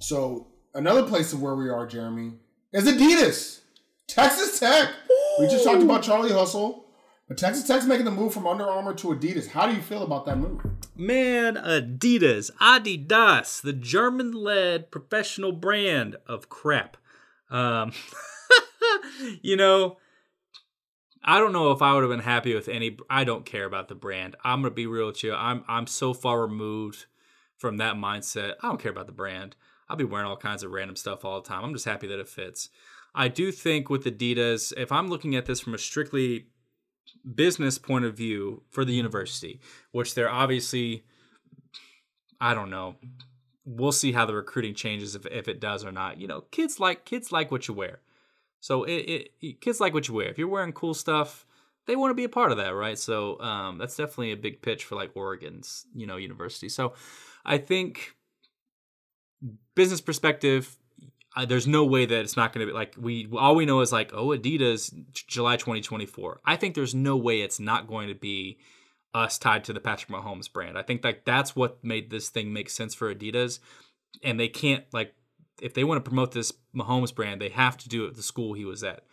so 0.00 0.48
another 0.74 1.02
place 1.02 1.32
of 1.32 1.42
where 1.42 1.54
we 1.56 1.68
are, 1.68 1.86
Jeramey, 1.86 2.36
is 2.72 2.84
Adidas. 2.84 3.60
Texas 4.08 4.58
Tech. 4.60 4.90
We 5.38 5.48
just 5.48 5.64
talked 5.64 5.82
about 5.82 6.02
Charlie 6.02 6.32
Hustle, 6.32 6.86
but 7.28 7.36
Texas 7.36 7.66
Tech's 7.66 7.86
making 7.86 8.04
the 8.04 8.10
move 8.10 8.32
from 8.32 8.46
Under 8.46 8.64
Armour 8.64 8.94
to 8.94 9.08
Adidas. 9.08 9.48
How 9.48 9.66
do 9.66 9.74
you 9.74 9.82
feel 9.82 10.02
about 10.02 10.26
that 10.26 10.38
move? 10.38 10.60
Man, 10.94 11.56
Adidas, 11.56 12.50
Adidas, 12.60 13.60
the 13.60 13.72
German 13.72 14.32
led 14.32 14.90
professional 14.90 15.52
brand 15.52 16.16
of 16.26 16.48
crap. 16.48 16.96
Um, 17.50 17.92
you 19.42 19.56
know, 19.56 19.98
I 21.22 21.38
don't 21.38 21.52
know 21.52 21.72
if 21.72 21.82
I 21.82 21.92
would 21.92 22.02
have 22.02 22.10
been 22.10 22.20
happy 22.20 22.54
with 22.54 22.68
any. 22.68 22.96
I 23.10 23.24
don't 23.24 23.44
care 23.44 23.64
about 23.64 23.88
the 23.88 23.94
brand. 23.94 24.36
I'm 24.44 24.62
gonna 24.62 24.72
be 24.72 24.86
real 24.86 25.08
with 25.08 25.24
you. 25.24 25.34
I'm 25.34 25.64
I'm 25.66 25.86
so 25.86 26.14
far 26.14 26.40
removed 26.40 27.06
from 27.58 27.78
that 27.78 27.96
mindset. 27.96 28.54
I 28.62 28.68
don't 28.68 28.80
care 28.80 28.92
about 28.92 29.06
the 29.06 29.12
brand. 29.12 29.56
I'll 29.88 29.96
be 29.96 30.04
wearing 30.04 30.26
all 30.26 30.36
kinds 30.36 30.62
of 30.62 30.70
random 30.70 30.96
stuff 30.96 31.24
all 31.24 31.40
the 31.40 31.48
time. 31.48 31.64
I'm 31.64 31.72
just 31.72 31.84
happy 31.84 32.06
that 32.08 32.18
it 32.18 32.28
fits. 32.28 32.68
I 33.14 33.28
do 33.28 33.50
think 33.50 33.88
with 33.88 34.04
Adidas, 34.04 34.72
if 34.76 34.92
I'm 34.92 35.08
looking 35.08 35.34
at 35.36 35.46
this 35.46 35.60
from 35.60 35.74
a 35.74 35.78
strictly 35.78 36.46
business 37.34 37.78
point 37.78 38.04
of 38.04 38.16
view 38.16 38.62
for 38.70 38.84
the 38.84 38.92
university, 38.92 39.60
which 39.92 40.14
they're 40.14 40.30
obviously, 40.30 41.04
I 42.40 42.54
don't 42.54 42.70
know. 42.70 42.96
We'll 43.64 43.92
see 43.92 44.12
how 44.12 44.26
the 44.26 44.34
recruiting 44.34 44.74
changes 44.74 45.14
if, 45.14 45.26
if 45.26 45.48
it 45.48 45.60
does 45.60 45.84
or 45.84 45.92
not. 45.92 46.20
You 46.20 46.28
know, 46.28 46.42
kids 46.52 46.78
like 46.78 47.04
kids 47.04 47.32
like 47.32 47.50
what 47.50 47.66
you 47.66 47.74
wear. 47.74 48.00
So 48.60 48.84
it, 48.84 49.30
it 49.40 49.60
kids 49.60 49.80
like 49.80 49.94
what 49.94 50.08
you 50.08 50.14
wear. 50.14 50.28
If 50.28 50.38
you're 50.38 50.48
wearing 50.48 50.72
cool 50.72 50.94
stuff, 50.94 51.46
they 51.86 51.96
want 51.96 52.10
to 52.10 52.14
be 52.14 52.24
a 52.24 52.28
part 52.28 52.50
of 52.50 52.58
that, 52.58 52.74
right? 52.74 52.98
So 52.98 53.40
um, 53.40 53.78
that's 53.78 53.96
definitely 53.96 54.32
a 54.32 54.36
big 54.36 54.62
pitch 54.62 54.84
for 54.84 54.94
like 54.94 55.16
Oregon's, 55.16 55.86
you 55.94 56.06
know, 56.06 56.16
university. 56.16 56.68
So 56.68 56.94
I 57.44 57.58
think 57.58 58.16
business 59.76 60.00
perspective, 60.00 60.76
uh, 61.36 61.44
there's 61.44 61.68
no 61.68 61.84
way 61.84 62.06
that 62.06 62.20
it's 62.20 62.36
not 62.36 62.52
going 62.52 62.66
to 62.66 62.72
be 62.72 62.76
like 62.76 62.94
we 62.98 63.28
all 63.36 63.54
we 63.54 63.66
know 63.66 63.80
is 63.80 63.92
like 63.92 64.12
oh 64.12 64.28
Adidas 64.28 64.92
July 65.12 65.56
2024. 65.56 66.40
I 66.44 66.56
think 66.56 66.74
there's 66.74 66.94
no 66.94 67.16
way 67.16 67.42
it's 67.42 67.60
not 67.60 67.86
going 67.86 68.08
to 68.08 68.14
be 68.14 68.58
us 69.14 69.38
tied 69.38 69.64
to 69.64 69.72
the 69.72 69.80
Patrick 69.80 70.10
Mahomes 70.10 70.52
brand. 70.52 70.76
I 70.76 70.82
think 70.82 71.04
like 71.04 71.24
that's 71.24 71.54
what 71.54 71.84
made 71.84 72.10
this 72.10 72.30
thing 72.30 72.52
make 72.52 72.70
sense 72.70 72.94
for 72.94 73.14
Adidas, 73.14 73.60
and 74.24 74.40
they 74.40 74.48
can't 74.48 74.84
like 74.92 75.14
if 75.62 75.74
they 75.74 75.84
want 75.84 76.02
to 76.02 76.08
promote 76.08 76.32
this 76.32 76.52
Mahomes 76.74 77.14
brand, 77.14 77.40
they 77.40 77.50
have 77.50 77.76
to 77.78 77.88
do 77.88 78.04
it 78.04 78.08
at 78.08 78.14
the 78.16 78.22
school 78.22 78.54
he 78.54 78.64
was 78.64 78.82
at. 78.82 79.04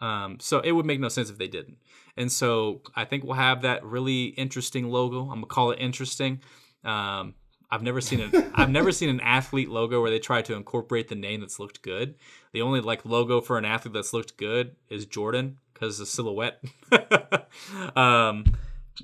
Um, 0.00 0.38
so 0.40 0.60
it 0.60 0.72
would 0.72 0.86
make 0.86 1.00
no 1.00 1.08
sense 1.08 1.28
if 1.28 1.38
they 1.38 1.48
didn't. 1.48 1.78
And 2.16 2.30
so 2.30 2.82
I 2.94 3.04
think 3.04 3.24
we'll 3.24 3.34
have 3.34 3.62
that 3.62 3.84
really 3.84 4.26
interesting 4.26 4.88
logo. 4.88 5.22
I'm 5.22 5.36
gonna 5.36 5.46
call 5.46 5.70
it 5.70 5.78
interesting. 5.80 6.40
Um, 6.84 7.34
I've 7.70 7.82
never 7.82 8.00
seen 8.00 8.20
an 8.20 8.50
I've 8.54 8.70
never 8.70 8.92
seen 8.92 9.08
an 9.08 9.20
athlete 9.20 9.68
logo 9.68 10.00
where 10.00 10.10
they 10.10 10.18
try 10.18 10.42
to 10.42 10.54
incorporate 10.54 11.08
the 11.08 11.14
name 11.14 11.40
that's 11.40 11.58
looked 11.58 11.82
good. 11.82 12.14
The 12.52 12.62
only 12.62 12.80
like 12.80 13.04
logo 13.04 13.40
for 13.40 13.58
an 13.58 13.64
athlete 13.64 13.94
that's 13.94 14.12
looked 14.12 14.36
good 14.36 14.76
is 14.88 15.06
Jordan 15.06 15.58
because 15.74 15.98
the 15.98 16.06
silhouette. 16.06 16.62
um, 17.96 18.44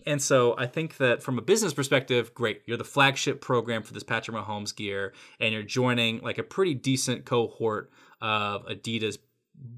and 0.07 0.21
so 0.21 0.57
I 0.59 0.67
think 0.67 0.97
that 0.97 1.23
from 1.23 1.39
a 1.39 1.43
business 1.43 1.73
perspective, 1.73 2.35
great. 2.35 2.63
You're 2.67 2.77
the 2.77 2.85
flagship 2.85 3.41
program 3.41 3.83
for 3.83 3.93
this 3.95 4.03
Patrick 4.03 4.37
Mahomes 4.37 4.75
gear, 4.75 5.13
and 5.39 5.53
you're 5.53 5.63
joining 5.63 6.21
like 6.21 6.39
a 6.39 6.43
pretty 6.43 6.75
decent 6.75 7.25
cohort 7.25 7.91
of 8.21 8.67
Adidas 8.67 9.19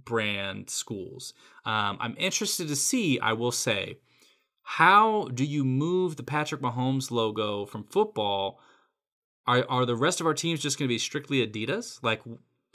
brand 0.04 0.70
schools. 0.70 1.34
Um, 1.64 1.98
I'm 2.00 2.14
interested 2.18 2.68
to 2.68 2.76
see, 2.76 3.20
I 3.20 3.32
will 3.34 3.52
say, 3.52 3.98
how 4.62 5.28
do 5.34 5.44
you 5.44 5.64
move 5.64 6.16
the 6.16 6.22
Patrick 6.22 6.60
Mahomes 6.60 7.10
logo 7.10 7.66
from 7.66 7.84
football? 7.84 8.60
Are, 9.46 9.64
are 9.68 9.86
the 9.86 9.96
rest 9.96 10.20
of 10.20 10.26
our 10.26 10.34
teams 10.34 10.60
just 10.60 10.78
going 10.78 10.88
to 10.88 10.92
be 10.94 10.98
strictly 10.98 11.46
Adidas? 11.46 12.02
Like, 12.02 12.22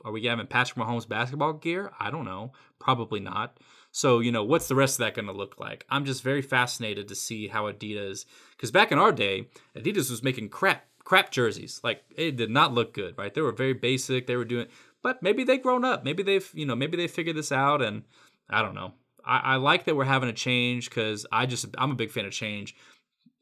are 0.05 0.11
we 0.11 0.25
having 0.25 0.47
Patrick 0.47 0.77
Mahomes 0.77 1.07
basketball 1.07 1.53
gear? 1.53 1.91
I 1.99 2.09
don't 2.09 2.25
know. 2.25 2.53
Probably 2.79 3.19
not. 3.19 3.57
So, 3.91 4.19
you 4.19 4.31
know, 4.31 4.43
what's 4.43 4.67
the 4.67 4.75
rest 4.75 4.95
of 4.95 4.99
that 4.99 5.15
going 5.15 5.27
to 5.27 5.33
look 5.33 5.59
like? 5.59 5.85
I'm 5.89 6.05
just 6.05 6.23
very 6.23 6.41
fascinated 6.41 7.07
to 7.09 7.15
see 7.15 7.47
how 7.47 7.71
Adidas, 7.71 8.25
because 8.51 8.71
back 8.71 8.91
in 8.91 8.97
our 8.97 9.11
day, 9.11 9.49
Adidas 9.75 10.09
was 10.09 10.23
making 10.23 10.49
crap, 10.49 10.85
crap 11.03 11.29
jerseys. 11.29 11.81
Like, 11.83 12.03
it 12.15 12.37
did 12.37 12.49
not 12.49 12.73
look 12.73 12.93
good, 12.93 13.17
right? 13.17 13.33
They 13.33 13.41
were 13.41 13.51
very 13.51 13.73
basic. 13.73 14.27
They 14.27 14.37
were 14.37 14.45
doing, 14.45 14.67
but 15.03 15.21
maybe 15.21 15.43
they've 15.43 15.61
grown 15.61 15.83
up. 15.83 16.05
Maybe 16.05 16.23
they've, 16.23 16.49
you 16.53 16.65
know, 16.65 16.75
maybe 16.75 16.95
they 16.95 17.07
figured 17.07 17.35
this 17.35 17.51
out. 17.51 17.81
And 17.81 18.03
I 18.49 18.61
don't 18.61 18.75
know. 18.75 18.93
I, 19.25 19.39
I 19.39 19.55
like 19.57 19.83
that 19.85 19.95
we're 19.95 20.05
having 20.05 20.29
a 20.29 20.33
change 20.33 20.89
because 20.89 21.25
I 21.31 21.45
just, 21.45 21.65
I'm 21.77 21.91
a 21.91 21.95
big 21.95 22.11
fan 22.11 22.25
of 22.25 22.31
change. 22.31 22.75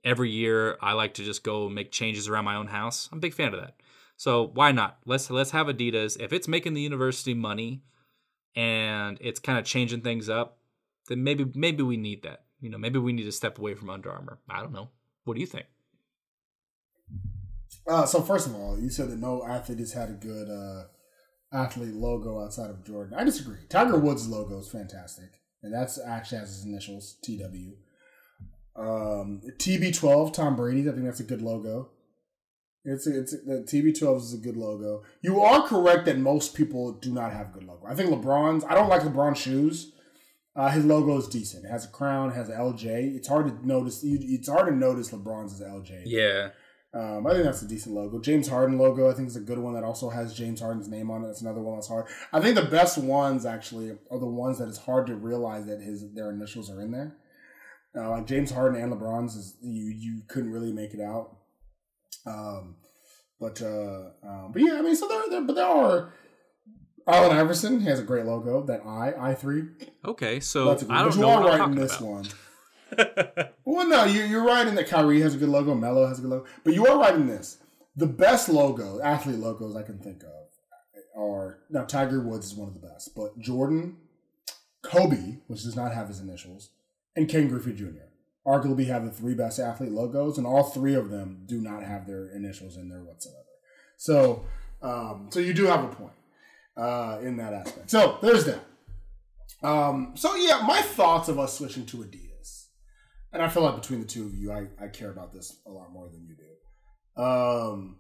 Every 0.04 0.30
year, 0.30 0.78
I 0.82 0.93
like 0.93 1.16
to 1.16 1.24
just 1.24 1.43
go 1.43 1.68
make 1.70 1.91
changes 1.91 2.28
around 2.28 2.45
my 2.45 2.56
own 2.56 2.68
house. 2.68 3.10
I'm 3.12 3.18
a 3.18 3.22
big 3.22 3.34
fan 3.34 3.54
of 3.54 3.60
that. 3.60 3.76
So 4.16 4.52
why 4.54 4.72
not? 4.72 4.97
Let's 5.06 5.30
let's 5.30 5.52
have 5.52 5.68
Adidas. 5.68 6.20
If 6.20 6.34
it's 6.34 6.47
making 6.47 6.74
the 6.74 6.82
university 6.82 7.34
money, 7.34 7.84
and 8.56 9.18
it's 9.22 9.39
kind 9.39 9.58
of 9.58 9.66
changing 9.66 10.02
things 10.02 10.30
up, 10.30 10.58
then 11.08 11.24
maybe 11.24 11.45
maybe 11.56 11.84
we 11.84 11.97
need 11.97 12.24
that. 12.24 12.43
You 12.62 12.70
know, 12.70 12.78
maybe 12.78 13.00
we 13.00 13.14
need 13.14 13.24
to 13.24 13.32
step 13.32 13.58
away 13.58 13.74
from 13.74 13.89
Under 13.89 14.12
Armour. 14.12 14.39
I 14.50 14.62
don't 14.62 14.74
know. 14.74 14.89
What 15.24 15.36
do 15.36 15.39
you 15.39 15.47
think? 15.47 15.66
Uh, 17.88 18.06
so 18.06 18.22
first 18.22 18.47
of 18.47 18.56
all, 18.56 18.78
you 18.78 18.89
said 18.89 19.10
that 19.10 19.20
no 19.20 19.45
athlete 19.45 19.80
has 19.80 19.93
had 19.93 20.10
a 20.10 20.14
good 20.14 20.50
uh, 20.50 20.84
athlete 21.54 21.93
logo 21.93 22.43
outside 22.43 22.70
of 22.70 22.86
Jordan. 22.86 23.18
I 23.18 23.24
disagree. 23.24 23.60
Tiger 23.70 23.97
Woods' 23.97 24.28
logo 24.28 24.60
is 24.60 24.70
fantastic, 24.70 25.39
and 25.64 25.74
that's 25.74 26.00
actually 26.00 26.39
has 26.39 26.50
his 26.50 26.66
initials 26.66 27.18
TW. 27.24 27.78
Um, 28.80 29.42
TB12, 29.58 30.34
Tom 30.34 30.56
Brady. 30.56 30.88
I 30.90 30.94
think 30.94 31.06
that's 31.06 31.20
a 31.20 31.24
good 31.24 31.42
logo. 31.42 31.90
It's 32.86 33.06
a, 33.08 33.20
it's 33.20 33.34
a, 33.34 33.38
the 33.38 33.68
TB12 33.68 34.18
is 34.18 34.34
a 34.34 34.38
good 34.38 34.56
logo. 34.56 35.04
You 35.22 35.42
are 35.42 35.68
correct 35.68 36.06
that 36.06 36.18
most 36.18 36.56
people 36.56 36.94
do 36.94 37.12
not 37.12 37.34
have 37.34 37.52
good 37.52 37.64
logo. 37.64 37.86
I 37.86 37.94
think 37.94 38.10
LeBron's. 38.10 38.64
I 38.64 38.74
don't 38.74 38.90
like 38.90 39.02
LeBron's 39.02 39.40
shoes. 39.40 39.92
Uh, 40.56 40.70
his 40.70 40.86
logo 40.86 41.18
is 41.18 41.28
decent. 41.28 41.66
It 41.66 41.70
has 41.70 41.86
a 41.86 41.90
crown, 41.90 42.32
has 42.32 42.50
an 42.50 42.58
LJ. 42.58 43.16
It's 43.16 43.28
hard 43.28 43.48
to 43.48 43.68
notice. 43.68 44.02
It's 44.04 44.50
hard 44.50 44.68
to 44.68 44.76
notice 44.76 45.12
LeBron's 45.12 45.60
as 45.60 45.68
LJ. 45.68 46.04
Yeah. 46.06 46.50
Um, 46.92 47.28
I 47.28 47.34
think 47.34 47.44
that's 47.44 47.62
a 47.62 47.68
decent 47.68 47.94
logo. 47.94 48.20
James 48.20 48.48
Harden 48.48 48.80
logo, 48.80 49.12
I 49.12 49.14
think 49.14 49.28
is 49.28 49.36
a 49.36 49.42
good 49.42 49.60
one 49.60 49.76
that 49.76 49.84
also 49.84 50.10
has 50.10 50.34
James 50.34 50.60
Harden's 50.60 50.88
name 50.88 51.12
on 51.12 51.24
it. 51.24 51.28
That's 51.28 51.42
another 51.42 51.62
one 51.62 51.76
that's 51.76 51.88
hard. 51.88 52.08
I 52.34 52.40
think 52.40 52.56
the 52.56 52.64
best 52.64 52.98
ones 52.98 53.46
actually 53.46 53.92
are 54.10 54.18
the 54.18 54.26
ones 54.26 54.58
that 54.58 54.68
it's 54.68 54.80
hard 54.80 55.06
to 55.08 55.16
realize 55.16 55.68
that 55.68 55.82
his 55.82 56.12
their 56.14 56.32
initials 56.32 56.72
are 56.72 56.82
in 56.82 56.92
there. 56.92 57.16
Uh, 58.00 58.10
like 58.12 58.26
James 58.26 58.52
Harden 58.52 58.82
and 58.82 58.93
LeBron's 58.93 59.36
is 59.36 59.58
you 59.62 59.86
you 59.86 60.22
couldn't 60.28 60.52
really 60.52 60.72
make 60.72 60.93
it 60.93 61.02
out. 61.02 61.36
Um, 62.26 62.76
but 63.39 63.62
uh, 63.62 64.12
um, 64.24 64.52
but 64.54 64.62
yeah, 64.62 64.76
I 64.76 64.82
mean, 64.82 64.95
so 64.95 65.08
there, 65.08 65.24
there, 65.30 65.41
but 65.41 65.56
there 65.56 65.66
are. 65.66 66.14
Allen 67.08 67.36
Iverson 67.36 67.80
has 67.82 68.00
a 68.00 68.04
great 68.04 68.26
logo. 68.26 68.62
That 68.62 68.82
I 68.86 69.14
I 69.32 69.34
three. 69.34 69.64
Okay, 70.06 70.39
so 70.39 70.66
That's 70.66 70.84
a 70.84 70.86
good, 70.86 70.95
I 70.95 71.02
don't 71.02 71.16
you 71.16 71.22
know 71.22 71.30
are 71.32 71.41
what 71.43 71.54
I'm 71.54 71.60
right 71.60 71.70
in 71.70 71.76
this 71.76 71.97
about. 71.97 72.08
one. 72.08 72.26
well, 73.66 73.88
no, 73.88 74.04
you, 74.06 74.24
you're 74.24 74.43
right 74.45 74.68
in 74.68 74.76
that 74.76 74.88
Kyrie 74.88 75.22
has 75.22 75.36
a 75.36 75.38
good 75.38 75.50
logo. 75.50 75.74
Melo 75.76 76.08
has 76.08 76.20
a 76.20 76.22
good 76.22 76.32
logo, 76.32 76.45
but 76.64 76.74
you 76.74 76.86
are 76.88 76.97
right 77.00 77.16
in 77.16 77.28
this. 77.28 77.58
The 77.95 78.06
best 78.08 78.47
logo, 78.50 79.02
athlete 79.02 79.39
logos 79.39 79.76
I 79.76 79.84
can 79.84 80.00
think 80.00 80.24
of, 80.24 80.50
are 81.20 81.60
now 81.70 81.84
Tiger 81.86 82.22
Woods 82.22 82.47
is 82.47 82.56
one 82.56 82.68
of 82.70 82.74
the 82.74 82.88
best, 82.88 83.16
but 83.16 83.38
Jordan, 83.39 83.97
Kobe, 84.84 85.38
which 85.47 85.64
does 85.64 85.76
not 85.76 85.93
have 85.93 86.08
his 86.08 86.20
initials, 86.20 86.70
and 87.16 87.28
Ken 87.28 87.47
Griffey 87.47 87.74
Jr 87.74 88.10
arguably 88.49 88.88
have 88.88 89.05
the 89.05 89.12
three 89.12 89.36
best 89.36 89.60
athlete 89.60 89.91
logos, 89.91 90.38
and 90.38 90.47
all 90.47 90.64
three 90.64 90.95
of 90.95 91.10
them 91.10 91.43
do 91.45 91.62
not 91.62 91.84
have 91.84 92.07
their 92.07 92.30
initials 92.30 92.78
in 92.78 92.89
there 92.89 93.03
whatsoever. 93.03 93.43
So, 93.97 94.45
um, 94.82 95.28
so 95.30 95.39
you 95.39 95.53
do 95.53 95.66
have 95.66 95.84
a 95.84 95.88
point 95.88 96.14
uh, 96.76 97.20
in 97.22 97.38
that 97.38 97.53
aspect. 97.53 97.91
So 97.91 98.18
there's 98.22 98.45
that. 98.45 98.64
Um, 99.62 100.14
so 100.16 100.36
yeah, 100.36 100.62
my 100.66 100.82
thoughts 100.82 101.28
of 101.30 101.38
us 101.38 101.57
switching 101.57 101.86
to 101.88 101.97
Adidas, 101.97 102.68
and 103.34 103.43
I 103.43 103.49
feel 103.49 103.64
like 103.64 103.76
between 103.76 103.99
the 103.99 104.07
two 104.07 104.26
of 104.26 104.34
you, 104.34 104.51
I, 104.51 104.68
I 104.84 104.88
care 104.88 105.12
about 105.12 105.34
this 105.34 105.60
a 105.68 105.70
lot 105.70 105.91
more 105.91 106.10
than 106.10 106.26
you 106.26 106.36
do. 106.36 107.22
Um, 107.22 107.97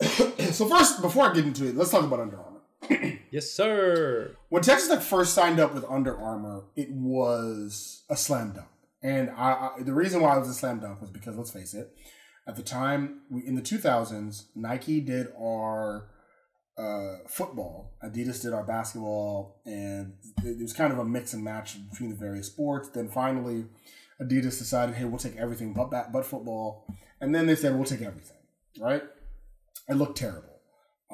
so 0.52 0.68
first, 0.68 1.02
before 1.02 1.28
I 1.28 1.34
get 1.34 1.44
into 1.44 1.66
it, 1.66 1.76
let's 1.76 1.90
talk 1.90 2.04
about 2.04 2.20
Under 2.20 2.38
Armour. 2.38 2.60
yes, 3.30 3.50
sir. 3.50 4.36
When 4.54 4.62
Texas 4.62 4.88
Tech 4.88 5.00
first 5.00 5.34
signed 5.34 5.58
up 5.58 5.74
with 5.74 5.84
Under 5.90 6.16
Armour, 6.16 6.66
it 6.76 6.88
was 6.92 8.04
a 8.08 8.16
slam 8.16 8.52
dunk. 8.52 8.68
And 9.02 9.30
I, 9.30 9.50
I, 9.50 9.82
the 9.82 9.92
reason 9.92 10.20
why 10.20 10.36
it 10.36 10.38
was 10.38 10.48
a 10.48 10.54
slam 10.54 10.78
dunk 10.78 11.00
was 11.00 11.10
because, 11.10 11.36
let's 11.36 11.50
face 11.50 11.74
it, 11.74 11.92
at 12.46 12.54
the 12.54 12.62
time, 12.62 13.22
we, 13.28 13.44
in 13.44 13.56
the 13.56 13.60
2000s, 13.60 14.44
Nike 14.54 15.00
did 15.00 15.26
our 15.36 16.06
uh, 16.78 17.26
football, 17.26 17.96
Adidas 18.04 18.42
did 18.42 18.52
our 18.52 18.62
basketball, 18.62 19.60
and 19.66 20.12
it, 20.44 20.50
it 20.50 20.62
was 20.62 20.72
kind 20.72 20.92
of 20.92 21.00
a 21.00 21.04
mix 21.04 21.32
and 21.32 21.42
match 21.42 21.76
between 21.90 22.10
the 22.10 22.16
various 22.16 22.46
sports. 22.46 22.88
Then 22.90 23.08
finally, 23.08 23.64
Adidas 24.22 24.56
decided, 24.56 24.94
hey, 24.94 25.04
we'll 25.04 25.18
take 25.18 25.34
everything 25.34 25.72
but, 25.72 25.90
but 26.12 26.24
football. 26.24 26.86
And 27.20 27.34
then 27.34 27.48
they 27.48 27.56
said, 27.56 27.74
we'll 27.74 27.86
take 27.86 28.02
everything, 28.02 28.38
right? 28.80 29.02
It 29.88 29.94
looked 29.94 30.16
terrible. 30.16 30.54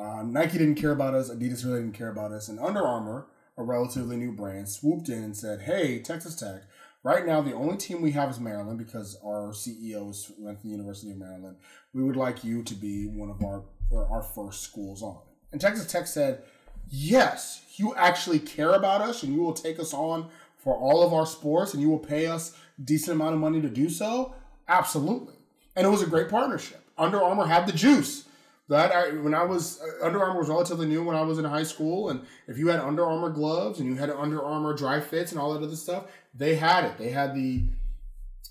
Uh, 0.00 0.22
Nike 0.22 0.58
didn't 0.58 0.76
care 0.76 0.92
about 0.92 1.14
us. 1.14 1.30
Adidas 1.30 1.64
really 1.64 1.80
didn't 1.80 1.94
care 1.94 2.10
about 2.10 2.32
us. 2.32 2.48
And 2.48 2.58
Under 2.58 2.86
Armour, 2.86 3.26
a 3.60 3.64
relatively 3.64 4.16
new 4.16 4.32
brand, 4.32 4.68
swooped 4.68 5.08
in 5.08 5.22
and 5.22 5.36
said, 5.36 5.60
"Hey, 5.60 6.00
Texas 6.00 6.34
Tech. 6.34 6.62
Right 7.02 7.26
now, 7.26 7.40
the 7.40 7.54
only 7.54 7.76
team 7.76 8.02
we 8.02 8.12
have 8.12 8.30
is 8.30 8.40
Maryland 8.40 8.78
because 8.78 9.18
our 9.24 9.54
CEOs 9.54 10.32
went 10.38 10.58
to 10.58 10.64
the 10.64 10.70
University 10.70 11.10
of 11.10 11.18
Maryland. 11.18 11.56
We 11.94 12.02
would 12.02 12.16
like 12.16 12.42
you 12.42 12.62
to 12.62 12.74
be 12.74 13.06
one 13.06 13.30
of 13.30 13.42
our 13.42 13.64
our 13.92 14.22
first 14.22 14.62
schools 14.62 15.02
on." 15.02 15.18
And 15.52 15.60
Texas 15.60 15.90
Tech 15.90 16.06
said, 16.06 16.42
"Yes, 16.88 17.62
you 17.76 17.94
actually 17.94 18.38
care 18.38 18.72
about 18.72 19.00
us, 19.00 19.22
and 19.22 19.32
you 19.34 19.40
will 19.40 19.52
take 19.52 19.78
us 19.78 19.92
on 19.92 20.30
for 20.56 20.76
all 20.76 21.02
of 21.02 21.12
our 21.12 21.26
sports, 21.26 21.74
and 21.74 21.82
you 21.82 21.88
will 21.88 21.98
pay 21.98 22.26
us 22.26 22.52
a 22.78 22.82
decent 22.82 23.14
amount 23.14 23.34
of 23.34 23.40
money 23.40 23.60
to 23.60 23.68
do 23.68 23.88
so. 23.88 24.34
Absolutely." 24.68 25.34
And 25.76 25.86
it 25.86 25.90
was 25.90 26.02
a 26.02 26.06
great 26.06 26.28
partnership. 26.28 26.82
Under 26.96 27.22
Armour 27.22 27.46
had 27.46 27.66
the 27.66 27.72
juice 27.72 28.24
that 28.70 28.92
I, 28.92 29.10
when 29.16 29.34
I 29.34 29.42
was 29.42 29.80
uh, 29.82 30.06
Under 30.06 30.22
Armour 30.22 30.38
was 30.38 30.48
relatively 30.48 30.86
new 30.86 31.02
when 31.02 31.16
I 31.16 31.22
was 31.22 31.40
in 31.40 31.44
high 31.44 31.64
school, 31.64 32.08
and 32.08 32.24
if 32.46 32.56
you 32.56 32.68
had 32.68 32.78
Under 32.78 33.04
Armour 33.04 33.30
gloves 33.30 33.80
and 33.80 33.88
you 33.88 33.96
had 33.96 34.10
Under 34.10 34.42
Armour 34.42 34.74
dry 34.74 35.00
fits 35.00 35.32
and 35.32 35.40
all 35.40 35.52
that 35.52 35.62
other 35.62 35.74
stuff, 35.74 36.04
they 36.32 36.54
had 36.54 36.84
it. 36.84 36.96
They 36.96 37.10
had 37.10 37.34
the, 37.34 37.64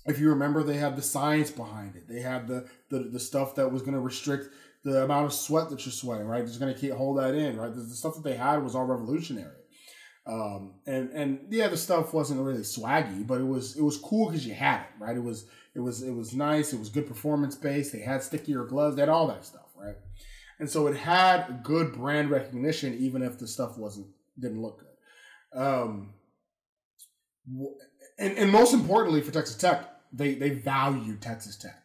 if 0.04 0.20
you 0.20 0.28
remember, 0.28 0.62
they 0.62 0.76
had 0.76 0.94
the 0.94 1.02
science 1.02 1.50
behind 1.50 1.96
it. 1.96 2.06
They 2.06 2.20
had 2.20 2.48
the 2.48 2.68
the, 2.90 2.98
the 2.98 3.18
stuff 3.18 3.54
that 3.54 3.72
was 3.72 3.80
going 3.80 3.94
to 3.94 4.00
restrict 4.00 4.54
the 4.84 5.04
amount 5.04 5.24
of 5.24 5.32
sweat 5.32 5.70
that 5.70 5.86
you're 5.86 5.92
sweating. 5.92 6.26
Right, 6.26 6.42
it's 6.42 6.58
going 6.58 6.72
to 6.72 6.78
keep 6.78 6.92
hold 6.92 7.16
that 7.16 7.34
in. 7.34 7.56
Right, 7.56 7.74
the, 7.74 7.80
the 7.80 7.94
stuff 7.94 8.14
that 8.16 8.24
they 8.24 8.36
had 8.36 8.62
was 8.62 8.74
all 8.74 8.84
revolutionary. 8.84 9.56
Um, 10.26 10.74
and 10.86 11.08
and 11.12 11.46
yeah, 11.48 11.68
the 11.68 11.78
stuff 11.78 12.12
wasn't 12.12 12.42
really 12.42 12.60
swaggy, 12.60 13.26
but 13.26 13.40
it 13.40 13.46
was 13.46 13.74
it 13.74 13.82
was 13.82 13.96
cool 13.96 14.28
because 14.28 14.46
you 14.46 14.52
had 14.52 14.82
it. 14.82 15.02
Right, 15.02 15.16
it 15.16 15.22
was 15.24 15.46
it 15.74 15.80
was 15.80 16.02
it 16.02 16.12
was 16.12 16.34
nice. 16.34 16.74
It 16.74 16.78
was 16.78 16.90
good 16.90 17.08
performance 17.08 17.56
based. 17.56 17.94
They 17.94 18.00
had 18.00 18.22
stickier 18.22 18.64
gloves. 18.64 18.96
They 18.96 19.02
had 19.02 19.08
all 19.08 19.26
that 19.28 19.46
stuff. 19.46 19.69
Right. 19.82 19.96
And 20.58 20.68
so 20.68 20.86
it 20.86 20.96
had 20.96 21.62
good 21.62 21.94
brand 21.94 22.30
recognition, 22.30 22.94
even 22.98 23.22
if 23.22 23.38
the 23.38 23.46
stuff 23.46 23.78
wasn't 23.78 24.08
didn't 24.38 24.60
look 24.60 24.80
good. 24.80 25.60
Um, 25.60 26.14
and, 28.18 28.36
and 28.38 28.50
most 28.50 28.74
importantly 28.74 29.22
for 29.22 29.32
Texas 29.32 29.56
Tech, 29.56 29.88
they 30.12 30.34
they 30.34 30.50
value 30.50 31.16
Texas 31.16 31.56
Tech. 31.56 31.82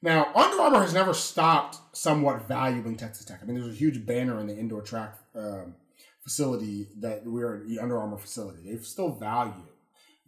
Now, 0.00 0.30
Under 0.34 0.62
Armour 0.62 0.82
has 0.82 0.94
never 0.94 1.12
stopped 1.12 1.78
somewhat 1.96 2.46
valuing 2.46 2.96
Texas 2.96 3.24
Tech. 3.24 3.40
I 3.42 3.46
mean, 3.46 3.56
there's 3.56 3.74
a 3.74 3.76
huge 3.76 4.06
banner 4.06 4.38
in 4.38 4.46
the 4.46 4.56
indoor 4.56 4.82
track 4.82 5.18
um, 5.34 5.74
facility 6.22 6.88
that 7.00 7.22
we're 7.24 7.64
the 7.66 7.80
Under 7.80 7.98
Armour 7.98 8.18
facility. 8.18 8.60
They've 8.64 8.84
still 8.84 9.14
value 9.14 9.66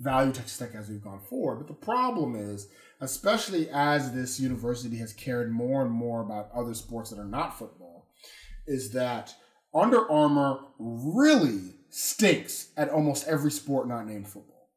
value 0.00 0.32
Texas 0.32 0.56
Tech 0.56 0.74
as 0.74 0.88
we've 0.88 1.04
gone 1.04 1.20
forward. 1.28 1.56
But 1.56 1.68
the 1.68 1.74
problem 1.74 2.34
is, 2.34 2.68
especially 3.01 3.68
as 3.70 4.12
this 4.12 4.38
university 4.38 4.96
has 4.98 5.12
cared 5.12 5.51
more 5.51 5.82
and 5.82 5.90
more 5.90 6.20
about 6.20 6.51
other 6.55 6.74
sports 6.74 7.11
that 7.11 7.18
are 7.18 7.24
not 7.24 7.59
football, 7.59 8.09
is 8.66 8.90
that 8.92 9.34
Under 9.74 10.11
Armour 10.11 10.61
really 10.78 11.76
stinks 11.88 12.68
at 12.76 12.88
almost 12.88 13.26
every 13.26 13.51
sport 13.51 13.88
not 13.88 14.07
named 14.07 14.28
football. 14.28 14.68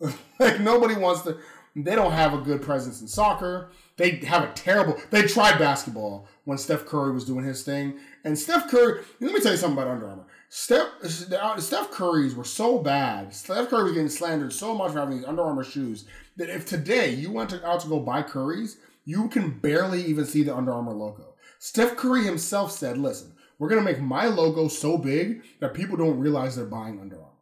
like 0.38 0.60
nobody 0.60 0.94
wants 0.94 1.22
to. 1.22 1.38
They 1.76 1.94
don't 1.94 2.12
have 2.12 2.34
a 2.34 2.38
good 2.38 2.62
presence 2.62 3.00
in 3.00 3.08
soccer. 3.08 3.70
They 3.96 4.10
have 4.26 4.44
a 4.44 4.52
terrible. 4.52 4.96
They 5.10 5.22
tried 5.22 5.58
basketball 5.58 6.26
when 6.44 6.58
Steph 6.58 6.86
Curry 6.86 7.12
was 7.12 7.24
doing 7.24 7.44
his 7.44 7.62
thing, 7.62 7.98
and 8.24 8.38
Steph 8.38 8.70
Curry. 8.70 9.02
Let 9.20 9.32
me 9.32 9.40
tell 9.40 9.52
you 9.52 9.58
something 9.58 9.78
about 9.78 9.90
Under 9.90 10.08
Armour. 10.08 10.26
Steph 10.48 10.88
Steph 11.04 11.90
Curry's 11.90 12.34
were 12.34 12.44
so 12.44 12.78
bad. 12.78 13.34
Steph 13.34 13.68
Curry 13.68 13.84
was 13.84 13.92
getting 13.92 14.08
slandered 14.08 14.52
so 14.52 14.74
much 14.74 14.92
for 14.92 15.00
having 15.00 15.18
these 15.18 15.26
Under 15.26 15.42
Armour 15.42 15.64
shoes 15.64 16.06
that 16.38 16.48
if 16.48 16.66
today 16.66 17.10
you 17.10 17.30
went 17.30 17.50
to, 17.50 17.66
out 17.66 17.80
to 17.80 17.88
go 17.88 18.00
buy 18.00 18.22
Curry's, 18.22 18.78
you 19.04 19.28
can 19.28 19.50
barely 19.58 20.02
even 20.04 20.24
see 20.24 20.42
the 20.42 20.56
Under 20.56 20.72
Armour 20.72 20.94
logo. 20.94 21.34
Steph 21.58 21.96
Curry 21.96 22.24
himself 22.24 22.72
said, 22.72 22.96
"Listen, 22.96 23.34
we're 23.58 23.68
gonna 23.68 23.82
make 23.82 24.00
my 24.00 24.26
logo 24.26 24.68
so 24.68 24.96
big 24.96 25.42
that 25.60 25.74
people 25.74 25.96
don't 25.96 26.18
realize 26.18 26.56
they're 26.56 26.64
buying 26.64 27.00
Under 27.00 27.16
Armour." 27.16 27.24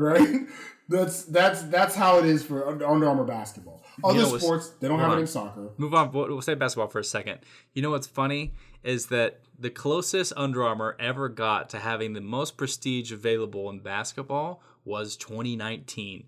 Right? 0.00 0.46
That's 0.88 1.24
that's 1.24 1.62
that's 1.64 1.94
how 1.96 2.18
it 2.18 2.24
is 2.24 2.44
for 2.44 2.68
Under 2.86 3.08
Armour 3.08 3.24
basketball. 3.24 3.84
Other 4.02 4.20
know 4.20 4.38
sports 4.38 4.70
they 4.80 4.88
don't 4.88 5.00
have 5.00 5.10
it 5.10 5.14
on. 5.14 5.20
in 5.20 5.26
soccer. 5.26 5.70
Move 5.76 5.92
on. 5.92 6.12
We'll, 6.12 6.28
we'll 6.28 6.40
say 6.40 6.54
basketball 6.54 6.86
for 6.86 7.00
a 7.00 7.04
second. 7.04 7.40
You 7.74 7.82
know 7.82 7.90
what's 7.90 8.06
funny 8.06 8.54
is 8.84 9.06
that 9.06 9.40
the 9.58 9.70
closest 9.70 10.32
Under 10.36 10.62
Armour 10.62 10.96
ever 11.00 11.28
got 11.28 11.68
to 11.70 11.78
having 11.78 12.12
the 12.12 12.20
most 12.20 12.56
prestige 12.56 13.12
available 13.12 13.68
in 13.70 13.80
basketball 13.80 14.62
was 14.84 15.16
2019, 15.16 16.24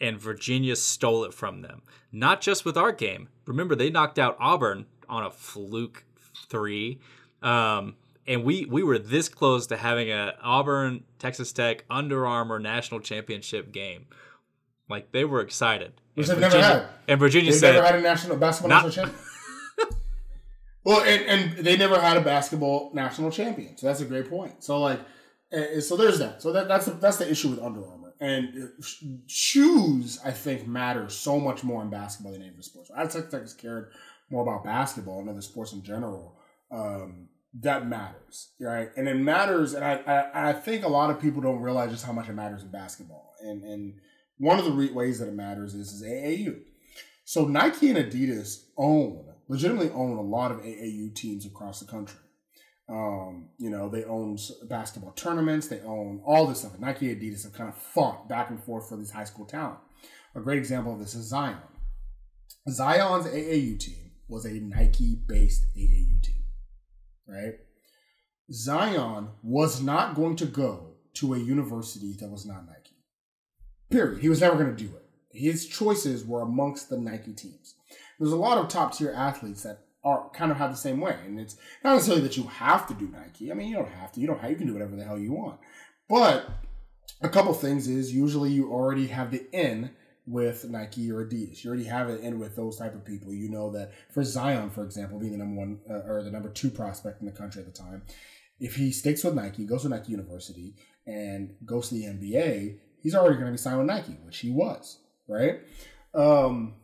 and 0.00 0.20
Virginia 0.20 0.76
stole 0.76 1.24
it 1.24 1.34
from 1.34 1.62
them. 1.62 1.82
Not 2.12 2.40
just 2.40 2.64
with 2.64 2.76
our 2.76 2.92
game. 2.92 3.28
Remember, 3.46 3.74
they 3.74 3.90
knocked 3.90 4.18
out 4.18 4.36
Auburn 4.40 4.86
on 5.08 5.24
a 5.24 5.30
fluke 5.30 6.04
three. 6.48 7.00
Um, 7.42 7.96
and 8.26 8.44
we, 8.44 8.64
we 8.64 8.82
were 8.82 8.98
this 8.98 9.28
close 9.28 9.66
to 9.68 9.76
having 9.76 10.10
a 10.10 10.34
Auburn 10.42 11.04
Texas 11.18 11.52
Tech 11.52 11.84
Under 11.90 12.26
Armour 12.26 12.58
national 12.58 13.00
championship 13.00 13.72
game. 13.72 14.06
Like 14.88 15.12
they 15.12 15.24
were 15.24 15.40
excited. 15.40 15.92
Which 16.14 16.28
And 16.28 16.42
they've 16.42 16.52
never 16.52 16.62
had. 16.62 16.86
And 17.08 17.20
Virginia 17.20 17.50
They've 17.50 17.60
said, 17.60 17.72
never 17.72 17.86
had 17.86 17.96
a 17.96 18.00
national 18.02 18.36
basketball 18.36 18.68
Not- 18.70 18.84
national 18.86 19.06
champion. 19.06 19.26
well, 20.84 21.00
and, 21.02 21.22
and 21.56 21.64
they 21.64 21.76
never 21.76 22.00
had 22.00 22.16
a 22.16 22.20
basketball 22.20 22.90
national 22.94 23.30
champion. 23.30 23.76
So 23.76 23.86
that's 23.86 24.00
a 24.00 24.04
great 24.04 24.28
point. 24.28 24.62
So 24.62 24.80
like, 24.80 25.00
eh, 25.52 25.80
so 25.80 25.96
there's 25.96 26.18
that. 26.18 26.42
So 26.42 26.52
that, 26.52 26.68
that's 26.68 26.86
the, 26.86 26.92
that's 26.92 27.16
the 27.16 27.30
issue 27.30 27.50
with 27.50 27.58
Under 27.60 27.84
Armour. 27.86 28.03
And 28.24 28.48
uh, 28.64 28.84
shoes, 29.26 30.18
I 30.24 30.30
think, 30.30 30.66
matter 30.66 31.10
so 31.10 31.38
much 31.38 31.62
more 31.62 31.82
in 31.82 31.90
basketball 31.90 32.32
than 32.32 32.40
any 32.40 32.52
other 32.52 32.62
sports. 32.62 32.90
I 32.96 33.06
think 33.06 33.28
Texas 33.28 33.52
cared 33.52 33.90
more 34.30 34.42
about 34.42 34.64
basketball 34.64 35.20
and 35.20 35.28
other 35.28 35.42
sports 35.42 35.74
in 35.74 35.82
general. 35.82 36.34
Um, 36.70 37.28
that 37.60 37.86
matters, 37.86 38.52
right? 38.58 38.88
And 38.96 39.08
it 39.08 39.16
matters, 39.16 39.74
and 39.74 39.84
I, 39.84 40.00
I 40.06 40.48
I 40.48 40.52
think 40.54 40.84
a 40.84 40.88
lot 40.88 41.10
of 41.10 41.20
people 41.20 41.42
don't 41.42 41.60
realize 41.60 41.90
just 41.90 42.06
how 42.06 42.12
much 42.12 42.30
it 42.30 42.32
matters 42.32 42.62
in 42.62 42.70
basketball. 42.70 43.34
And 43.42 43.62
and 43.62 43.94
one 44.38 44.58
of 44.58 44.64
the 44.64 44.72
re- 44.72 44.90
ways 44.90 45.18
that 45.18 45.28
it 45.28 45.34
matters 45.34 45.74
is 45.74 45.92
is 45.92 46.02
AAU. 46.02 46.60
So 47.26 47.46
Nike 47.46 47.90
and 47.90 47.98
Adidas 47.98 48.64
own, 48.78 49.26
legitimately 49.48 49.90
own 49.90 50.16
a 50.16 50.22
lot 50.22 50.50
of 50.50 50.62
AAU 50.62 51.14
teams 51.14 51.44
across 51.44 51.78
the 51.78 51.86
country. 51.86 52.20
Um, 52.88 53.48
you 53.58 53.70
know, 53.70 53.88
they 53.88 54.04
own 54.04 54.36
basketball 54.68 55.12
tournaments, 55.12 55.68
they 55.68 55.80
own 55.80 56.20
all 56.24 56.46
this 56.46 56.60
stuff. 56.60 56.78
Nike 56.78 57.14
Adidas 57.14 57.44
have 57.44 57.54
kind 57.54 57.68
of 57.70 57.76
fought 57.76 58.28
back 58.28 58.50
and 58.50 58.62
forth 58.62 58.88
for 58.88 58.96
these 58.96 59.10
high 59.10 59.24
school 59.24 59.46
talent. 59.46 59.78
A 60.34 60.40
great 60.40 60.58
example 60.58 60.92
of 60.92 60.98
this 60.98 61.14
is 61.14 61.28
Zion. 61.28 61.56
Zion's 62.68 63.26
AAU 63.26 63.78
team 63.78 64.10
was 64.28 64.44
a 64.44 64.52
Nike 64.52 65.16
based 65.26 65.66
AAU 65.76 66.22
team, 66.22 66.42
right? 67.26 67.54
Zion 68.52 69.28
was 69.42 69.82
not 69.82 70.14
going 70.14 70.36
to 70.36 70.46
go 70.46 70.94
to 71.14 71.34
a 71.34 71.38
university 71.38 72.14
that 72.20 72.30
was 72.30 72.44
not 72.44 72.66
Nike. 72.66 72.96
Period. 73.90 74.20
He 74.20 74.28
was 74.28 74.40
never 74.40 74.56
going 74.56 74.74
to 74.74 74.84
do 74.84 74.90
it. 74.96 75.04
His 75.30 75.66
choices 75.66 76.24
were 76.24 76.42
amongst 76.42 76.88
the 76.88 76.98
Nike 76.98 77.32
teams. 77.32 77.74
There's 78.18 78.32
a 78.32 78.36
lot 78.36 78.58
of 78.58 78.68
top 78.68 78.96
tier 78.96 79.12
athletes 79.12 79.62
that 79.62 79.83
are 80.04 80.28
kind 80.30 80.50
of 80.50 80.58
have 80.58 80.70
the 80.70 80.76
same 80.76 81.00
way, 81.00 81.16
and 81.24 81.40
it's 81.40 81.56
not 81.82 81.94
necessarily 81.94 82.22
that 82.22 82.36
you 82.36 82.44
have 82.44 82.86
to 82.88 82.94
do 82.94 83.08
Nike. 83.08 83.50
I 83.50 83.54
mean, 83.54 83.68
you 83.68 83.76
don't 83.76 83.88
have 83.88 84.12
to. 84.12 84.20
You 84.20 84.26
don't. 84.26 84.40
Have, 84.40 84.50
you 84.50 84.56
can 84.56 84.66
do 84.66 84.72
whatever 84.72 84.96
the 84.96 85.04
hell 85.04 85.18
you 85.18 85.32
want. 85.32 85.58
But 86.08 86.48
a 87.22 87.28
couple 87.28 87.54
things 87.54 87.88
is 87.88 88.14
usually 88.14 88.50
you 88.50 88.70
already 88.70 89.06
have 89.06 89.30
the 89.30 89.46
in 89.52 89.90
with 90.26 90.68
Nike 90.68 91.10
or 91.10 91.24
Adidas. 91.24 91.62
You 91.62 91.70
already 91.70 91.84
have 91.84 92.08
it 92.08 92.20
in 92.20 92.38
with 92.38 92.56
those 92.56 92.78
type 92.78 92.94
of 92.94 93.04
people. 93.04 93.32
You 93.32 93.50
know 93.50 93.70
that 93.72 93.92
for 94.12 94.24
Zion, 94.24 94.70
for 94.70 94.84
example, 94.84 95.18
being 95.18 95.32
the 95.32 95.38
number 95.38 95.56
one 95.56 95.80
uh, 95.88 96.10
or 96.10 96.22
the 96.22 96.30
number 96.30 96.48
two 96.48 96.70
prospect 96.70 97.20
in 97.20 97.26
the 97.26 97.32
country 97.32 97.60
at 97.60 97.66
the 97.66 97.78
time, 97.78 98.02
if 98.60 98.76
he 98.76 98.92
sticks 98.92 99.24
with 99.24 99.34
Nike, 99.34 99.64
goes 99.64 99.82
to 99.82 99.88
Nike 99.88 100.12
University, 100.12 100.74
and 101.06 101.54
goes 101.64 101.88
to 101.88 101.94
the 101.94 102.04
NBA, 102.04 102.78
he's 103.02 103.14
already 103.14 103.34
going 103.34 103.46
to 103.46 103.52
be 103.52 103.58
signed 103.58 103.78
with 103.78 103.86
Nike, 103.86 104.16
which 104.24 104.38
he 104.38 104.50
was, 104.50 104.98
right? 105.28 105.60
Um, 106.14 106.74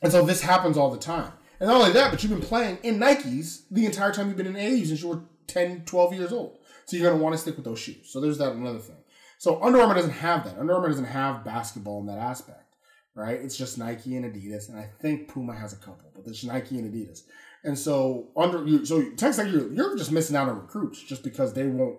and 0.00 0.12
so 0.12 0.24
this 0.24 0.40
happens 0.40 0.76
all 0.76 0.90
the 0.90 0.98
time. 0.98 1.32
And 1.60 1.68
not 1.68 1.80
only 1.80 1.92
that, 1.92 2.10
but 2.10 2.22
you've 2.22 2.32
been 2.32 2.40
playing 2.40 2.78
in 2.82 2.98
Nikes 2.98 3.62
the 3.70 3.86
entire 3.86 4.12
time 4.12 4.28
you've 4.28 4.36
been 4.36 4.46
in 4.46 4.54
AAU 4.54 4.86
since 4.86 5.02
you 5.02 5.08
were 5.08 5.22
10, 5.48 5.84
12 5.84 6.14
years 6.14 6.32
old. 6.32 6.58
So 6.86 6.96
you're 6.96 7.06
going 7.06 7.18
to 7.18 7.22
want 7.22 7.34
to 7.34 7.38
stick 7.38 7.56
with 7.56 7.64
those 7.64 7.78
shoes. 7.78 8.10
So 8.10 8.20
there's 8.20 8.38
that 8.38 8.52
another 8.52 8.78
thing. 8.78 8.96
So 9.38 9.62
Under 9.62 9.80
Armour 9.80 9.94
doesn't 9.94 10.10
have 10.10 10.44
that. 10.44 10.58
Under 10.58 10.74
Armour 10.74 10.88
doesn't 10.88 11.04
have 11.04 11.44
basketball 11.44 12.00
in 12.00 12.06
that 12.06 12.18
aspect, 12.18 12.74
right? 13.14 13.40
It's 13.40 13.56
just 13.56 13.78
Nike 13.78 14.16
and 14.16 14.24
Adidas, 14.24 14.68
and 14.68 14.78
I 14.78 14.88
think 15.00 15.28
Puma 15.28 15.54
has 15.54 15.72
a 15.72 15.76
couple, 15.76 16.10
but 16.14 16.26
it's 16.26 16.42
Nike 16.44 16.78
and 16.78 16.92
Adidas. 16.92 17.22
And 17.64 17.78
so 17.78 18.28
under 18.36 18.64
you, 18.66 18.84
so 18.84 19.10
Tech, 19.16 19.36
you're, 19.36 19.72
you're 19.72 19.96
just 19.96 20.12
missing 20.12 20.36
out 20.36 20.48
on 20.48 20.56
recruits 20.56 21.02
just 21.02 21.22
because 21.22 21.52
they 21.52 21.66
won't. 21.66 21.98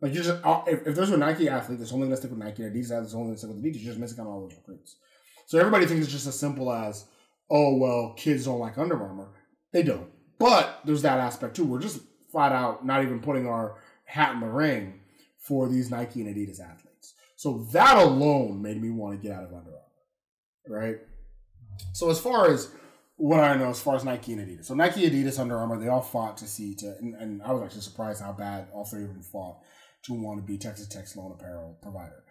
Like 0.00 0.14
you're 0.14 0.22
just 0.22 0.44
uh, 0.44 0.62
if, 0.66 0.86
if 0.86 0.94
there's 0.94 1.10
a 1.10 1.16
Nike 1.16 1.48
athlete 1.48 1.78
that's 1.78 1.92
only 1.92 2.08
to 2.08 2.16
stick 2.16 2.30
with 2.30 2.38
Nike 2.38 2.62
and 2.62 2.74
Adidas 2.74 2.88
that's 2.88 3.14
only 3.14 3.32
to 3.32 3.38
stick 3.38 3.50
with 3.50 3.62
Adidas, 3.62 3.82
you're 3.82 3.92
just 3.92 3.98
missing 3.98 4.20
out 4.20 4.26
on 4.28 4.32
all 4.32 4.40
those 4.42 4.56
recruits. 4.56 4.96
So 5.46 5.58
everybody 5.58 5.86
thinks 5.86 6.04
it's 6.04 6.12
just 6.12 6.26
as 6.26 6.38
simple 6.38 6.70
as, 6.72 7.06
oh 7.50 7.76
well, 7.76 8.14
kids 8.16 8.44
don't 8.44 8.58
like 8.58 8.78
Under 8.78 9.00
Armour. 9.00 9.28
They 9.72 9.82
don't. 9.82 10.10
But 10.38 10.80
there's 10.84 11.02
that 11.02 11.18
aspect 11.18 11.56
too. 11.56 11.64
We're 11.64 11.80
just 11.80 12.00
flat 12.30 12.52
out 12.52 12.84
not 12.84 13.02
even 13.02 13.20
putting 13.20 13.46
our 13.46 13.78
hat 14.04 14.34
in 14.34 14.40
the 14.40 14.46
ring 14.46 15.00
for 15.38 15.68
these 15.68 15.90
Nike 15.90 16.20
and 16.20 16.34
Adidas 16.34 16.60
athletes. 16.60 17.14
So 17.36 17.66
that 17.72 17.96
alone 17.96 18.62
made 18.62 18.80
me 18.80 18.90
want 18.90 19.20
to 19.20 19.26
get 19.26 19.36
out 19.36 19.44
of 19.44 19.52
Under 19.52 19.70
Armour. 19.70 20.82
Right? 20.84 20.96
So 21.92 22.10
as 22.10 22.20
far 22.20 22.50
as 22.50 22.70
what 23.16 23.40
I 23.40 23.56
know, 23.56 23.70
as 23.70 23.80
far 23.80 23.96
as 23.96 24.04
Nike 24.04 24.32
and 24.32 24.46
Adidas. 24.46 24.66
So 24.66 24.74
Nike, 24.74 25.08
Adidas, 25.08 25.38
Under 25.38 25.56
Armour, 25.56 25.78
they 25.78 25.88
all 25.88 26.02
fought 26.02 26.36
to 26.38 26.46
see 26.46 26.74
to 26.76 26.96
and, 27.00 27.14
and 27.14 27.42
I 27.42 27.52
was 27.52 27.62
actually 27.62 27.82
surprised 27.82 28.22
how 28.22 28.32
bad 28.32 28.68
all 28.72 28.84
three 28.84 29.02
of 29.02 29.08
them 29.08 29.22
fought 29.22 29.58
to 30.04 30.14
want 30.14 30.38
to 30.38 30.46
be 30.46 30.58
Texas 30.58 30.86
Tech's 30.86 31.16
lone 31.16 31.32
apparel 31.32 31.78
provider. 31.82 32.22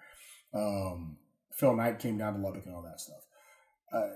Um, 0.54 1.18
Phil 1.54 1.76
Knight 1.76 2.00
came 2.00 2.18
down 2.18 2.36
to 2.36 2.40
Lubbock 2.40 2.66
and 2.66 2.76
all 2.76 2.84
that 2.84 3.02
stuff. 3.02 3.18
Uh, 3.92 4.10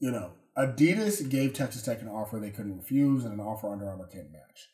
you 0.00 0.10
know, 0.10 0.32
Adidas 0.56 1.28
gave 1.28 1.52
Texas 1.52 1.82
Tech 1.82 2.02
an 2.02 2.08
offer 2.08 2.38
they 2.38 2.50
couldn't 2.50 2.78
refuse, 2.78 3.24
and 3.24 3.34
an 3.34 3.40
offer 3.40 3.70
Under 3.72 3.88
Armour 3.88 4.08
can't 4.12 4.32
match. 4.32 4.68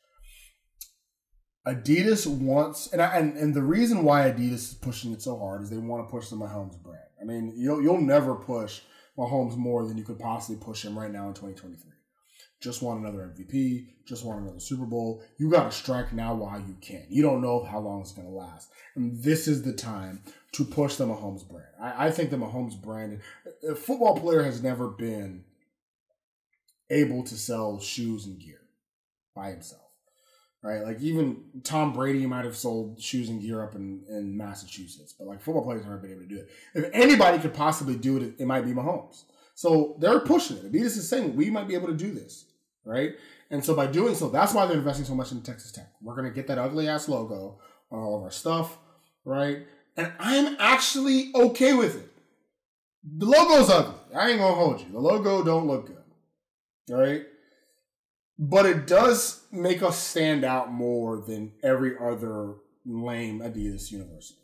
Adidas 1.66 2.26
wants, 2.26 2.92
and 2.92 3.00
I, 3.00 3.16
and 3.16 3.36
and 3.36 3.54
the 3.54 3.62
reason 3.62 4.04
why 4.04 4.30
Adidas 4.30 4.52
is 4.52 4.74
pushing 4.74 5.12
it 5.12 5.22
so 5.22 5.38
hard 5.38 5.62
is 5.62 5.70
they 5.70 5.78
want 5.78 6.06
to 6.06 6.10
push 6.10 6.28
the 6.28 6.36
Mahomes 6.36 6.80
brand. 6.82 6.98
I 7.20 7.24
mean, 7.24 7.54
you'll 7.56 7.82
you'll 7.82 8.00
never 8.00 8.34
push 8.34 8.80
Mahomes 9.18 9.56
more 9.56 9.86
than 9.86 9.96
you 9.96 10.04
could 10.04 10.18
possibly 10.18 10.62
push 10.62 10.84
him 10.84 10.98
right 10.98 11.10
now 11.10 11.28
in 11.28 11.34
2023. 11.34 11.93
Just 12.64 12.80
want 12.80 13.00
another 13.00 13.30
MVP, 13.36 13.88
just 14.06 14.24
want 14.24 14.40
another 14.40 14.58
Super 14.58 14.86
Bowl. 14.86 15.22
You 15.36 15.50
got 15.50 15.70
to 15.70 15.76
strike 15.76 16.14
now 16.14 16.34
while 16.34 16.58
you 16.58 16.76
can. 16.80 17.04
You 17.10 17.22
don't 17.22 17.42
know 17.42 17.62
how 17.62 17.78
long 17.78 18.00
it's 18.00 18.12
going 18.12 18.26
to 18.26 18.32
last, 18.32 18.70
and 18.96 19.22
this 19.22 19.46
is 19.46 19.62
the 19.62 19.74
time 19.74 20.22
to 20.52 20.64
push 20.64 20.96
the 20.96 21.06
Mahomes 21.06 21.46
brand. 21.46 21.68
I, 21.78 22.06
I 22.06 22.10
think 22.10 22.30
the 22.30 22.38
Mahomes 22.38 22.80
brand, 22.80 23.20
a 23.68 23.74
football 23.74 24.18
player 24.18 24.42
has 24.42 24.62
never 24.62 24.88
been 24.88 25.44
able 26.88 27.22
to 27.24 27.34
sell 27.34 27.78
shoes 27.80 28.24
and 28.24 28.40
gear 28.40 28.62
by 29.34 29.50
himself 29.50 29.82
right? 30.64 30.82
Like 30.82 31.00
even 31.02 31.44
Tom 31.62 31.92
Brady 31.92 32.24
might 32.24 32.46
have 32.46 32.56
sold 32.56 32.98
shoes 33.00 33.28
and 33.28 33.40
gear 33.40 33.62
up 33.62 33.74
in, 33.74 34.02
in 34.08 34.34
Massachusetts, 34.34 35.14
but 35.16 35.28
like 35.28 35.42
football 35.42 35.62
players 35.62 35.82
never 35.82 35.98
been 35.98 36.12
able 36.12 36.22
to 36.22 36.26
do 36.26 36.38
it. 36.38 36.48
If 36.74 36.90
anybody 36.94 37.38
could 37.38 37.52
possibly 37.52 37.96
do 37.96 38.16
it, 38.16 38.34
it 38.38 38.46
might 38.46 38.64
be 38.64 38.72
Mahomes. 38.72 39.24
So 39.54 39.96
they're 40.00 40.20
pushing 40.20 40.56
it. 40.56 40.72
Adidas 40.72 40.96
is 40.96 41.08
saying 41.08 41.36
we 41.36 41.50
might 41.50 41.68
be 41.68 41.74
able 41.74 41.88
to 41.88 41.94
do 41.94 42.10
this, 42.12 42.46
right? 42.84 43.12
And 43.50 43.64
so 43.64 43.74
by 43.74 43.86
doing 43.86 44.14
so, 44.14 44.28
that's 44.28 44.54
why 44.54 44.66
they're 44.66 44.78
investing 44.78 45.04
so 45.04 45.14
much 45.14 45.32
in 45.32 45.42
Texas 45.42 45.72
Tech. 45.72 45.92
We're 46.02 46.16
gonna 46.16 46.30
get 46.30 46.46
that 46.48 46.58
ugly 46.58 46.88
ass 46.88 47.08
logo 47.08 47.60
on 47.90 48.00
all 48.00 48.16
of 48.16 48.22
our 48.22 48.30
stuff, 48.30 48.78
right? 49.24 49.66
And 49.96 50.12
I'm 50.18 50.56
actually 50.58 51.30
okay 51.34 51.74
with 51.74 51.96
it. 51.96 52.10
The 53.18 53.26
logo's 53.26 53.70
ugly. 53.70 53.94
I 54.14 54.30
ain't 54.30 54.40
gonna 54.40 54.54
hold 54.54 54.80
you. 54.80 54.90
The 54.90 54.98
logo 54.98 55.44
don't 55.44 55.66
look 55.66 55.86
good, 55.86 56.04
right? 56.90 57.26
but 58.38 58.66
it 58.66 58.86
does 58.86 59.44
make 59.52 59.82
us 59.82 59.98
stand 59.98 60.44
out 60.44 60.72
more 60.72 61.18
than 61.26 61.52
every 61.62 61.96
other 61.98 62.54
lame 62.84 63.40
Adidas 63.40 63.90
university. 63.90 64.40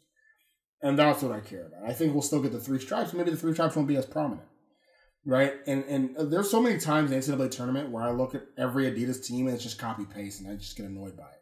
And 0.83 0.99
that's 0.99 1.23
what 1.23 1.33
I 1.33 1.41
care 1.41 1.67
about. 1.67 1.89
I 1.89 1.93
think 1.93 2.13
we'll 2.13 2.23
still 2.23 2.41
get 2.41 2.53
the 2.53 2.61
three 2.61 2.79
stripes. 2.79 3.13
Maybe 3.13 3.31
the 3.31 3.37
three 3.37 3.53
stripes 3.53 3.77
won't 3.77 3.89
be 3.89 3.97
as 3.97 4.07
prominent. 4.07 4.47
Right? 5.27 5.55
And 5.67 5.85
and 5.85 6.33
there's 6.33 6.51
so 6.51 6.63
many 6.63 6.79
times 6.79 7.11
in 7.11 7.21
the 7.21 7.45
NCAA 7.45 7.51
tournament 7.51 7.91
where 7.91 8.03
I 8.03 8.11
look 8.11 8.35
at 8.35 8.47
every 8.57 8.91
Adidas 8.91 9.25
team 9.25 9.47
and 9.47 9.55
it's 9.55 9.65
just 9.65 9.79
copy 9.79 10.05
paste 10.05 10.41
and 10.41 10.51
I 10.51 10.57
just 10.57 10.77
get 10.77 10.87
annoyed 10.87 11.17
by 11.17 11.25
it. 11.25 11.41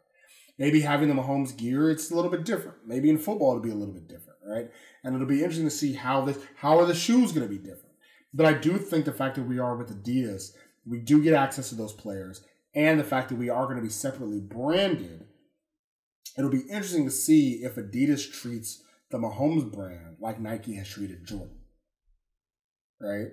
Maybe 0.57 0.81
having 0.81 1.07
the 1.07 1.13
Mahomes 1.15 1.55
gear, 1.55 1.89
it's 1.89 2.11
a 2.11 2.15
little 2.15 2.29
bit 2.29 2.43
different. 2.43 2.79
Maybe 2.85 3.09
in 3.09 3.17
football, 3.17 3.51
it'll 3.51 3.63
be 3.63 3.71
a 3.71 3.75
little 3.75 3.93
bit 3.93 4.09
different, 4.09 4.39
right? 4.45 4.69
And 5.03 5.15
it'll 5.15 5.25
be 5.25 5.39
interesting 5.39 5.65
to 5.65 5.71
see 5.71 5.93
how 5.93 6.25
this, 6.25 6.37
how 6.57 6.77
are 6.79 6.85
the 6.85 6.93
shoes 6.93 7.31
going 7.31 7.47
to 7.47 7.53
be 7.53 7.57
different. 7.57 7.95
But 8.33 8.45
I 8.45 8.53
do 8.53 8.77
think 8.77 9.05
the 9.05 9.13
fact 9.13 9.35
that 9.35 9.47
we 9.47 9.57
are 9.57 9.77
with 9.77 10.03
Adidas, 10.03 10.51
we 10.85 10.99
do 10.99 11.23
get 11.23 11.33
access 11.33 11.69
to 11.69 11.75
those 11.75 11.93
players, 11.93 12.43
and 12.75 12.99
the 12.99 13.05
fact 13.05 13.29
that 13.29 13.37
we 13.37 13.49
are 13.49 13.65
going 13.65 13.77
to 13.77 13.81
be 13.81 13.89
separately 13.89 14.41
branded, 14.41 15.25
it'll 16.37 16.51
be 16.51 16.67
interesting 16.69 17.05
to 17.05 17.11
see 17.11 17.63
if 17.63 17.75
Adidas 17.75 18.29
treats 18.31 18.83
the 19.11 19.17
Mahomes 19.17 19.71
brand 19.71 20.17
like 20.19 20.41
Nike 20.41 20.75
has 20.75 20.89
treated 20.89 21.25
Jordan. 21.25 21.55
Right? 23.01 23.29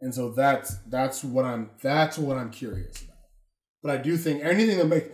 And 0.00 0.14
so 0.14 0.30
that's 0.30 0.76
that's 0.88 1.24
what 1.24 1.44
I'm 1.44 1.70
that's 1.82 2.18
what 2.18 2.36
I'm 2.36 2.50
curious 2.50 3.02
about. 3.02 3.16
But 3.82 3.92
I 3.92 3.96
do 3.98 4.16
think 4.16 4.44
anything 4.44 4.78
that 4.78 4.86
make 4.86 5.10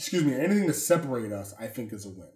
excuse 0.00 0.24
me, 0.24 0.34
anything 0.34 0.66
to 0.66 0.72
separate 0.72 1.30
us, 1.30 1.54
I 1.60 1.66
think 1.66 1.92
is 1.92 2.06
a 2.06 2.08
win. 2.08 2.28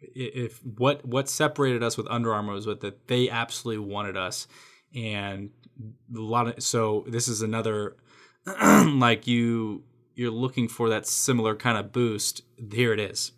If 0.00 0.64
what 0.64 1.04
what 1.06 1.28
separated 1.28 1.82
us 1.82 1.96
with 1.96 2.06
Under 2.08 2.34
Armour 2.34 2.54
was 2.54 2.64
that 2.64 3.06
they 3.06 3.28
absolutely 3.28 3.84
wanted 3.84 4.16
us, 4.16 4.46
and 4.94 5.50
a 6.14 6.20
lot 6.20 6.48
of 6.48 6.62
so 6.62 7.04
this 7.06 7.28
is 7.28 7.42
another 7.42 7.96
like 8.46 9.26
you 9.26 9.84
you're 10.14 10.30
looking 10.30 10.68
for 10.68 10.88
that 10.88 11.06
similar 11.06 11.54
kind 11.54 11.78
of 11.78 11.92
boost. 11.92 12.42
Here 12.72 12.92
it 12.92 13.00
is, 13.00 13.32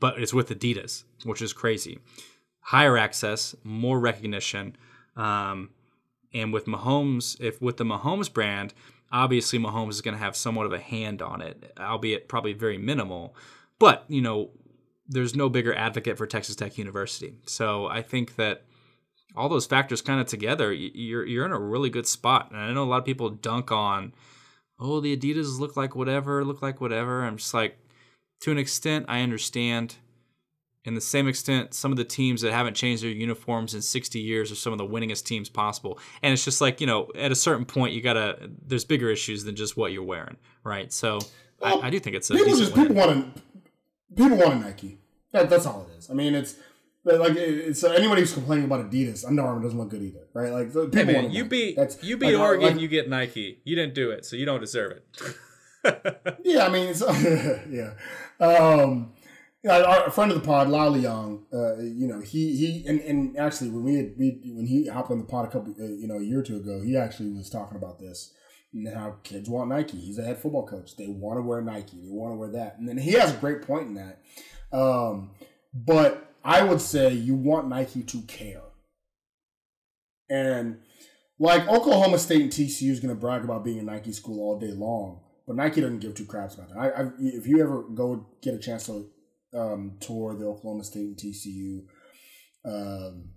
but 0.00 0.18
it's 0.20 0.34
with 0.34 0.48
Adidas, 0.48 1.04
which 1.24 1.42
is 1.42 1.52
crazy. 1.52 1.98
Higher 2.60 2.98
access, 2.98 3.54
more 3.62 4.00
recognition, 4.00 4.76
um, 5.16 5.70
and 6.34 6.52
with 6.52 6.66
Mahomes, 6.66 7.40
if 7.40 7.60
with 7.60 7.76
the 7.76 7.84
Mahomes 7.84 8.32
brand, 8.32 8.74
obviously 9.12 9.58
Mahomes 9.58 9.90
is 9.90 10.02
going 10.02 10.16
to 10.16 10.22
have 10.22 10.36
somewhat 10.36 10.66
of 10.66 10.72
a 10.72 10.78
hand 10.78 11.22
on 11.22 11.40
it, 11.40 11.72
albeit 11.78 12.28
probably 12.28 12.52
very 12.52 12.78
minimal. 12.78 13.34
But 13.78 14.04
you 14.08 14.20
know, 14.20 14.50
there's 15.08 15.34
no 15.34 15.48
bigger 15.48 15.74
advocate 15.74 16.18
for 16.18 16.26
Texas 16.26 16.56
Tech 16.56 16.78
University. 16.78 17.34
So 17.46 17.86
I 17.86 18.02
think 18.02 18.36
that 18.36 18.64
all 19.36 19.48
those 19.48 19.66
factors 19.66 20.00
kind 20.00 20.20
of 20.20 20.26
together, 20.26 20.72
you're 20.72 21.26
you're 21.26 21.44
in 21.46 21.52
a 21.52 21.58
really 21.58 21.90
good 21.90 22.06
spot. 22.06 22.50
And 22.50 22.60
I 22.60 22.72
know 22.72 22.84
a 22.84 22.86
lot 22.86 22.98
of 22.98 23.04
people 23.04 23.30
dunk 23.30 23.70
on, 23.70 24.14
oh, 24.80 25.00
the 25.00 25.16
Adidas 25.16 25.58
look 25.58 25.76
like 25.76 25.94
whatever, 25.94 26.44
look 26.44 26.62
like 26.62 26.80
whatever. 26.80 27.24
I'm 27.24 27.36
just 27.36 27.54
like, 27.54 27.78
to 28.40 28.50
an 28.50 28.58
extent, 28.58 29.06
I 29.08 29.20
understand. 29.20 29.96
In 30.86 30.94
the 30.94 31.00
same 31.00 31.26
extent, 31.28 31.74
some 31.74 31.90
of 31.90 31.98
the 31.98 32.04
teams 32.04 32.40
that 32.42 32.52
haven't 32.52 32.74
changed 32.74 33.02
their 33.02 33.10
uniforms 33.10 33.74
in 33.74 33.82
60 33.82 34.20
years 34.20 34.52
are 34.52 34.54
some 34.54 34.72
of 34.72 34.78
the 34.78 34.86
winningest 34.86 35.24
teams 35.24 35.48
possible. 35.48 35.98
And 36.22 36.32
it's 36.32 36.44
just 36.44 36.60
like, 36.60 36.80
you 36.80 36.86
know, 36.86 37.08
at 37.16 37.32
a 37.32 37.34
certain 37.34 37.64
point, 37.64 37.92
you 37.92 38.00
gotta, 38.00 38.50
there's 38.66 38.84
bigger 38.84 39.10
issues 39.10 39.44
than 39.44 39.56
just 39.56 39.76
what 39.76 39.92
you're 39.92 40.04
wearing, 40.04 40.36
right? 40.64 40.92
So 40.92 41.18
well, 41.60 41.82
I, 41.82 41.88
I, 41.88 41.90
do 41.90 41.98
think 41.98 42.16
it's 42.16 42.30
a 42.30 42.34
people 42.34 42.56
just, 42.56 42.74
people 42.74 42.94
want 42.94 43.34
to, 43.34 43.42
people 44.14 44.36
want 44.38 44.54
a 44.54 44.58
Nike. 44.60 44.98
That, 45.32 45.50
that's 45.50 45.66
all 45.66 45.88
it 45.90 45.98
is. 45.98 46.10
I 46.10 46.14
mean, 46.14 46.34
it's, 46.34 46.54
like 47.04 47.36
it's 47.36 47.84
uh, 47.84 47.90
anybody 47.90 48.22
who's 48.22 48.32
complaining 48.32 48.64
about 48.64 48.90
Adidas, 48.90 49.24
Under 49.24 49.42
Armour 49.42 49.62
doesn't 49.62 49.78
look 49.78 49.90
good 49.90 50.02
either, 50.02 50.26
right? 50.34 50.52
Like 50.52 50.68
people 50.68 50.90
hey 50.92 51.04
man, 51.04 51.30
you 51.30 51.44
beat 51.44 51.76
That's, 51.76 52.02
you 52.02 52.16
beat 52.16 52.32
like, 52.32 52.40
Oregon, 52.40 52.72
like, 52.72 52.80
you 52.80 52.88
get 52.88 53.08
Nike. 53.08 53.60
You 53.64 53.76
didn't 53.76 53.94
do 53.94 54.10
it, 54.10 54.24
so 54.24 54.34
you 54.34 54.44
don't 54.44 54.60
deserve 54.60 54.92
it. 54.92 56.36
yeah, 56.44 56.66
I 56.66 56.68
mean, 56.68 56.88
it's, 56.88 57.00
yeah. 57.70 57.94
Um, 58.40 59.12
yeah, 59.14 59.15
our, 59.68 60.06
a 60.06 60.10
friend 60.10 60.30
of 60.30 60.40
the 60.40 60.46
pod, 60.46 60.68
Lally 60.68 61.00
Young, 61.00 61.44
uh, 61.52 61.78
you 61.78 62.06
know, 62.06 62.20
he 62.20 62.56
he 62.56 62.86
and, 62.86 63.00
and 63.00 63.36
actually 63.36 63.70
when 63.70 63.84
we 63.84 63.94
had 63.94 64.14
we, 64.18 64.40
when 64.54 64.66
he 64.66 64.88
hopped 64.88 65.10
on 65.10 65.18
the 65.18 65.24
pod 65.24 65.46
a 65.46 65.50
couple, 65.50 65.74
uh, 65.78 65.84
you 65.84 66.06
know, 66.06 66.18
a 66.18 66.22
year 66.22 66.40
or 66.40 66.42
two 66.42 66.56
ago, 66.56 66.82
he 66.82 66.96
actually 66.96 67.30
was 67.30 67.50
talking 67.50 67.76
about 67.76 67.98
this 67.98 68.32
and 68.72 68.94
how 68.94 69.16
kids 69.22 69.48
want 69.48 69.70
Nike. 69.70 69.98
He's 69.98 70.18
a 70.18 70.24
head 70.24 70.38
football 70.38 70.66
coach. 70.66 70.96
They 70.96 71.08
want 71.08 71.38
to 71.38 71.42
wear 71.42 71.60
Nike. 71.62 71.96
They 72.02 72.10
want 72.10 72.32
to 72.32 72.36
wear 72.36 72.50
that, 72.52 72.78
and 72.78 72.88
then 72.88 72.98
he 72.98 73.12
has 73.12 73.34
a 73.34 73.38
great 73.38 73.62
point 73.62 73.88
in 73.88 73.94
that. 73.94 74.20
Um, 74.76 75.30
but 75.74 76.32
I 76.44 76.62
would 76.62 76.80
say 76.80 77.12
you 77.12 77.34
want 77.34 77.68
Nike 77.68 78.02
to 78.02 78.22
care, 78.22 78.62
and 80.28 80.78
like 81.38 81.68
Oklahoma 81.68 82.18
State 82.18 82.42
and 82.42 82.52
TCU 82.52 82.90
is 82.90 83.00
going 83.00 83.14
to 83.14 83.20
brag 83.20 83.44
about 83.44 83.64
being 83.64 83.78
a 83.78 83.82
Nike 83.82 84.12
school 84.12 84.40
all 84.40 84.58
day 84.58 84.72
long, 84.72 85.20
but 85.46 85.56
Nike 85.56 85.80
doesn't 85.80 86.00
give 86.00 86.14
two 86.14 86.24
craps 86.24 86.54
about 86.54 86.68
that. 86.70 86.78
I, 86.78 87.02
I, 87.02 87.10
if 87.18 87.46
you 87.46 87.62
ever 87.62 87.82
go 87.82 88.26
get 88.42 88.54
a 88.54 88.58
chance 88.58 88.86
to 88.86 89.10
um, 89.54 89.96
tour 90.00 90.34
the 90.34 90.46
Oklahoma 90.46 90.84
State 90.84 91.06
and 91.06 91.16
TCU 91.16 91.84
um, 92.64 93.30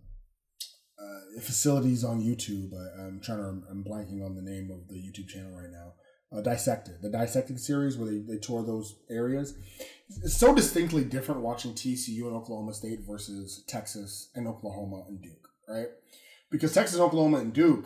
uh, 0.99 1.41
facilities 1.41 2.03
on 2.03 2.21
YouTube. 2.21 2.73
I, 2.73 3.07
am 3.07 3.21
trying 3.21 3.39
to, 3.39 3.67
I'm 3.69 3.83
blanking 3.83 4.25
on 4.25 4.35
the 4.35 4.41
name 4.41 4.71
of 4.71 4.87
the 4.87 4.95
YouTube 4.95 5.29
channel 5.29 5.55
right 5.55 5.71
now. 5.71 5.93
Uh, 6.31 6.41
Dissected, 6.41 7.01
the 7.01 7.09
Dissected 7.09 7.59
series 7.59 7.97
where 7.97 8.11
they, 8.11 8.19
they 8.19 8.37
tour 8.37 8.63
those 8.63 8.99
areas. 9.09 9.55
It's 10.23 10.37
so 10.37 10.53
distinctly 10.53 11.03
different 11.03 11.41
watching 11.41 11.73
TCU 11.73 12.27
and 12.27 12.35
Oklahoma 12.35 12.73
State 12.73 12.99
versus 13.07 13.63
Texas 13.67 14.29
and 14.35 14.47
Oklahoma 14.47 15.05
and 15.07 15.21
Duke, 15.21 15.49
right? 15.67 15.87
Because 16.51 16.73
Texas, 16.73 16.99
Oklahoma, 16.99 17.39
and 17.39 17.51
Duke, 17.53 17.85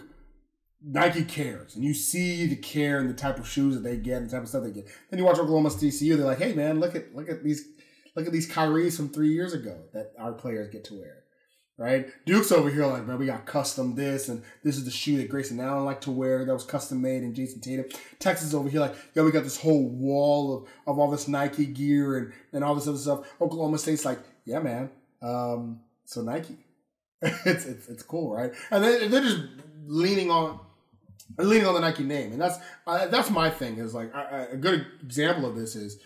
Nike 0.86 1.24
cares, 1.24 1.76
and 1.76 1.86
you 1.86 1.94
see 1.94 2.46
the 2.46 2.58
care 2.58 3.00
and 3.00 3.10
the 3.10 3.14
type 3.14 3.40
of 3.40 3.48
shoes 3.48 3.76
that 3.76 3.84
they 3.84 3.96
get 3.96 4.18
and 4.18 4.30
the 4.30 4.34
type 4.34 4.44
of 4.44 4.50
stuff 4.50 4.64
they 4.64 4.72
get. 4.72 4.88
Then 5.10 5.20
you 5.20 5.26
watch 5.26 5.38
Oklahoma 5.38 5.70
TCU, 5.70 6.18
they're 6.18 6.26
like, 6.26 6.40
"Hey 6.40 6.54
man, 6.54 6.82
look 6.82 6.96
at 6.96 7.16
look 7.16 7.30
at 7.30 7.44
these 7.44 7.70
Look 8.16 8.28
at 8.28 8.34
these 8.34 8.50
Kyries 8.50 8.96
from 8.96 9.10
three 9.10 9.34
years 9.34 9.54
ago 9.54 9.78
that 9.94 10.14
our 10.20 10.34
players 10.34 10.70
get 10.70 10.84
to 10.86 10.96
wear. 10.96 11.20
Right? 11.76 12.08
Duke's 12.26 12.52
over 12.52 12.70
here 12.70 12.86
like, 12.86 13.08
man, 13.08 13.18
we 13.18 13.26
got 13.26 13.48
custom 13.48 13.96
this, 13.96 14.30
and 14.30 14.44
this 14.64 14.78
is 14.78 14.86
the 14.86 14.92
shoe 14.92 15.18
that 15.18 15.30
Grayson 15.30 15.60
Allen 15.60 15.86
like 15.86 16.02
to 16.02 16.12
wear 16.12 16.46
that 16.46 16.54
was 16.54 16.64
custom 16.64 17.02
made 17.02 17.24
and 17.24 17.36
Jayson 17.36 17.62
Tatum. 17.62 17.86
Texas 18.20 18.54
over 18.54 18.70
here 18.70 18.80
like, 18.80 18.96
yo, 19.16 19.26
we 19.26 19.32
got 19.32 19.44
this 19.44 19.60
whole 19.60 19.90
wall 19.90 20.56
of, 20.56 20.70
of 20.86 21.00
all 21.00 21.10
this 21.10 21.28
Nike 21.28 21.66
gear 21.66 22.18
and, 22.18 22.34
and 22.54 22.64
all 22.64 22.76
this 22.76 22.88
other 22.88 22.98
stuff. 23.00 23.28
Oklahoma 23.42 23.80
State's 23.80 24.06
like, 24.06 24.20
yeah, 24.46 24.60
man. 24.60 24.92
Um, 25.24 25.80
so 26.06 26.22
Nike. 26.22 26.58
it's, 27.24 27.66
it's 27.66 27.88
it's 27.88 28.04
cool, 28.04 28.34
right? 28.34 28.52
And 28.70 28.84
they, 28.84 29.08
they're 29.08 29.22
just 29.22 29.40
leaning 29.86 30.30
on 30.30 30.60
leaning 31.38 31.66
on 31.66 31.74
the 31.74 31.80
Nike 31.80 32.04
name, 32.04 32.34
and 32.34 32.42
that's 32.42 32.58
uh, 32.86 33.08
that's 33.08 33.30
my 33.30 33.50
thing. 33.50 33.78
Is 33.78 33.94
like 33.94 34.14
I, 34.14 34.48
a 34.52 34.58
good 34.58 34.86
example 35.02 35.46
of 35.46 35.56
this 35.56 35.78
is 35.78 36.00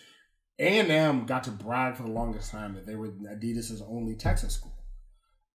a&M 0.59 1.25
got 1.25 1.43
to 1.43 1.51
brag 1.51 1.95
for 1.95 2.03
the 2.03 2.09
longest 2.09 2.51
time 2.51 2.73
that 2.73 2.85
they 2.85 2.95
were 2.95 3.09
Adidas's 3.09 3.81
only 3.87 4.15
Texas 4.15 4.53
school. 4.53 4.73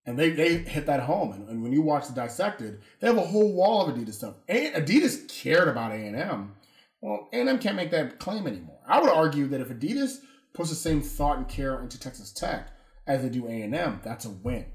And 0.05 0.17
they, 0.17 0.31
they 0.31 0.57
hit 0.57 0.85
that 0.87 1.01
home. 1.01 1.31
And, 1.31 1.47
and 1.49 1.63
when 1.63 1.73
you 1.73 1.81
watch 1.81 2.07
the 2.07 2.13
Dissected, 2.13 2.81
they 2.99 3.07
have 3.07 3.17
a 3.17 3.21
whole 3.21 3.53
wall 3.53 3.87
of 3.87 3.95
Adidas 3.95 4.13
stuff. 4.13 4.35
And 4.47 4.73
Adidas 4.75 5.27
cared 5.27 5.67
about 5.67 5.91
A&M. 5.91 6.55
Well, 7.01 7.29
A&M 7.33 7.59
can't 7.59 7.75
make 7.75 7.91
that 7.91 8.19
claim 8.19 8.47
anymore. 8.47 8.79
I 8.87 8.99
would 8.99 9.09
argue 9.09 9.47
that 9.47 9.61
if 9.61 9.69
Adidas 9.69 10.17
puts 10.53 10.69
the 10.69 10.75
same 10.75 11.01
thought 11.01 11.37
and 11.37 11.47
care 11.47 11.81
into 11.81 11.99
Texas 11.99 12.31
Tech 12.31 12.69
as 13.07 13.21
they 13.21 13.29
do 13.29 13.47
A&M, 13.47 14.01
that's 14.03 14.25
a 14.25 14.29
win. 14.29 14.65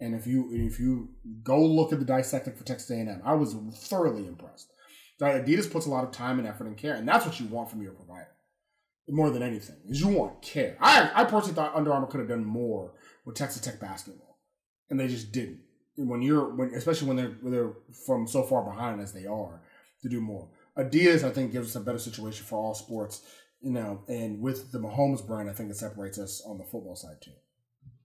And 0.00 0.16
if 0.16 0.26
you 0.26 0.48
if 0.50 0.80
you 0.80 1.10
go 1.44 1.64
look 1.64 1.92
at 1.92 2.00
the 2.00 2.04
dissected 2.04 2.56
for 2.56 2.64
Texas 2.64 2.90
A&M, 2.90 3.22
I 3.24 3.34
was 3.34 3.54
thoroughly 3.74 4.26
impressed. 4.26 4.72
Adidas 5.20 5.70
puts 5.70 5.86
a 5.86 5.90
lot 5.90 6.02
of 6.02 6.10
time 6.10 6.40
and 6.40 6.48
effort 6.48 6.66
and 6.66 6.76
care, 6.76 6.94
and 6.94 7.06
that's 7.06 7.24
what 7.24 7.38
you 7.38 7.46
want 7.46 7.70
from 7.70 7.82
your 7.82 7.92
provider 7.92 8.31
more 9.08 9.30
than 9.30 9.42
anything 9.42 9.76
is 9.88 10.00
you 10.00 10.08
want 10.08 10.42
care. 10.42 10.76
I 10.80 11.10
I 11.14 11.24
personally 11.24 11.54
thought 11.54 11.74
Under 11.74 11.92
Armour 11.92 12.06
could 12.06 12.20
have 12.20 12.28
done 12.28 12.44
more 12.44 12.92
with 13.24 13.36
Texas 13.36 13.62
Tech 13.62 13.80
basketball, 13.80 14.38
and 14.90 14.98
they 14.98 15.08
just 15.08 15.32
didn't. 15.32 15.60
When 15.96 16.22
you're 16.22 16.54
when 16.54 16.72
especially 16.74 17.08
when 17.08 17.16
they're 17.16 17.36
when 17.40 17.52
they're 17.52 17.72
from 18.06 18.26
so 18.26 18.42
far 18.42 18.64
behind 18.64 19.00
as 19.00 19.12
they 19.12 19.26
are 19.26 19.60
to 20.02 20.08
do 20.08 20.20
more. 20.20 20.48
Adidas 20.78 21.22
I 21.22 21.30
think 21.30 21.52
gives 21.52 21.68
us 21.68 21.80
a 21.80 21.84
better 21.84 21.98
situation 21.98 22.46
for 22.46 22.58
all 22.58 22.74
sports, 22.74 23.22
you 23.60 23.72
know, 23.72 24.02
and 24.08 24.40
with 24.40 24.72
the 24.72 24.78
Mahomes 24.78 25.26
brand, 25.26 25.50
I 25.50 25.52
think 25.52 25.70
it 25.70 25.76
separates 25.76 26.18
us 26.18 26.42
on 26.46 26.58
the 26.58 26.64
football 26.64 26.96
side 26.96 27.16
too. 27.22 27.32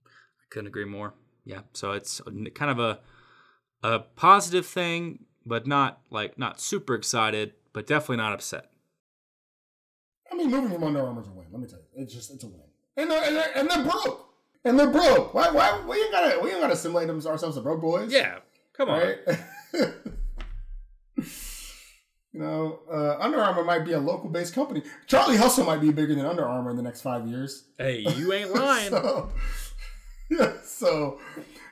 I 0.06 0.46
couldn't 0.50 0.68
agree 0.68 0.84
more. 0.84 1.14
Yeah, 1.44 1.62
so 1.72 1.92
it's 1.92 2.20
kind 2.54 2.70
of 2.70 2.78
a 2.78 3.00
a 3.82 4.00
positive 4.00 4.66
thing, 4.66 5.24
but 5.46 5.66
not 5.66 6.00
like 6.10 6.38
not 6.38 6.60
super 6.60 6.94
excited, 6.94 7.54
but 7.72 7.86
definitely 7.86 8.18
not 8.18 8.34
upset. 8.34 8.70
I 10.30 10.34
mean, 10.34 10.50
moving 10.50 10.70
from 10.70 10.84
Under 10.84 11.00
Armour 11.00 11.22
is 11.22 11.28
a 11.28 11.30
win. 11.30 11.46
Let 11.50 11.60
me 11.60 11.66
tell 11.66 11.78
you, 11.78 12.02
it's 12.02 12.12
just 12.12 12.32
it's 12.32 12.44
a 12.44 12.48
win. 12.48 12.60
And 12.96 13.10
they're, 13.10 13.24
and 13.24 13.36
they're, 13.36 13.50
and 13.56 13.70
they're 13.70 13.84
broke. 13.84 14.28
And 14.64 14.78
they're 14.78 14.90
broke. 14.90 15.34
Why? 15.34 15.50
Why? 15.50 15.80
We 15.88 15.96
ain't 15.96 16.12
gotta 16.12 16.40
we 16.42 16.50
ain't 16.50 16.60
gotta 16.60 16.72
assimilate 16.72 17.06
them, 17.06 17.24
ourselves 17.24 17.56
to 17.56 17.62
broke 17.62 17.80
boys. 17.80 18.12
Yeah, 18.12 18.38
come 18.72 18.90
on. 18.90 19.00
Right? 19.00 19.18
you 22.32 22.40
know, 22.40 22.80
uh, 22.92 23.16
Under 23.18 23.40
Armour 23.40 23.64
might 23.64 23.84
be 23.84 23.92
a 23.92 24.00
local 24.00 24.28
based 24.28 24.54
company. 24.54 24.82
Charlie 25.06 25.36
Hustle 25.36 25.64
might 25.64 25.80
be 25.80 25.90
bigger 25.90 26.14
than 26.14 26.26
Under 26.26 26.44
Armour 26.44 26.70
in 26.70 26.76
the 26.76 26.82
next 26.82 27.02
five 27.02 27.26
years. 27.26 27.64
Hey, 27.78 28.04
you 28.16 28.32
ain't 28.34 28.52
lying. 28.52 28.90
so, 28.90 29.32
yeah, 30.30 30.52
so 30.64 31.20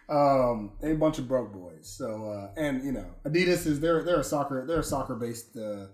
um, 0.09 0.73
a 0.83 0.95
bunch 0.95 1.19
of 1.19 1.29
broke 1.29 1.53
boys. 1.53 1.89
So 1.89 2.31
uh, 2.31 2.61
and 2.61 2.85
you 2.85 2.93
know, 2.93 3.07
Adidas 3.25 3.67
is 3.67 3.81
they're 3.81 4.03
they're 4.03 4.21
a 4.21 4.25
soccer 4.25 4.65
they're 4.67 4.81
a 4.81 4.85
soccer 4.85 5.17
based. 5.17 5.57
Uh, 5.57 5.87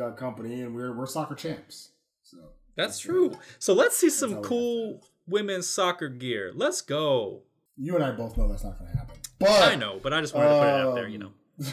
uh, 0.00 0.12
company, 0.12 0.62
and 0.62 0.74
we're 0.74 0.96
we're 0.96 1.06
soccer 1.06 1.34
champs. 1.34 1.90
So 2.22 2.38
that's, 2.76 2.98
true. 2.98 3.32
So 3.58 3.74
let's 3.74 3.96
see 3.96 4.10
some 4.10 4.42
cool 4.42 5.02
women's 5.26 5.68
soccer 5.68 6.08
gear. 6.08 6.52
Let's 6.54 6.80
go. 6.80 7.42
You 7.76 7.94
and 7.96 8.04
I 8.04 8.12
both 8.12 8.36
know 8.36 8.48
that's 8.48 8.64
not 8.64 8.78
going 8.78 8.90
to 8.90 8.96
happen. 8.96 9.16
But 9.38 9.72
I 9.72 9.74
know, 9.74 9.98
but 10.02 10.12
I 10.12 10.20
just 10.20 10.34
wanted 10.34 10.50
um, 10.50 10.54
to 10.54 10.60
put 10.60 10.68
it 10.68 10.80
out 10.80 10.94
there. 10.94 11.08
You 11.08 11.18
know, 11.18 11.32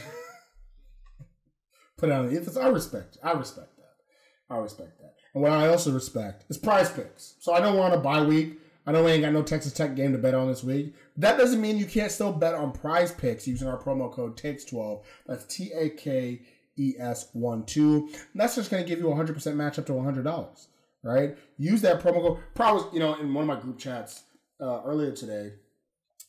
put 1.97 2.09
it 2.09 2.11
on. 2.11 2.28
the 2.28 2.38
It's, 2.38 2.57
I 2.57 2.67
respect. 2.67 3.17
I 3.24 3.32
respect 3.32 3.78
that. 3.78 4.53
I 4.53 4.57
respect 4.57 4.97
that. 4.99 5.13
And 5.34 5.43
what 5.43 5.51
I 5.51 5.67
also 5.67 5.91
respect 5.91 6.45
is 6.49 6.57
PrizePicks. 6.57 7.36
So 7.39 7.53
I 7.53 7.59
know 7.59 7.76
we're 7.76 7.84
on 7.84 7.93
a 7.93 7.99
bye 7.99 8.24
week. 8.24 8.59
I 8.88 8.91
know 8.91 9.03
we 9.03 9.11
ain't 9.11 9.22
got 9.22 9.34
no 9.34 9.43
Texas 9.43 9.74
Tech 9.74 9.95
game 9.95 10.13
to 10.13 10.17
bet 10.17 10.34
on 10.34 10.47
this 10.47 10.63
week. 10.63 10.95
That 11.17 11.38
doesn't 11.38 11.61
mean 11.61 11.78
you 11.78 11.86
can't 11.86 12.11
still 12.11 12.32
bet 12.32 12.55
on 12.55 12.74
PrizePicks 12.74 13.45
using 13.45 13.67
our 13.67 13.80
promo 13.80 14.11
code 14.11 14.36
TAKES12. 14.36 15.03
That's 15.28 15.45
T 15.45 15.72
A 15.74 15.89
K 15.89 16.41
E 16.80 16.96
S 17.00 17.30
1 17.34 17.66
2. 17.66 18.10
That's 18.36 18.56
just 18.56 18.72
going 18.72 18.84
to 18.84 18.90
give 18.90 19.00
you 19.00 19.12
a 19.12 19.16
100% 19.16 19.56
match 19.56 19.78
up 19.78 19.86
to 19.88 19.94
$100, 19.94 20.68
right? 21.04 21.38
Use 21.58 21.82
that 21.82 22.02
promo 22.02 22.22
code. 22.22 22.40
Probably, 22.56 22.90
you 22.94 23.00
know, 23.00 23.16
in 23.16 23.34
one 23.34 23.44
of 23.44 23.48
my 23.48 23.60
group 23.60 23.78
chats 23.78 24.24
uh, 24.62 24.82
earlier 24.84 25.12
today, 25.12 25.54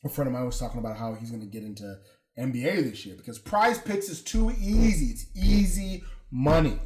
a 0.05 0.09
friend 0.09 0.29
of 0.29 0.33
mine 0.33 0.47
was 0.47 0.59
talking 0.59 0.81
about 0.81 0.97
how 0.97 1.15
he's 1.15 1.31
going 1.31 1.43
to 1.43 1.47
get 1.47 1.63
into 1.63 1.99
NBA 2.39 2.91
this 2.91 3.05
year 3.05 3.17
because 3.17 3.39
PrizePicks 3.39 4.11
is 4.11 4.23
too 4.23 4.51
easy. 4.61 5.07
It's 5.07 5.27
easy 5.35 6.03
money, 6.31 6.79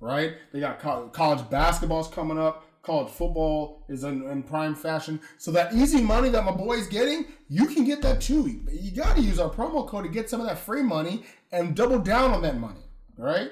right? 0.00 0.34
They 0.52 0.60
got 0.60 0.78
co- 0.80 1.08
college 1.08 1.48
basketball's 1.50 2.08
coming 2.08 2.38
up. 2.38 2.64
College 2.82 3.10
football 3.10 3.84
is 3.88 4.04
in, 4.04 4.26
in 4.28 4.42
prime 4.42 4.74
fashion. 4.74 5.20
So 5.36 5.50
that 5.52 5.74
easy 5.74 6.00
money 6.00 6.30
that 6.30 6.44
my 6.44 6.52
boy's 6.52 6.86
getting, 6.86 7.26
you 7.48 7.66
can 7.66 7.84
get 7.84 8.00
that 8.02 8.20
too. 8.20 8.60
You 8.70 8.92
got 8.92 9.16
to 9.16 9.22
use 9.22 9.38
our 9.38 9.50
promo 9.50 9.86
code 9.86 10.04
to 10.04 10.10
get 10.10 10.30
some 10.30 10.40
of 10.40 10.46
that 10.46 10.58
free 10.58 10.82
money 10.82 11.24
and 11.52 11.76
double 11.76 11.98
down 11.98 12.30
on 12.30 12.40
that 12.42 12.58
money, 12.58 12.80
right? 13.18 13.50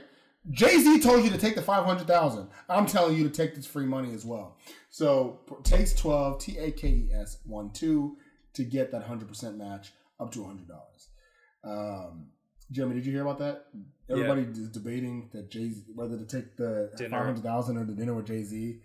Jay 0.50 0.78
Z 0.78 1.00
told 1.00 1.24
you 1.24 1.30
to 1.30 1.38
take 1.38 1.56
the 1.56 1.62
five 1.62 1.84
hundred 1.84 2.06
thousand. 2.06 2.48
I'm 2.68 2.86
telling 2.86 3.16
you 3.16 3.24
to 3.24 3.30
take 3.30 3.54
this 3.54 3.66
free 3.66 3.86
money 3.86 4.14
as 4.14 4.24
well. 4.24 4.56
So 4.90 5.40
takes 5.64 5.92
twelve 5.92 6.38
T 6.40 6.56
A 6.58 6.70
K 6.70 6.88
E 6.88 7.10
S 7.12 7.38
one 7.44 7.70
two 7.70 8.16
to 8.54 8.62
get 8.64 8.92
that 8.92 9.02
hundred 9.02 9.28
percent 9.28 9.58
match 9.58 9.92
up 10.20 10.32
to 10.32 10.44
hundred 10.44 10.68
dollars. 10.68 11.08
Um, 11.64 12.26
Jeramey, 12.72 12.94
did 12.94 13.06
you 13.06 13.12
hear 13.12 13.22
about 13.22 13.38
that? 13.38 13.66
Everybody 14.08 14.42
is 14.42 14.68
debating 14.68 15.30
that 15.32 15.50
Jay 15.50 15.68
Z 15.70 15.82
whether 15.94 16.16
to 16.16 16.24
take 16.24 16.56
the 16.56 16.90
five 17.10 17.10
hundred 17.26 17.42
thousand 17.42 17.76
or 17.78 17.84
the 17.84 17.92
dinner 17.94 18.14
with 18.14 18.26
Jay 18.26 18.44
Z, 18.44 18.78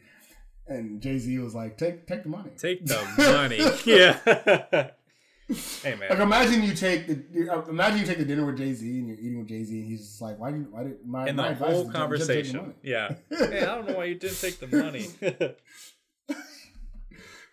and 0.67 0.99
Jay 0.99 1.19
Z 1.19 1.37
was 1.37 1.53
like, 1.53 1.77
"Take 1.77 2.07
take 2.07 2.23
the 2.23 2.29
money." 2.29 2.51
Take 2.57 2.85
the 2.87 2.97
money. 3.19 3.59
yeah. 3.85 4.89
hey 5.47 5.95
man, 5.95 6.09
Like 6.09 6.19
imagine 6.19 6.63
you 6.63 6.73
take 6.73 7.07
the 7.07 7.49
uh, 7.49 7.61
imagine 7.69 7.99
you 7.99 8.05
take 8.05 8.17
the 8.19 8.25
dinner 8.25 8.45
with 8.45 8.57
Jay 8.57 8.73
Z 8.73 8.87
and 8.87 9.07
you're 9.07 9.17
eating 9.17 9.39
with 9.39 9.47
Jay 9.49 9.63
Z 9.63 9.79
and 9.79 9.89
he's 9.89 10.01
just 10.07 10.21
like, 10.21 10.39
why 10.39 10.51
did 10.51 10.71
why 10.71 10.83
did 10.83 11.05
my 11.05 11.27
In 11.27 11.35
the 11.35 11.49
advice 11.49 11.59
whole 11.73 11.87
is 11.89 11.93
just- 11.93 12.09
just 12.17 12.27
take 12.29 12.45
the 12.45 12.57
conversation. 12.57 12.73
Yeah. 12.83 13.15
Hey, 13.29 13.61
I 13.65 13.75
don't 13.75 13.87
know 13.87 13.97
why 13.97 14.05
you 14.05 14.15
didn't 14.15 14.37
take 14.39 14.59
the 14.59 14.67
money. 14.67 15.07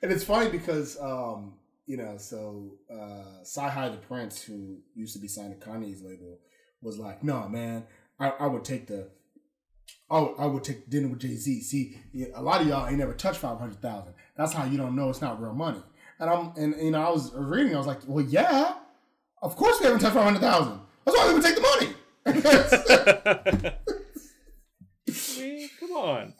And 0.01 0.13
it's 0.13 0.23
funny 0.23 0.49
because 0.49 0.97
um, 1.01 1.55
you 1.87 1.97
know, 1.97 2.17
so 2.19 2.75
uh 2.89 3.43
CyHi 3.43 3.91
the 3.91 3.97
Prynce, 3.97 4.41
who 4.43 4.79
used 4.95 5.13
to 5.15 5.19
be 5.21 5.27
signed 5.27 5.61
to 5.61 5.67
Kanye's 5.69 6.03
label, 6.03 6.39
was 6.81 6.99
like, 6.99 7.25
"No, 7.25 7.49
man, 7.49 7.85
I, 8.21 8.29
I 8.31 8.47
would 8.47 8.65
take 8.65 8.87
the, 8.87 9.09
I 10.09 10.21
would, 10.21 10.35
I 10.39 10.47
would 10.47 10.63
take 10.63 10.89
dinner 10.89 11.09
with 11.09 11.19
Jay 11.19 11.35
Z. 11.35 11.63
See, 11.63 11.97
a 12.33 12.41
lot 12.41 12.61
of 12.61 12.69
y'all 12.69 12.87
ain't 12.87 12.99
never 12.99 13.13
touched 13.13 13.41
five 13.41 13.59
hundred 13.59 13.83
thousand. 13.83 14.15
That's 14.37 14.53
how 14.53 14.67
you 14.67 14.79
don't 14.79 14.95
know 14.95 15.11
it's 15.11 15.21
not 15.21 15.43
real 15.43 15.53
money." 15.55 15.83
And 16.21 16.29
I'm, 16.31 16.53
and 16.57 16.75
you 16.83 16.91
know, 16.91 17.01
I 17.01 17.11
was 17.11 17.33
reading, 17.35 17.75
I 17.75 17.79
was 17.79 17.87
like, 17.87 18.01
"Well, 18.07 18.25
yeah, 18.25 18.75
of 19.41 19.57
course 19.57 19.79
we 19.81 19.87
haven't 19.87 20.01
touched 20.01 20.15
five 20.15 20.25
hundred 20.25 20.41
thousand. 20.41 20.81
That's 21.05 21.17
why 21.17 21.29
we 21.29 21.35
would 21.35 21.43
take 21.43 21.55
the 21.55 21.61
money." 21.61 21.95
Come 25.81 25.93
on. 25.93 26.35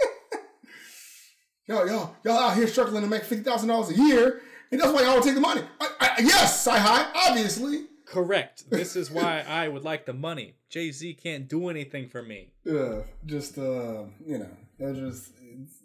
y'all, 1.67 1.87
y'all, 1.87 2.15
y'all 2.25 2.39
out 2.39 2.57
here 2.57 2.67
struggling 2.67 3.03
to 3.03 3.09
make 3.09 3.25
fifty 3.25 3.45
thousand 3.45 3.69
dollars 3.69 3.91
a 3.91 3.97
year, 3.97 4.41
and 4.71 4.81
that's 4.81 4.93
why 4.93 5.03
y'all 5.03 5.15
would 5.15 5.23
take 5.23 5.35
the 5.35 5.41
money. 5.41 5.63
I, 5.81 5.89
I, 6.01 6.15
yes, 6.21 6.67
CyHi, 6.67 7.11
obviously. 7.15 7.87
Correct. 8.05 8.65
This 8.71 8.97
is 8.97 9.11
why 9.11 9.45
I 9.47 9.69
would 9.69 9.85
like 9.85 10.07
the 10.07 10.15
money. 10.15 10.55
Jay 10.71 10.91
Z 10.91 11.15
can't 11.15 11.47
do 11.49 11.69
anything 11.69 12.09
for 12.09 12.23
me. 12.23 12.53
Yeah, 12.65 13.03
just 13.27 13.59
uh, 13.59 14.05
you 14.27 14.39
know, 14.39 14.51
they're 14.79 14.95
just 14.95 15.31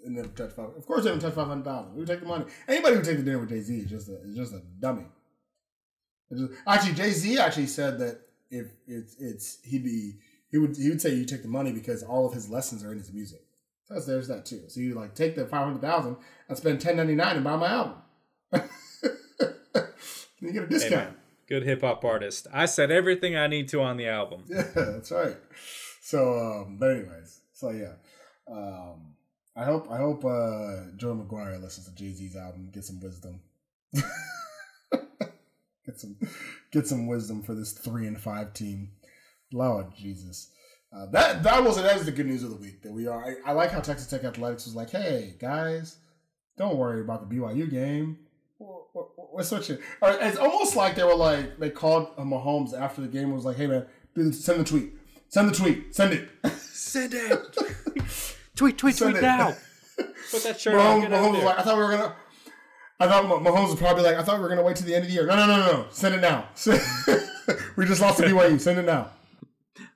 it 0.06 0.10
never 0.12 0.28
touch 0.30 0.52
five. 0.52 0.70
Of 0.78 0.86
course, 0.86 1.04
they 1.04 1.10
haven't 1.10 1.22
touched 1.22 1.36
five 1.36 1.48
hundred 1.48 1.66
thousand. 1.66 1.94
We 1.94 2.00
would 2.00 2.08
take 2.08 2.20
the 2.22 2.26
money. 2.26 2.46
Anybody 2.68 2.96
who 2.98 3.02
take 3.04 3.18
the 3.18 3.24
dinner 3.24 3.40
with 3.40 3.50
Jay 3.50 3.62
Z 3.62 3.76
is 3.78 3.90
just 3.90 4.10
a 4.10 4.22
is 4.24 4.36
just 4.36 4.54
a 4.54 4.62
dummy. 4.80 5.06
Just- 6.32 6.52
actually, 6.68 6.94
Jay 6.94 7.12
Z 7.12 7.38
actually 7.40 7.68
said 7.68 8.00
that 8.00 8.20
if 8.50 8.68
it's 8.88 9.16
it's 9.20 9.60
he'd 9.64 9.84
be 9.84 10.14
he 10.52 10.58
would 10.58 10.76
he 10.78 10.90
would 10.90 11.02
say 11.02 11.14
you 11.14 11.26
take 11.26 11.42
the 11.42 11.48
money 11.48 11.72
because 11.72 12.04
all 12.04 12.26
of 12.26 12.34
his 12.34 12.50
lessons 12.50 12.84
are 12.84 12.92
in 12.92 12.98
his 13.00 13.12
music. 13.14 13.42
So 13.86 13.94
that's- 13.96 14.08
there's 14.08 14.28
that 14.30 14.46
too. 14.46 14.64
So 14.68 14.80
you 14.80 14.96
like 14.96 15.16
take 15.16 15.36
the 15.36 15.46
five 15.46 15.66
hundred 15.66 15.82
thousand 15.82 16.18
and 16.50 16.58
spend 16.58 16.82
ten 16.82 16.98
ninety 16.98 17.16
nine 17.16 17.36
and 17.36 17.44
buy 17.44 17.56
my 17.56 17.68
album. 17.70 17.96
you 20.40 20.52
get 20.54 20.64
a 20.64 20.68
discount. 20.68 21.18
Good 21.48 21.64
hip 21.64 21.82
hop 21.82 22.04
artist. 22.06 22.48
I 22.54 22.66
said 22.66 22.90
everything 22.92 23.36
I 23.36 23.48
need 23.48 23.68
to 23.70 23.82
on 23.82 23.98
the 23.98 24.08
album. 24.08 24.44
Yeah, 24.50 24.64
that's 24.76 25.12
right. 25.12 25.36
So, 26.02 26.38
um, 26.40 26.78
but 26.80 26.92
anyways, 26.92 27.42
so 27.54 27.70
yeah, 27.72 27.94
um, 28.52 29.13
I 29.56 29.66
hope 29.66 29.90
I 29.92 29.98
hope 29.98 30.26
uh, 30.26 30.92
Joe 30.96 31.16
McGuire 31.16 31.62
listens 31.62 31.88
to 31.88 31.96
Jay 31.96 32.12
Z's 32.12 32.36
album, 32.36 32.70
get 32.74 32.86
some 32.86 33.00
wisdom, 33.00 33.40
get 33.94 34.04
some 36.00 36.16
get 36.72 36.88
some 36.88 37.08
wisdom 37.08 37.44
for 37.44 37.54
this 37.54 37.74
three 37.74 38.08
and 38.08 38.20
five 38.20 38.54
team. 38.54 38.92
Lord 39.52 39.88
Jesus, 39.96 40.50
uh, 40.92 41.06
that 41.12 41.44
that 41.44 41.64
was 41.64 41.78
it. 41.78 41.84
that 41.84 41.98
is 41.98 42.06
the 42.06 42.12
good 42.12 42.26
news 42.26 42.42
of 42.42 42.50
the 42.50 42.56
week 42.56 42.82
that 42.82 42.92
we 42.92 43.06
are. 43.06 43.24
I, 43.24 43.52
I 43.52 43.54
like 43.54 43.72
how 43.72 43.80
Texas 43.80 44.08
Tech 44.08 44.24
athletics 44.24 44.66
was 44.66 44.76
like, 44.76 44.90
hey 44.90 45.36
guys, 45.40 45.98
don't 46.58 46.78
worry 46.78 47.02
about 47.02 47.30
the 47.30 47.36
BYU 47.36 47.70
game. 47.70 48.18
We're, 48.58 48.74
we're, 48.96 49.04
we're 49.34 49.44
switching. 49.44 49.78
Or 50.02 50.18
It's 50.20 50.38
almost 50.38 50.76
like 50.76 50.96
they 50.96 51.04
were 51.04 51.16
like 51.16 51.60
they 51.60 51.70
called 51.70 52.08
uh, 52.18 52.24
Mahomes 52.24 52.74
after 52.80 53.02
the 53.02 53.08
game 53.08 53.26
and 53.26 53.36
was 53.36 53.46
like, 53.46 53.58
"Hey 53.58 53.68
man, 53.68 53.86
send 54.32 54.62
the 54.62 54.64
tweet, 54.64 54.94
send 55.30 55.50
the 55.50 55.54
tweet, 55.54 55.94
send 55.94 56.14
it." 56.14 56.30
Send 56.50 57.14
it. 57.14 57.58
tweet, 58.56 58.78
tweet, 58.78 58.96
Send 58.96 59.12
tweet 59.12 59.24
it. 59.24 59.26
now. 59.26 59.56
Put 60.32 60.44
that 60.44 60.60
shirt 60.60 60.76
on. 60.76 61.02
Mahomes, 61.02 61.06
out 61.06 61.12
Mahomes 61.12 61.34
was 61.36 61.44
like, 61.44 61.60
"I 61.60 61.62
thought 61.64 61.78
we 61.78 61.84
were 61.84 61.92
gonna." 61.92 62.16
I 63.00 63.08
thought 63.08 63.26
Mahomes 63.26 63.70
was 63.70 63.76
probably 63.76 64.04
like, 64.04 64.16
"I 64.16 64.24
thought 64.24 64.38
we 64.38 64.44
were 64.44 64.50
gonna 64.50 64.64
wait 64.64 64.76
till 64.78 64.88
the 64.88 64.96
end 64.96 65.04
of 65.04 65.10
the 65.10 65.14
year." 65.14 65.26
No, 65.26 65.36
no, 65.36 65.46
no, 65.46 65.58
no. 65.58 65.86
Send 65.92 66.16
it 66.16 66.22
now. 66.22 66.48
we 67.76 67.86
just 67.86 68.02
lost 68.02 68.18
to 68.18 68.24
BYU. 68.24 68.60
Send 68.60 68.80
it 68.80 68.86
now. 68.86 69.12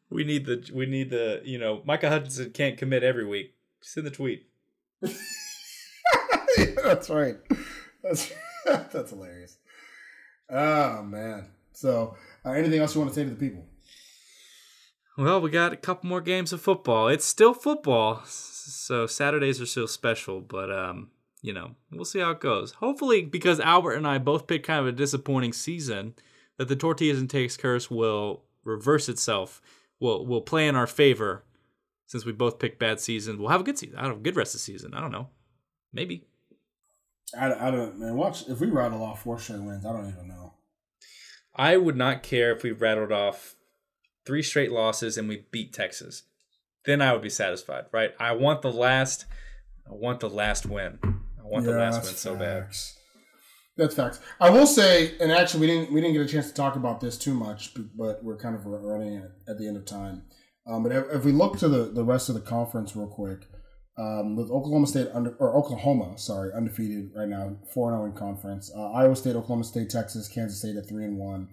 We 0.10 0.24
need 0.24 0.46
the 0.46 0.70
we 0.74 0.86
need 0.86 1.10
the 1.10 1.42
you 1.44 1.58
know 1.58 1.82
Micah 1.86 2.10
Hutchinson 2.10 2.52
can't 2.52 2.78
commit 2.78 3.04
every 3.04 3.26
week. 3.26 3.56
Send 3.82 4.06
the 4.06 4.12
tweet. 4.12 4.48
that's 6.84 7.10
right. 7.10 7.38
That's 8.04 8.32
that's 8.66 9.10
hilarious. 9.12 9.58
Oh 10.50 11.04
man. 11.04 11.50
So, 11.74 12.16
uh, 12.44 12.52
anything 12.52 12.80
else 12.80 12.96
you 12.96 13.02
want 13.02 13.14
to 13.14 13.16
say 13.16 13.24
to 13.24 13.30
the 13.30 13.36
people? 13.36 13.64
Well, 15.18 15.42
we 15.42 15.50
got 15.50 15.74
a 15.74 15.78
couple 15.78 16.08
more 16.08 16.22
games 16.22 16.54
of 16.54 16.62
football. 16.62 17.08
It's 17.08 17.26
still 17.26 17.56
football, 17.56 18.22
so 18.26 19.08
Saturdays 19.08 19.60
are 19.60 19.66
still 19.66 19.88
special. 19.88 20.42
But 20.42 20.72
um, 20.72 21.10
you 21.42 21.54
know, 21.54 21.72
we'll 21.92 22.06
see 22.06 22.20
how 22.20 22.32
it 22.32 22.40
goes. 22.40 22.74
Hopefully, 22.74 23.24
because 23.24 23.60
Albert 23.60 23.96
and 23.96 24.08
I 24.08 24.20
both 24.20 24.46
picked 24.46 24.68
kind 24.68 24.80
of 24.80 24.88
a 24.88 24.92
disappointing 24.92 25.54
season, 25.54 26.14
that 26.58 26.68
the 26.68 26.76
tortillas 26.76 27.20
and 27.20 27.30
takes 27.30 27.58
curse 27.58 27.90
will 27.90 28.44
reverse 28.64 29.10
itself. 29.10 29.60
Will 30.00 30.24
will 30.24 30.42
play 30.42 30.68
in 30.68 30.76
our 30.76 30.86
favor, 30.86 31.44
since 32.06 32.24
we 32.24 32.32
both 32.32 32.60
picked 32.60 32.78
bad 32.78 33.00
season. 33.00 33.40
We'll 33.40 33.50
have 33.50 33.62
a 33.62 33.64
good 33.64 33.80
season. 33.80 33.98
I 33.98 34.04
don't 34.04 34.18
know, 34.18 34.20
good 34.20 34.36
rest 34.36 34.54
of 34.54 34.60
the 34.60 34.66
season. 34.66 34.94
I 34.94 35.02
don't 35.02 35.12
know, 35.12 35.30
maybe. 35.92 36.28
I, 37.36 37.54
I 37.54 37.72
don't 37.72 37.98
man. 38.00 38.16
Watch 38.16 38.48
if 38.48 38.60
we 38.60 38.68
rattle 38.68 39.02
off 39.02 39.24
four 39.24 39.40
straight 39.40 39.62
wins. 39.62 39.84
I 39.84 39.92
don't 39.94 40.08
even 40.08 40.28
know. 40.28 40.54
I 41.56 41.76
would 41.76 41.98
not 41.98 42.22
care 42.22 42.56
if 42.56 42.62
we 42.62 42.72
rattled 42.72 43.12
off 43.12 43.56
three 44.28 44.44
straight 44.44 44.72
losses 44.72 45.18
and 45.18 45.28
we 45.28 45.46
beat 45.50 45.74
Texas. 45.74 46.24
Then 46.86 47.02
I 47.02 47.14
would 47.14 47.22
be 47.22 47.30
satisfied, 47.30 47.86
right? 47.92 48.12
I 48.20 48.34
want 48.34 48.62
the 48.62 48.72
last 48.72 49.26
I 49.90 49.94
want 49.94 50.20
the 50.20 50.30
last 50.30 50.66
win. 50.66 51.00
I 51.04 51.44
want 51.44 51.66
the 51.66 51.72
last 51.72 52.04
win 52.04 52.14
so 52.14 52.36
bad. 52.36 52.68
That's 53.78 53.96
facts. 53.96 54.20
I 54.40 54.50
will 54.50 54.66
say, 54.66 55.14
and 55.20 55.32
actually, 55.32 55.62
we 55.62 55.68
didn't 55.68 55.94
we 55.94 56.02
didn't 56.02 56.14
get 56.14 56.24
a 56.24 56.28
chance 56.28 56.48
to 56.48 56.54
talk 56.54 56.76
about 56.76 57.00
this 57.00 57.18
too 57.18 57.34
much, 57.34 57.74
but 57.96 58.24
we're 58.24 58.38
kind 58.38 58.56
of 58.56 58.66
running 58.66 59.18
at, 59.18 59.32
at 59.48 59.58
the 59.58 59.68
end 59.68 59.78
of 59.78 59.86
time. 59.86 60.24
Um, 60.68 60.84
but 60.84 60.92
if, 60.92 61.06
if 61.12 61.26
we 61.26 61.32
look 61.32 61.58
to 61.60 61.70
the, 61.70 61.86
the 61.86 62.04
rest 62.04 62.28
of 62.28 62.36
the 62.36 62.42
conference 62.42 62.96
real 62.96 63.08
quick, 63.08 63.48
um, 63.98 64.36
with 64.36 64.52
Oklahoma 64.52 64.88
State 64.88 65.08
under 65.14 65.36
or 65.40 65.56
Oklahoma, 65.56 66.18
sorry, 66.18 66.52
undefeated 66.54 67.12
right 67.16 67.28
now, 67.28 67.58
four 67.74 67.92
zero 67.92 68.06
in 68.06 68.14
conference. 68.14 68.72
Uh, 68.76 68.92
Iowa 68.92 69.16
State, 69.16 69.36
Oklahoma 69.36 69.64
State, 69.64 69.90
Texas, 69.90 70.28
Kansas 70.28 70.60
State 70.60 70.76
at 70.76 70.90
three 70.90 71.06
and 71.06 71.18
one, 71.18 71.50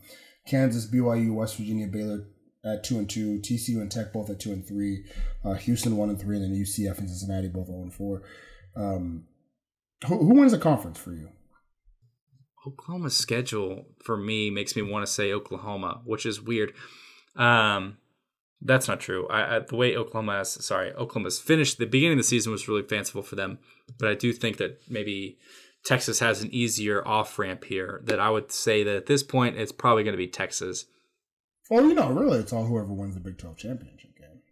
Kansas, 0.47 0.91
BYU, 0.91 1.35
West 1.35 1.57
Virginia, 1.57 1.87
Baylor 1.87 2.27
at 2.65 2.85
two 2.85 2.99
and 2.99 3.09
two, 3.09 3.41
TCU 3.41 3.81
and 3.81 3.91
Tech 3.91 4.13
both 4.13 4.31
at 4.31 4.41
two 4.41 4.53
and 4.53 4.67
three, 4.67 5.05
uh, 5.45 5.55
Houston 5.55 5.97
one 5.97 6.09
and 6.09 6.21
three, 6.21 6.37
and 6.37 6.45
then 6.45 6.61
UCF 6.61 6.99
and 6.99 7.09
Cincinnati 7.09 7.49
both 7.49 7.67
zero 7.67 7.83
and 7.83 7.93
four. 7.93 8.23
Um, 8.77 9.25
who, 10.07 10.19
who 10.19 10.35
wins 10.35 10.53
the 10.53 10.59
conference 10.59 10.99
for 10.99 11.13
you? 11.13 11.29
Oklahoma's 12.67 13.17
schedule 13.17 13.87
for 14.03 14.17
me 14.17 14.51
makes 14.51 14.75
me 14.75 14.83
want 14.83 15.07
to 15.07 15.13
say 15.13 15.33
Oklahoma, 15.33 16.01
which 16.05 16.25
is 16.25 16.41
weird. 16.41 16.73
Um, 17.37 17.99
that's 18.63 18.89
not 18.89 19.01
true. 19.01 19.29
I, 19.29 19.57
I, 19.57 19.59
the 19.61 19.77
way 19.77 19.97
Oklahoma 19.97 20.39
has, 20.39 20.65
sorry, 20.65 20.93
Oklahoma's 20.93 21.39
finished 21.39 21.79
the 21.79 21.85
beginning 21.85 22.19
of 22.19 22.25
the 22.25 22.29
season 22.29 22.53
was 22.53 22.67
really 22.67 22.83
fanciful 22.83 23.23
for 23.23 23.37
them, 23.37 23.59
but 23.99 24.09
I 24.09 24.15
do 24.15 24.33
think 24.33 24.57
that 24.57 24.81
maybe 24.89 25.39
Texas 25.85 26.21
has 26.21 26.43
an 26.43 26.53
easier 26.53 27.07
off 27.07 27.39
ramp 27.39 27.65
here. 27.65 28.01
That 28.05 28.19
I 28.19 28.31
would 28.31 28.51
say 28.51 28.83
that 28.83 28.97
at 28.97 29.07
this 29.07 29.23
point 29.23 29.59
it's 29.59 29.73
probably 29.73 30.03
going 30.03 30.15
to 30.15 30.19
be 30.19 30.29
Texas. 30.29 30.87
Well, 31.71 31.87
you 31.87 31.95
know, 31.95 32.11
really, 32.11 32.39
it's 32.39 32.53
all 32.53 32.65
whoever 32.65 32.93
wins 32.93 33.15
the 33.15 33.21
Big 33.21 33.39
Twelve 33.39 33.57
championship 33.57 34.17
game. 34.19 34.43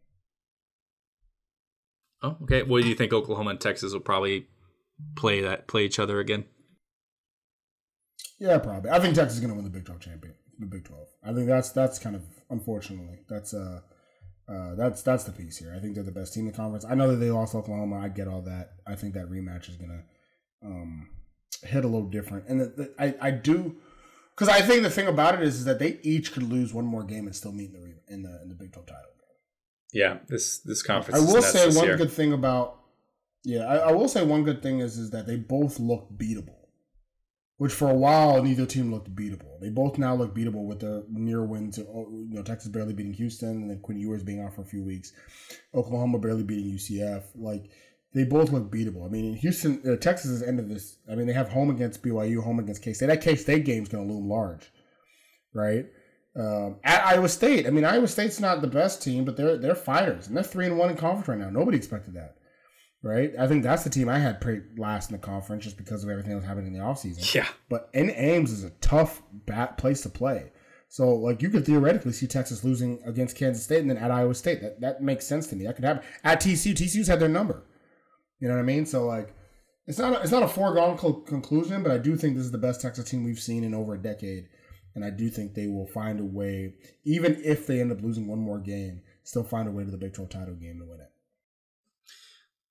Oh, 2.23 2.37
okay. 2.43 2.63
Well, 2.63 2.83
do 2.83 2.89
you 2.89 2.95
think 2.95 3.13
Oklahoma 3.13 3.51
and 3.51 3.61
Texas 3.61 3.93
will 3.93 4.01
probably 4.01 4.47
play 5.17 5.41
that 5.41 5.67
play 5.67 5.85
each 5.85 5.99
other 5.99 6.21
again? 6.21 6.45
Yeah, 8.39 8.59
probably. 8.59 8.91
I 8.91 8.99
think 8.99 9.15
Texas 9.15 9.35
is 9.35 9.41
going 9.41 9.51
to 9.51 9.57
win 9.57 9.65
the 9.65 9.71
Big 9.71 9.85
12 9.85 10.01
champion, 10.01 10.35
the 10.59 10.67
Big 10.67 10.85
12. 10.85 11.07
I 11.25 11.33
think 11.33 11.47
that's 11.47 11.71
that's 11.71 11.99
kind 11.99 12.17
of 12.17 12.23
unfortunately 12.51 13.21
that's 13.29 13.55
uh, 13.55 13.81
uh 14.49 14.75
that's 14.75 15.03
that's 15.03 15.25
the 15.25 15.33
piece 15.33 15.59
here. 15.59 15.75
I 15.77 15.81
think 15.81 15.95
they're 15.95 16.03
the 16.03 16.13
best 16.13 16.33
team 16.35 16.47
in 16.47 16.53
the 16.53 16.57
conference. 16.57 16.85
I 16.89 16.95
know 16.95 17.11
that 17.11 17.17
they 17.17 17.31
lost 17.31 17.55
Oklahoma. 17.55 18.01
I 18.01 18.09
get 18.09 18.29
all 18.29 18.43
that. 18.43 18.73
I 18.87 18.95
think 18.95 19.15
that 19.15 19.31
rematch 19.31 19.69
is 19.69 19.77
going 19.77 19.91
to 19.91 20.67
um, 20.67 21.11
hit 21.63 21.85
a 21.85 21.89
little 21.89 22.09
different, 22.09 22.49
and 22.49 22.61
the, 22.61 22.67
the, 22.67 22.95
I 22.99 23.29
I 23.29 23.31
do 23.31 23.77
because 24.35 24.49
I 24.49 24.63
think 24.63 24.83
the 24.83 24.91
thing 24.91 25.07
about 25.07 25.35
it 25.35 25.43
is, 25.43 25.57
is 25.57 25.65
that 25.65 25.79
they 25.79 25.99
each 26.03 26.33
could 26.33 26.43
lose 26.43 26.73
one 26.73 26.85
more 26.85 27.05
game 27.05 27.27
and 27.27 27.35
still 27.35 27.53
meet 27.53 27.73
in 27.75 27.81
the 27.81 28.15
in 28.15 28.23
the 28.23 28.43
in 28.43 28.49
the 28.49 28.55
Big 28.55 28.73
12 28.73 28.87
title. 28.87 29.13
Yeah, 29.93 30.19
this 30.29 30.59
this 30.59 30.83
conference. 30.83 31.21
I 31.21 31.33
will 31.33 31.43
say 31.43 31.69
one 31.69 31.85
year. 31.85 31.97
good 31.97 32.11
thing 32.11 32.33
about 32.33 32.79
yeah, 33.45 33.65
I, 33.65 33.77
I 33.77 33.93
will 33.93 34.09
say 34.09 34.25
one 34.25 34.43
good 34.43 34.63
thing 34.63 34.81
is 34.81 34.97
is 34.97 35.11
that 35.11 35.27
they 35.27 35.37
both 35.37 35.79
look 35.79 36.09
beatable. 36.17 36.57
Which 37.59 37.73
for 37.73 37.89
a 37.89 37.95
while 37.95 38.43
neither 38.43 38.67
team 38.67 38.91
looked 38.91 39.15
beatable. 39.15 39.61
They 39.61 39.69
both 39.69 39.99
now 39.99 40.15
look 40.17 40.35
beatable 40.35 40.67
with 40.67 40.81
their 40.81 41.03
near 41.11 41.45
wins. 41.45 41.79
Oh, 41.79 42.09
you 42.11 42.35
know, 42.35 42.43
Texas 42.43 42.71
barely 42.71 42.95
beating 42.95 43.13
Houston, 43.13 43.51
and 43.51 43.71
then 43.71 43.81
Quinn 43.81 43.99
Ewers 43.99 44.25
being 44.25 44.41
out 44.41 44.55
for 44.55 44.63
a 44.63 44.67
few 44.67 44.83
weeks. 44.83 45.13
Oklahoma 45.75 46.19
barely 46.19 46.43
beating 46.43 46.73
UCF. 46.73 47.23
Like 47.37 47.71
they 48.15 48.25
both 48.25 48.53
look 48.53 48.71
beatable. 48.71 49.07
I 49.07 49.09
mean, 49.09 49.35
Houston, 49.37 49.83
uh, 49.87 49.97
Texas 49.97 50.31
is 50.31 50.43
end 50.43 50.61
of 50.61 50.69
this. 50.69 50.99
I 51.11 51.15
mean, 51.15 51.27
they 51.27 51.33
have 51.33 51.49
home 51.49 51.71
against 51.71 52.03
BYU, 52.03 52.43
home 52.43 52.59
against 52.59 52.83
K 52.83 52.93
State. 52.93 53.07
That 53.07 53.23
K 53.23 53.37
State 53.37 53.65
game's 53.65 53.89
going 53.89 54.07
to 54.07 54.13
loom 54.13 54.29
large, 54.29 54.71
right? 55.55 55.87
Um, 56.35 56.77
at 56.85 57.05
Iowa 57.05 57.29
State, 57.29 57.67
I 57.67 57.71
mean, 57.71 57.85
Iowa 57.85 58.09
State's 58.09 58.41
not 58.41 58.63
the 58.63 58.67
best 58.67 59.03
team, 59.03 59.25
but 59.25 59.37
they're 59.37 59.57
they're 59.57 59.75
fighters, 59.75 60.29
and 60.29 60.37
they're 60.37 60.45
three 60.45 60.67
and 60.67 60.79
one 60.79 60.91
in 60.91 60.97
conference 60.97 61.29
right 61.29 61.39
now. 61.39 61.51
Nobody 61.51 61.77
expected 61.77 62.15
that, 62.15 62.37
right? 63.03 63.33
I 63.39 63.47
think 63.47 63.63
that's 63.63 63.85
the 63.85 63.91
team 63.91 64.09
I 64.09 64.19
had 64.19 64.41
pretty 64.41 64.63
last 64.77 65.11
in 65.11 65.17
the 65.17 65.23
conference 65.23 65.65
just 65.65 65.77
because 65.77 66.05
of 66.05 66.11
everything 66.11 66.31
that 66.31 66.37
was 66.37 66.45
happening 66.45 66.69
in 66.69 66.73
the 66.73 66.85
offseason. 66.85 67.35
Yeah. 67.35 67.49
But 67.69 67.91
in 67.93 68.11
Ames 68.11 68.51
is 68.51 68.65
a 68.65 68.71
tough 68.81 69.23
bat 69.47 69.79
place 69.79 70.03
to 70.03 70.09
play. 70.09 70.53
So 70.89 71.15
like 71.15 71.41
you 71.41 71.49
could 71.49 71.65
theoretically 71.65 72.13
see 72.13 72.27
Texas 72.27 72.65
losing 72.65 73.03
against 73.07 73.37
Kansas 73.37 73.65
State 73.65 73.81
and 73.81 73.89
then 73.89 73.97
at 73.97 74.11
Iowa 74.11 74.35
State. 74.35 74.61
That 74.61 74.81
that 74.83 75.03
makes 75.03 75.27
sense 75.27 75.47
to 75.49 75.57
me. 75.57 75.65
That 75.65 75.77
could 75.77 75.85
happen. 75.87 76.03
At 76.25 76.43
TCU, 76.43 76.75
TCU's 76.75 77.09
had 77.09 77.21
their 77.21 77.31
number. 77.31 77.63
You 78.43 78.49
know 78.49 78.55
what 78.55 78.61
I 78.61 78.65
mean? 78.65 78.87
So 78.87 79.07
like 79.07 79.37
it's 79.87 79.99
not 79.99 80.17
a, 80.17 80.21
it's 80.21 80.33
not 80.33 80.43
a 80.43 80.49
foregone 80.49 80.99
co- 80.99 81.13
conclusion, 81.21 81.85
but 81.85 81.93
I 81.93 81.99
do 81.99 82.17
think 82.17 82.35
this 82.35 82.45
is 82.45 82.51
the 82.51 82.59
best 82.59 82.81
Texas 82.81 83.09
team 83.09 83.23
we've 83.23 83.39
seen 83.39 83.63
in 83.63 83.73
over 83.73 83.95
a 83.95 84.03
decade. 84.03 84.49
And 84.97 85.05
I 85.05 85.11
do 85.11 85.31
think 85.31 85.55
they 85.55 85.69
will 85.69 85.87
find 85.87 86.19
a 86.19 86.25
way, 86.25 86.75
even 87.05 87.41
if 87.45 87.69
they 87.69 87.81
end 87.81 87.93
up 87.93 88.03
losing 88.03 88.27
one 88.27 88.41
more 88.41 88.59
game, 88.59 89.03
still 89.23 89.45
find 89.45 89.69
a 89.69 89.71
way 89.71 89.85
to 89.85 89.91
the 89.93 89.97
Big 89.97 90.13
12 90.13 90.29
title 90.29 90.55
game 90.55 90.81
to 90.81 90.85
win 90.85 91.01
it. 91.01 91.13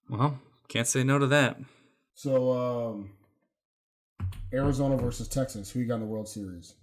Well, 0.09 0.39
can't 0.67 0.87
say 0.87 1.05
no 1.05 1.19
to 1.19 1.27
that. 1.27 1.57
So, 2.15 2.51
um, 2.51 3.11
Arizona 4.53 4.97
versus 4.97 5.29
Texas. 5.29 5.71
Who 5.71 5.79
you 5.79 5.87
got 5.87 5.95
in 5.95 6.01
the 6.01 6.05
World 6.05 6.27
Series? 6.27 6.75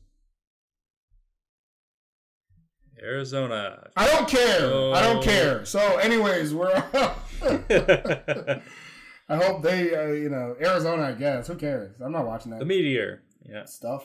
Arizona. 3.03 3.89
I 3.97 4.07
don't 4.09 4.29
care. 4.29 4.67
I 4.67 4.67
Oh. 4.67 4.93
don't 5.15 5.23
care. 5.23 5.65
So, 5.65 5.97
anyways, 5.99 6.55
we're. 6.55 6.73
I 9.31 9.37
hope 9.37 9.63
they, 9.63 9.95
uh, 9.95 10.07
you 10.13 10.31
know, 10.31 10.57
Arizona. 10.61 11.03
I 11.05 11.13
guess. 11.13 11.47
Who 11.49 11.55
cares? 11.57 11.95
I'm 12.01 12.13
not 12.13 12.27
watching 12.27 12.51
that 12.53 12.61
The 12.61 12.67
meteor. 12.67 13.23
Yeah. 13.49 13.65
stuff. 13.65 14.05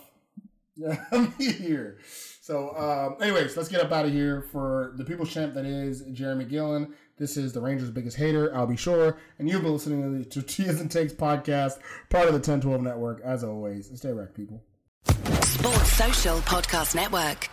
Yeah, 0.75 1.03
I'm 1.11 1.31
here. 1.33 1.99
So, 2.41 2.75
um, 2.75 3.21
anyways, 3.21 3.55
let's 3.55 3.69
get 3.69 3.81
up 3.81 3.91
out 3.91 4.05
of 4.05 4.11
here 4.11 4.41
for 4.51 4.93
the 4.97 5.05
people's 5.05 5.31
champ 5.31 5.53
that 5.53 5.65
is 5.65 6.01
Jeramey 6.03 6.49
Gillen. 6.49 6.93
This 7.17 7.37
is 7.37 7.53
the 7.53 7.61
Rangers' 7.61 7.91
biggest 7.91 8.17
hater, 8.17 8.53
I'll 8.55 8.65
be 8.65 8.75
sure. 8.75 9.17
And 9.37 9.47
you've 9.47 9.61
been 9.61 9.71
listening 9.73 10.01
to 10.01 10.17
the 10.17 10.25
Tortillas 10.25 10.81
and 10.81 10.89
Takes 10.89 11.13
podcast, 11.13 11.79
part 12.09 12.25
of 12.27 12.33
the 12.33 12.39
1012 12.39 12.81
network. 12.81 13.21
As 13.23 13.43
always, 13.43 13.91
stay 13.95 14.11
wrecked, 14.11 14.33
people. 14.35 14.63
Sports 15.05 15.91
Social 15.93 16.37
Podcast 16.39 16.95
Network. 16.95 17.49